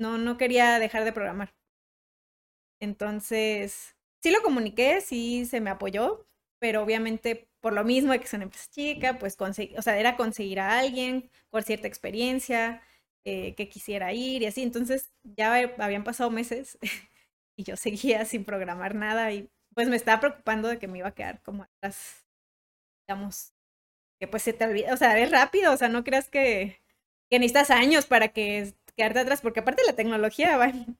[0.00, 1.54] no, no quería dejar de programar.
[2.80, 6.26] Entonces, sí lo comuniqué, sí se me apoyó,
[6.58, 9.98] pero obviamente por lo mismo de que es una empresa chica, pues conseguir, o sea,
[9.98, 12.82] era conseguir a alguien con cierta experiencia,
[13.24, 14.62] eh, que quisiera ir y así.
[14.62, 16.78] Entonces ya habían pasado meses
[17.56, 21.08] y yo seguía sin programar nada y pues me estaba preocupando de que me iba
[21.08, 22.26] a quedar como atrás,
[23.06, 23.52] digamos,
[24.20, 26.80] que pues se te olvida, o sea, es rápido, o sea, no creas que,
[27.30, 30.72] que necesitas años para que quedarte atrás, porque aparte la tecnología va.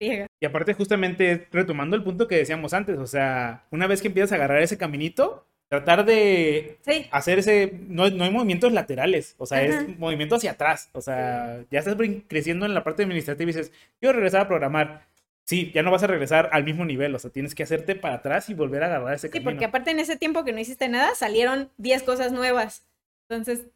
[0.00, 4.30] Y aparte, justamente retomando el punto que decíamos antes, o sea, una vez que empiezas
[4.30, 7.72] a agarrar ese caminito, tratar de Sí, hacer ese.
[7.88, 9.66] No, no hay movimientos laterales, o sea, Ajá.
[9.80, 10.88] es movimiento hacia atrás.
[10.92, 11.96] O sea, ya estás
[12.28, 15.08] creciendo en la parte administrativa y dices, quiero regresar a programar.
[15.44, 18.14] Sí, ya no vas a regresar al mismo nivel, o sea, tienes que hacerte para
[18.16, 19.50] atrás y volver a agarrar ese sí, camino.
[19.50, 22.86] porque aparte en ese tiempo que no hiciste nada, salieron 10 cosas nuevas.
[23.28, 23.66] Entonces,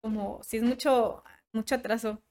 [0.00, 2.22] como si es mucho, mucho atraso.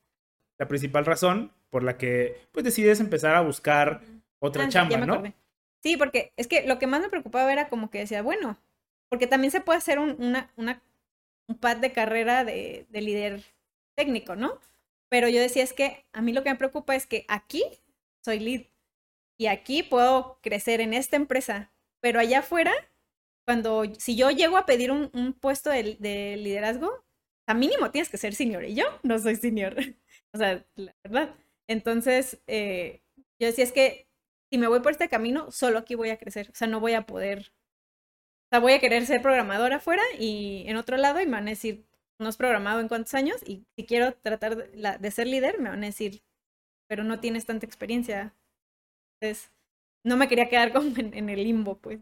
[0.62, 4.02] La principal razón por la que pues decides empezar a buscar
[4.40, 5.14] otra Ah, chamba, ¿no?
[5.16, 5.34] acordé.
[5.82, 8.60] Sí, porque es que lo que más me preocupaba era como que decía, bueno,
[9.10, 10.84] porque también se puede hacer un, una, una,
[11.48, 13.44] un pad de carrera de, de líder
[13.98, 14.60] técnico, ¿no?
[15.10, 17.64] Pero yo decía, es que a mí lo que me preocupa es que aquí
[18.24, 18.62] soy lead
[19.40, 21.72] y aquí puedo crecer en esta empresa,
[22.02, 22.74] pero allá afuera,
[23.46, 27.04] cuando, si yo llego a pedir un, un puesto de, de liderazgo,
[27.48, 29.76] a mínimo tienes que ser senior y yo no soy senior.
[30.34, 31.36] O sea, la verdad.
[31.68, 33.02] Entonces, eh,
[33.40, 34.08] yo decía, es que
[34.52, 36.50] si me voy por este camino, solo aquí voy a crecer.
[36.52, 37.54] O sea, no voy a poder.
[38.48, 41.48] O sea, voy a querer ser programadora afuera y en otro lado y me van
[41.48, 41.86] a decir,
[42.20, 45.60] no has programado en cuántos años y si quiero tratar de, la- de ser líder,
[45.60, 46.22] me van a decir,
[46.88, 48.36] pero no tienes tanta experiencia.
[49.22, 49.52] Entonces,
[50.06, 52.02] no me quería quedar como en, el limbo, pues.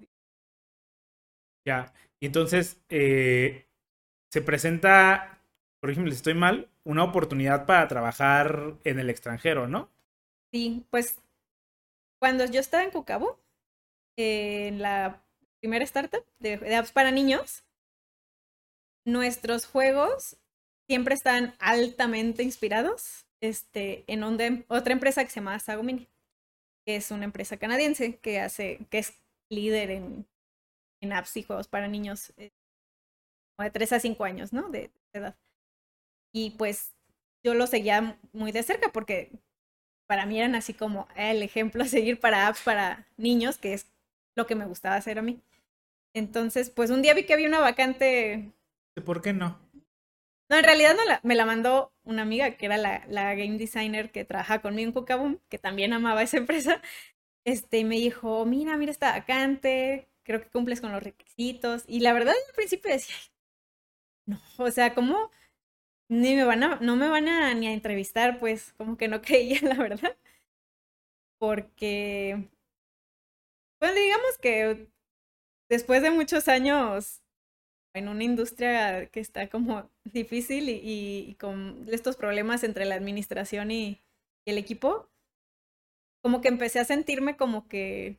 [1.65, 3.67] Ya, y entonces eh,
[4.31, 5.41] se presenta,
[5.81, 9.91] por ejemplo, si estoy mal, una oportunidad para trabajar en el extranjero, ¿no?
[10.51, 11.19] Sí, pues
[12.19, 13.39] cuando yo estaba en Cucabo,
[14.17, 15.23] en la
[15.61, 17.63] primera startup de, de, apps para niños,
[19.05, 20.37] nuestros juegos
[20.87, 24.23] siempre están altamente inspirados este, en
[24.67, 26.07] otra empresa que se llama Sagomini,
[26.87, 29.13] que es una empresa canadiense que hace, que es
[29.51, 30.27] líder en,
[31.01, 32.49] en apps y juegos para niños eh,
[33.59, 34.69] de 3 a 5 años, ¿no?
[34.69, 35.35] De, edad.
[36.31, 36.93] Y pues
[37.43, 39.31] yo lo seguía muy de cerca porque
[40.07, 43.87] para mí eran así como el ejemplo a seguir para apps para niños, que es
[44.35, 45.41] lo que me gustaba hacer a mí.
[46.13, 48.51] Entonces, pues un día vi que había una vacante.
[49.05, 49.59] ¿Por qué no?
[50.49, 54.25] No, en realidad me la mandó una amiga que era la, la game designer que
[54.25, 56.81] trabajaba conmigo en Cookaboo, que también amaba esa empresa.
[57.45, 61.83] Este, y me dijo, mira, mira esta vacante, creo que cumples con los requisitos.
[61.87, 63.15] Y la verdad, al principio decía,
[64.25, 65.31] no, o sea, ¿cómo?
[66.09, 69.21] Ni me van a, no me van a ni a entrevistar, pues, como que no
[69.21, 70.17] creía, la verdad.
[71.39, 72.49] Porque,
[73.79, 74.87] bueno, digamos que
[75.69, 77.21] después de muchos años
[77.93, 84.01] en una industria que está como difícil y, con estos problemas entre la administración y,
[84.45, 85.07] el equipo,
[86.23, 88.17] como que empecé a sentirme como que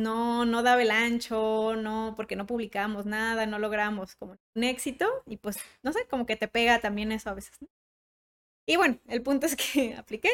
[0.00, 5.06] no, no daba el ancho, no, porque no publicamos nada, no logramos como un éxito
[5.26, 7.58] y pues, no sé, como que te pega también eso a veces.
[8.66, 10.30] Y bueno, el punto es que apliqué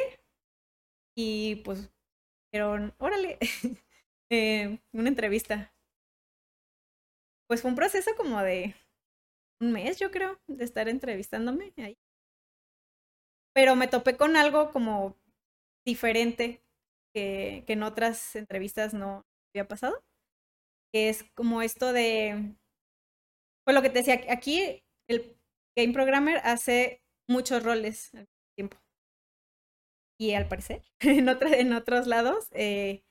[1.16, 1.90] y pues,
[2.52, 3.38] pero órale,
[4.30, 5.72] eh, una entrevista
[7.48, 8.74] pues fue un proceso como de
[9.60, 11.97] un mes, yo creo, de estar entrevistándome ahí.
[13.55, 15.16] Pero me topé con algo como
[15.86, 16.62] diferente
[17.14, 19.24] que, que en otras entrevistas no
[19.61, 20.03] había pasado.
[20.93, 22.57] Que es como esto de.
[23.65, 25.37] Pues lo que te decía, aquí el
[25.77, 28.27] game programmer hace muchos roles al
[28.57, 28.78] tiempo.
[30.19, 33.03] Y al parecer, en, en otros lados, eh,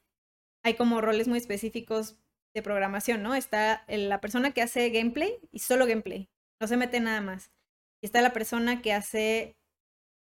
[0.63, 2.17] hay como roles muy específicos
[2.55, 3.35] de programación, ¿no?
[3.35, 7.51] Está la persona que hace gameplay y solo gameplay, no se mete nada más.
[8.01, 9.57] Y está la persona que hace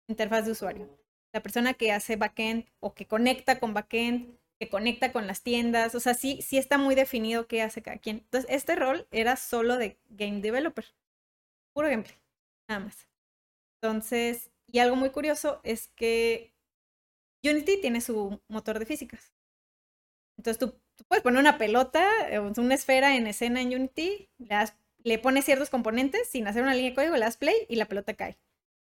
[0.08, 0.98] interfaz de usuario,
[1.32, 5.94] la persona que hace backend o que conecta con backend, que conecta con las tiendas,
[5.94, 8.18] o sea, sí, sí está muy definido qué hace cada quien.
[8.18, 10.86] Entonces, este rol era solo de game developer,
[11.74, 12.16] puro gameplay,
[12.68, 13.08] nada más.
[13.82, 16.54] Entonces, y algo muy curioso es que
[17.44, 19.32] Unity tiene su motor de físicas.
[20.38, 24.30] Entonces tú puedes poner una pelota, eh, una esfera en escena en Unity,
[25.04, 27.86] le, pones ciertos componentes sin hacer una línea de código, le das play y la
[27.86, 28.38] pelota cae.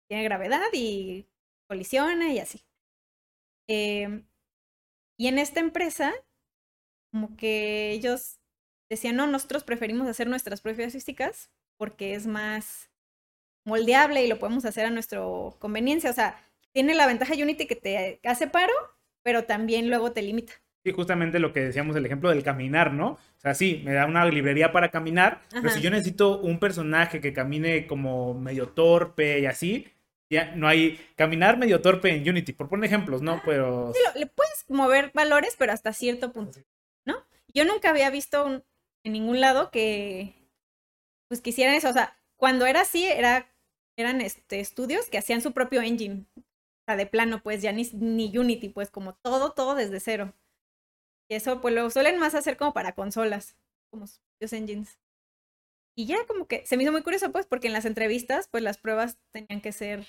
[0.09, 1.27] Tiene gravedad y
[1.67, 2.63] colisiona y así.
[3.67, 4.25] Em,
[5.17, 6.13] y en esta empresa,
[7.11, 8.39] como que ellos
[8.89, 12.89] decían, no, nosotros preferimos hacer nuestras propias físicas porque es más
[13.65, 15.21] moldeable y lo podemos hacer a nuestra
[15.59, 16.09] conveniencia.
[16.09, 16.39] O sea,
[16.71, 18.73] tiene la ventaja Unity que te hace paro,
[19.23, 20.53] pero también luego te limita.
[20.83, 23.07] Sí, justamente lo que decíamos, el ejemplo del caminar, ¿no?
[23.09, 27.19] O sea, sí, me da una librería para caminar, pero si yo necesito un personaje
[27.19, 29.87] que camine como medio torpe y así,
[30.29, 33.41] ya no hay caminar medio torpe en Unity, por poner ejemplos, ¿no?
[33.45, 33.93] Pero...
[33.93, 36.59] Sí, le puedes mover valores, pero hasta cierto punto,
[37.05, 37.15] ¿no?
[37.53, 38.63] Yo nunca había visto
[39.03, 40.35] en ningún lado que,
[41.29, 43.49] pues, quisieran eso, o sea, cuando era así, era,
[43.97, 46.43] eran este, estudios que hacían su propio engine, o
[46.85, 50.33] sea, de plano, pues, ya ni, ni Unity, pues, como todo, todo desde cero.
[51.29, 53.57] Y eso pues lo suelen más hacer como para consolas,
[53.91, 54.05] como
[54.39, 54.97] los engines.
[55.97, 58.63] Y ya como que se me hizo muy curioso pues porque en las entrevistas pues
[58.63, 60.05] las pruebas tenían que ser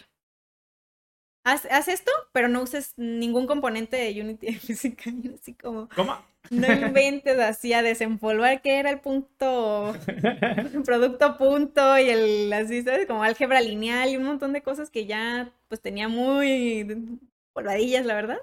[1.44, 6.16] haz, haz esto, pero no uses ningún componente de Unity física, así como ¿Cómo?
[6.50, 9.94] No inventes así a desempolvar que era el punto
[10.84, 13.06] producto punto y el así, ¿sabes?
[13.06, 17.20] Como álgebra lineal y un montón de cosas que ya pues tenía muy
[17.52, 18.38] polvadillas, la verdad.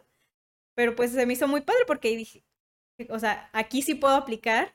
[0.75, 2.43] Pero pues se me hizo muy padre porque dije,
[3.09, 4.74] o sea, aquí sí puedo aplicar,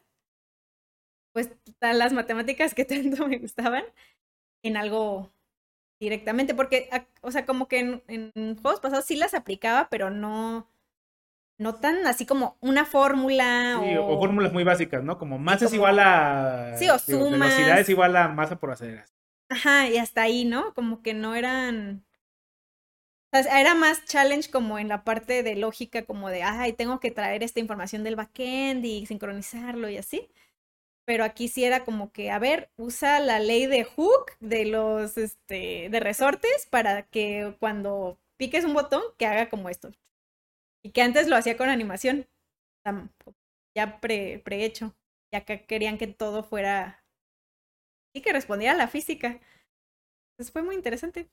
[1.32, 1.50] pues,
[1.80, 3.84] las matemáticas que tanto me gustaban
[4.62, 5.32] en algo
[6.00, 6.88] directamente, porque,
[7.20, 10.66] o sea, como que en, juegos pasados sí las aplicaba, pero no,
[11.58, 14.18] no tan así como una fórmula sí, o...
[14.18, 15.18] fórmulas muy básicas, ¿no?
[15.18, 16.76] Como más es igual a...
[16.78, 17.50] Sí, o sumas.
[17.50, 19.14] Velocidad es igual a masa por aceleras.
[19.50, 20.72] Ajá, y hasta ahí, ¿no?
[20.74, 22.04] Como que no eran
[23.32, 27.42] era más challenge como en la parte de lógica, como de, ay, tengo que traer
[27.42, 30.28] esta información del backend y sincronizarlo y así.
[31.10, 35.18] Pero aquí sí era como que, a ver, usa la ley de hook de los,
[35.18, 39.90] este, de resortes para que cuando piques un botón que haga como esto.
[40.84, 42.28] Y que antes lo hacía con animación,
[43.76, 44.94] ya pre, prehecho.
[45.34, 47.04] Ya que querían que todo fuera.
[48.14, 49.40] Y que respondiera a la física.
[50.34, 51.28] Entonces fue muy interesante.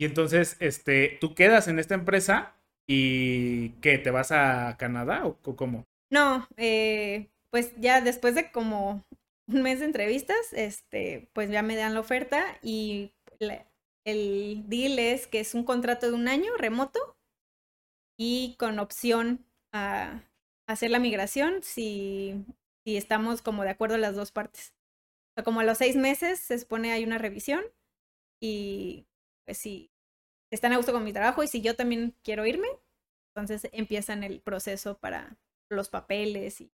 [0.00, 2.54] Y entonces, este, tú quedas en esta empresa
[2.88, 3.98] y ¿qué?
[3.98, 5.84] ¿Te vas a Canadá o cómo?
[6.10, 9.04] No, eh, pues ya después de como
[9.46, 13.12] un mes de entrevistas, este, pues ya me dan la oferta y
[14.04, 17.16] el deal es que es un contrato de un año remoto
[18.18, 20.22] y con opción a
[20.66, 22.42] hacer la migración si,
[22.86, 24.74] si estamos como de acuerdo las dos partes.
[25.38, 27.62] O como a los seis meses se supone hay una revisión
[28.40, 29.06] y
[29.44, 29.90] pues si
[30.50, 32.68] están a gusto con mi trabajo y si yo también quiero irme,
[33.34, 35.36] entonces empiezan el proceso para
[35.70, 36.72] los papeles y...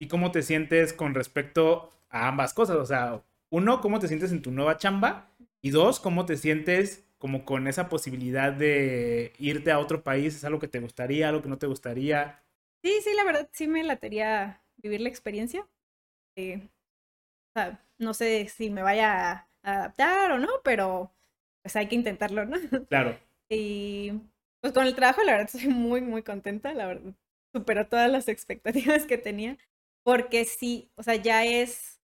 [0.00, 2.76] ¿Y cómo te sientes con respecto a ambas cosas?
[2.76, 5.30] O sea, uno, ¿cómo te sientes en tu nueva chamba?
[5.60, 10.34] Y dos, ¿cómo te sientes como con esa posibilidad de irte a otro país?
[10.34, 12.42] ¿Es algo que te gustaría, algo que no te gustaría?
[12.82, 15.68] Sí, sí, la verdad sí me latería vivir la experiencia.
[16.36, 16.62] Eh,
[17.50, 19.30] o sea, no sé si me vaya
[19.62, 21.12] a adaptar o no, pero
[21.62, 22.56] pues hay que intentarlo, ¿no?
[22.88, 23.18] Claro.
[23.50, 24.12] Y
[24.62, 27.12] pues con el trabajo, la verdad, estoy muy, muy contenta, la verdad.
[27.54, 29.58] Superó todas las expectativas que tenía,
[30.02, 32.00] porque sí, o sea, ya es,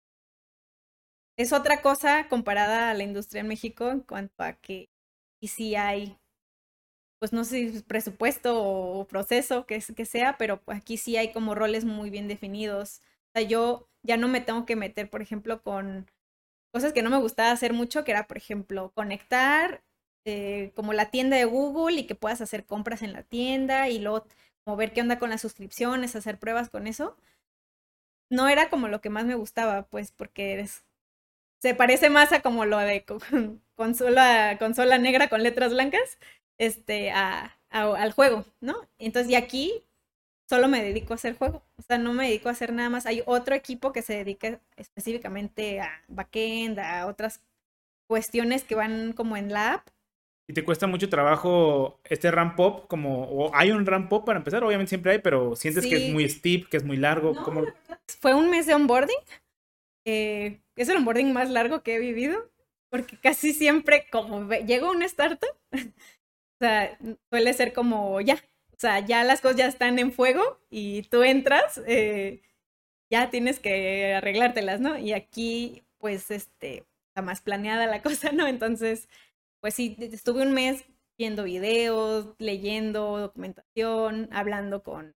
[1.38, 4.90] es otra cosa comparada a la industria en México en cuanto a que,
[5.40, 6.18] y sí hay,
[7.20, 11.56] pues no sé si presupuesto o proceso que, que sea, pero aquí sí hay como
[11.56, 13.00] roles muy bien definidos.
[13.36, 16.08] O sea, yo ya no me tengo que meter, por ejemplo, con
[16.74, 19.84] cosas que no me gustaba hacer mucho, que era, por ejemplo, conectar
[20.26, 24.00] eh, como la tienda de Google y que puedas hacer compras en la tienda y
[24.00, 24.26] luego
[24.66, 27.18] como ver qué onda con las suscripciones, hacer pruebas con eso.
[28.34, 30.84] No era como lo que más me gustaba, pues, porque eres,
[31.62, 33.06] se parece más a como lo de
[33.76, 36.20] consola, consola negra con letras blancas,
[36.58, 38.76] este, a, al juego, ¿no?
[39.00, 39.84] Entonces, y aquí
[40.50, 43.06] solo me dedico a hacer juego, o sea, no me dedico a hacer nada más.
[43.08, 47.42] Hay otro equipo que se dedica específicamente a backend, a otras
[48.08, 49.90] cuestiones que van como en la app
[50.48, 54.40] y te cuesta mucho trabajo este ramp up, como, o hay un ramp up para
[54.40, 57.34] empezar, obviamente siempre hay, pero sientes que es muy steep, que es muy largo.
[57.44, 57.64] como...
[58.20, 59.16] Fue un mes de onboarding.
[60.06, 62.52] Eh, es el onboarding más largo que he vivido,
[62.90, 66.98] porque casi siempre, como llego a una startup, o sea,
[67.30, 71.24] suele ser como ya, o sea, ya las cosas ya están en fuego y tú
[71.24, 72.42] entras, eh,
[73.10, 74.98] ya tienes que arreglártelas, ¿no?
[74.98, 78.46] Y aquí, pues, este, está más planeada la cosa, ¿no?
[78.46, 79.08] Entonces,
[79.64, 80.84] pues sí, estuve un mes
[81.18, 85.16] viendo videos, leyendo documentación, hablando con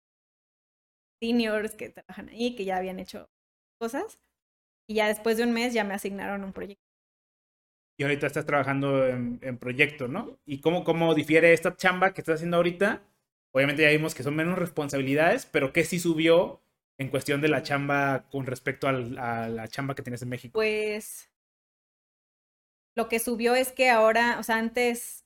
[1.22, 3.30] seniors que trabajan ahí, que ya habían hecho
[3.78, 4.22] cosas.
[4.90, 6.82] Y ya después de un mes ya me asignaron un proyecto.
[8.00, 10.40] Y ahorita estás trabajando en, en proyecto, ¿no?
[10.46, 13.02] ¿Y cómo, cómo difiere esta chamba que estás haciendo ahorita?
[13.54, 16.62] Obviamente ya vimos que son menos responsabilidades, pero ¿qué sí subió
[16.98, 20.54] en cuestión de la chamba con respecto a la chamba que tienes en México?
[20.54, 21.30] Pues
[22.98, 25.24] lo que subió es que ahora, o sea, antes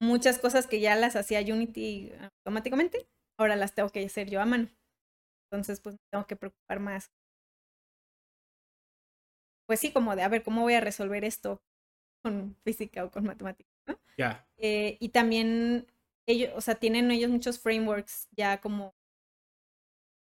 [0.00, 3.06] muchas cosas que ya las hacía Unity automáticamente,
[3.38, 4.70] ahora las tengo que hacer yo a mano.
[5.44, 7.12] Entonces, pues tengo que preocupar más.
[9.66, 11.62] Pues sí, como de, a ver, ¿cómo voy a resolver esto
[12.24, 13.74] con física o con matemáticas?
[14.16, 14.48] Ya.
[14.56, 15.86] Eh, y también
[16.26, 18.94] ellos, o sea, tienen ellos muchos frameworks ya como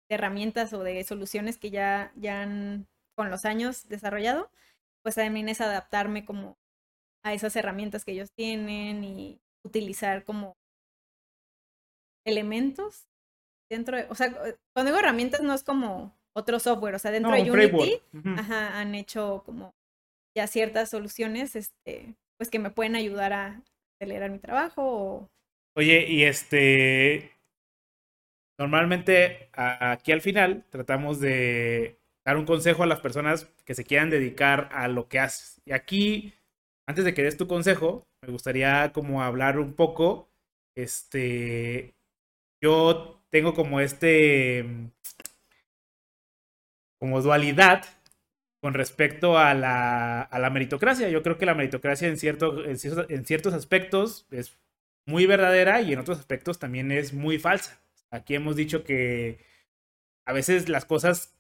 [0.09, 4.51] de herramientas o de soluciones que ya, ya han con los años desarrollado,
[5.03, 6.62] pues también es adaptarme como
[7.25, 10.57] a esas herramientas que ellos tienen y utilizar como
[12.27, 13.07] elementos
[13.71, 14.33] dentro de, o sea,
[14.75, 18.01] cuando digo herramientas no es como otro software, o sea, dentro de Unity
[18.37, 19.75] ajá, han hecho como
[20.37, 23.63] ya ciertas soluciones, este, pues que me pueden ayudar a
[24.01, 25.31] acelerar mi trabajo o...
[25.75, 27.33] Oye, y este,
[28.59, 34.11] normalmente aquí al final tratamos de dar un consejo a las personas que se quieran
[34.11, 35.61] dedicar a lo que haces.
[35.65, 36.35] Y aquí
[36.87, 40.31] antes de que des tu consejo, me gustaría como hablar un poco,
[40.77, 41.95] este,
[42.63, 44.65] yo tengo como este,
[46.99, 47.85] como dualidad
[48.63, 51.09] con respecto a la, a la meritocracia.
[51.09, 54.57] Yo creo que la meritocracia en, ciertos, en ciertos aspectos es
[55.07, 57.81] muy verdadera y en otros aspectos también es muy falsa.
[58.11, 59.45] Aquí hemos dicho que
[60.25, 61.35] a veces las cosas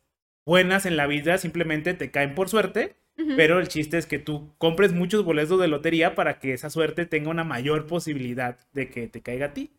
[0.44, 4.54] buenas en la vida simplemente te caen por suerte pero el chiste es que tú
[4.58, 9.06] compres muchos boletos de lotería para que esa suerte tenga una mayor posibilidad de que
[9.08, 9.70] te caiga a ti.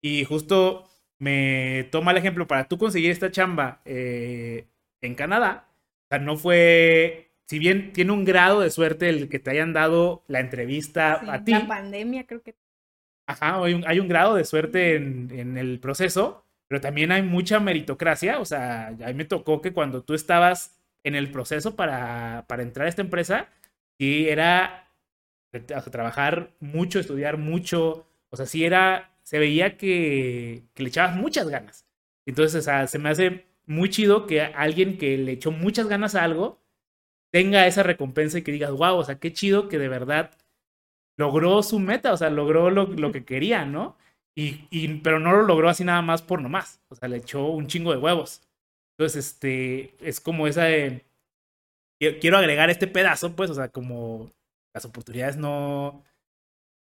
[0.00, 0.88] Y justo
[1.18, 4.66] me toma el ejemplo para tú conseguir esta chamba eh,
[5.00, 5.68] en Canadá.
[6.04, 9.72] O sea, no fue, si bien tiene un grado de suerte el que te hayan
[9.72, 11.52] dado la entrevista a ti.
[11.52, 12.54] La pandemia creo que.
[13.26, 17.22] ajá, hay un, hay un grado de suerte en, en, el proceso, pero también hay
[17.22, 18.38] mucha meritocracia.
[18.38, 20.75] O sea, a mí me tocó que cuando tú estabas
[21.06, 23.48] en el proceso para, para entrar a esta empresa,
[23.98, 24.90] sí era
[25.90, 28.06] trabajar mucho, estudiar mucho.
[28.30, 31.86] O sea, sí era, se veía que, que le echabas muchas ganas.
[32.26, 36.16] Entonces, o sea, se me hace muy chido que alguien que le echó muchas ganas
[36.16, 36.60] a algo
[37.32, 40.32] tenga esa recompensa y que digas, wow, o sea, qué chido que de verdad
[41.16, 43.96] logró su meta, o sea, logró lo, lo que quería, ¿no?
[44.34, 47.46] Y, y, pero no lo logró así nada más por nomás, o sea, le echó
[47.46, 48.42] un chingo de huevos.
[48.98, 51.04] Entonces, este, es como esa de,
[51.98, 54.32] quiero agregar este pedazo, pues, o sea, como
[54.74, 56.02] las oportunidades no,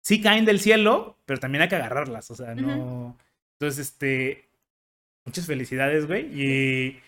[0.03, 2.69] sí caen del cielo, pero también hay que agarrarlas, o sea, no.
[2.69, 3.17] Uh -huh.
[3.61, 4.49] Entonces, este,
[5.27, 6.27] muchas felicidades, güey.
[6.33, 7.01] Y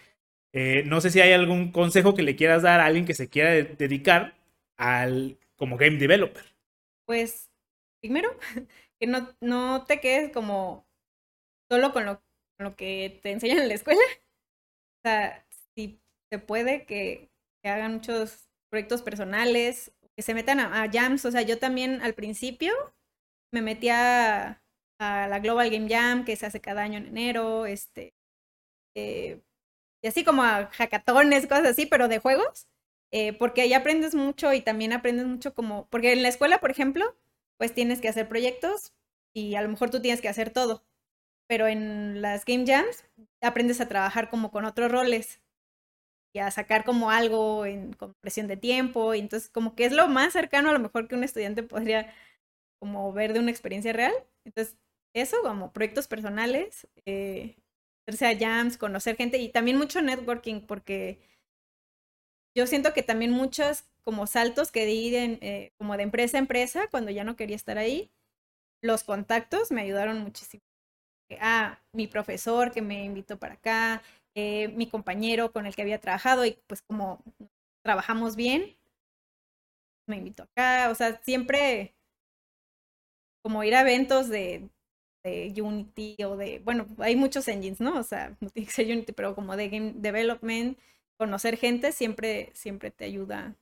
[0.53, 3.29] eh, no sé si hay algún consejo que le quieras dar a alguien que se
[3.31, 4.35] quiera de dedicar
[4.77, 6.45] al como game developer.
[7.07, 7.51] Pues,
[8.01, 8.31] primero,
[9.01, 10.87] que no, no te quedes como
[11.71, 12.23] solo con lo,
[12.59, 14.03] con lo que te enseñan en la escuela.
[15.05, 16.01] O sea, si
[16.31, 17.31] se puede que,
[17.65, 21.25] hagan muchos proyectos personales, que se metan a, jams.
[21.25, 22.73] O sea, yo también al principio
[23.53, 24.63] me metía a,
[24.99, 28.15] a, la Global Game Jam, que se hace cada año en enero, este,
[28.97, 29.41] eh,
[30.03, 32.67] y así como a hackatones, cosas así, pero de juegos,
[33.13, 36.71] eh, porque ahí aprendes mucho y también aprendes mucho como, porque en la escuela, por
[36.71, 37.17] ejemplo,
[37.59, 38.93] pues tienes que hacer proyectos
[39.35, 40.85] y a lo mejor tú tienes que hacer todo,
[41.51, 43.05] pero en las Game Jams
[43.43, 45.43] aprendes a trabajar como con otros roles
[46.35, 49.93] y a sacar como algo en con presión de tiempo, y entonces como que es
[49.93, 52.13] lo más cercano a lo mejor que un estudiante podría
[52.81, 54.15] como ver de una experiencia real.
[54.47, 54.77] Entonces,
[55.15, 57.57] eso como proyectos personales, eh,
[58.09, 61.21] hacerse a jams, conocer gente y también mucho networking, porque
[62.57, 66.89] yo siento que también muchos como saltos que di eh, como de empresa a empresa
[66.91, 68.11] cuando ya no quería estar ahí,
[68.83, 70.63] los contactos me ayudaron muchísimo.
[71.41, 74.03] Ah, mi profesor que me invitó para acá,
[74.35, 77.23] eh, mi compañero con el que había trabajado y pues como
[77.83, 78.77] trabajamos bien,
[80.07, 81.95] me invitó acá, o sea, siempre
[83.43, 84.69] como ir a eventos de,
[85.25, 87.99] de Unity o de, bueno, hay muchos engines, ¿no?
[87.99, 90.79] O sea, no tiene que ser Unity, pero como de game development,
[91.19, 93.57] conocer gente siempre, siempre te ayuda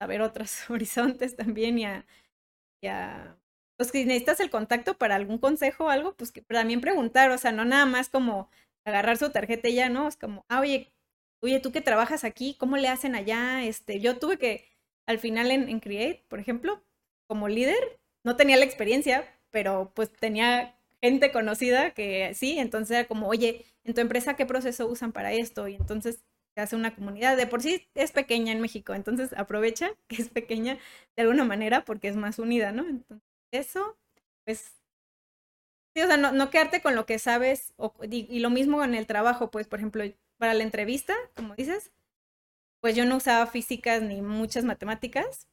[0.00, 2.06] a ver otros horizontes también y a,
[2.82, 3.36] y a
[3.76, 7.38] pues si necesitas el contacto para algún consejo o algo, pues que también preguntar, o
[7.38, 8.50] sea, no nada más como
[8.86, 10.08] agarrar su tarjeta y ya, ¿no?
[10.08, 10.92] Es como, ah, oye,
[11.42, 13.64] oye, tú que trabajas aquí, ¿cómo le hacen allá?
[13.64, 14.64] Este, yo tuve que,
[15.06, 16.82] al final en, en Create, por ejemplo,
[17.28, 23.08] como líder, no tenía la experiencia, pero pues tenía gente conocida que sí, entonces era
[23.08, 25.68] como, oye, en tu empresa, ¿qué proceso usan para esto?
[25.68, 26.24] Y entonces
[26.54, 27.36] se hace una comunidad.
[27.36, 30.78] De por sí es pequeña en México, entonces aprovecha que es pequeña
[31.16, 32.86] de alguna manera porque es más unida, ¿no?
[32.88, 33.98] Entonces, eso,
[34.44, 34.74] pues,
[35.94, 37.74] sí, o sea, no, no quedarte con lo que sabes
[38.10, 40.04] y, lo mismo en el trabajo, pues, por ejemplo,
[40.38, 41.92] para la entrevista, como dices,
[42.80, 45.48] pues yo no usaba físicas ni muchas matemáticas,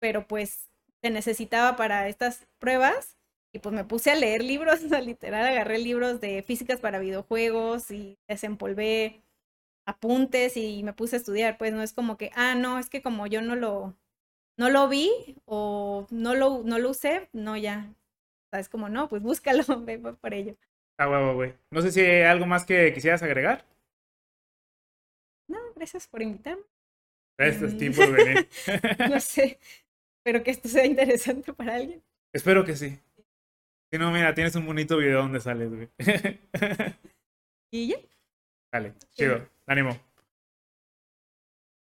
[0.00, 0.70] pero pues
[1.02, 3.18] se necesitaba para estas pruebas
[3.52, 6.98] y pues me puse a leer libros, o sea, literal, agarré libros de físicas para
[6.98, 9.22] videojuegos y desempolvé
[9.86, 13.02] apuntes y me puse a estudiar, pues no es como que, ah, no, es que
[13.02, 13.94] como yo no lo,
[14.56, 17.90] no lo vi o no lo, no lo usé, no, ya.
[17.90, 20.56] O sea, es como, no, pues búscalo, ve por ello.
[20.98, 21.54] Ah, huevo, güey.
[21.70, 23.64] No sé si hay algo más que quisieras agregar.
[25.48, 26.62] No, gracias por invitarme.
[27.38, 27.92] Gracias, mm.
[27.96, 28.48] por venir.
[29.10, 29.58] no sé,
[30.18, 32.02] espero que esto sea interesante para alguien.
[32.32, 32.98] Espero que sí.
[33.90, 35.88] Si no, mira, tienes un bonito video donde sales, güey.
[37.72, 37.96] ¿Y ya?
[38.72, 39.48] Dale, chido.
[39.66, 39.98] Ánimo.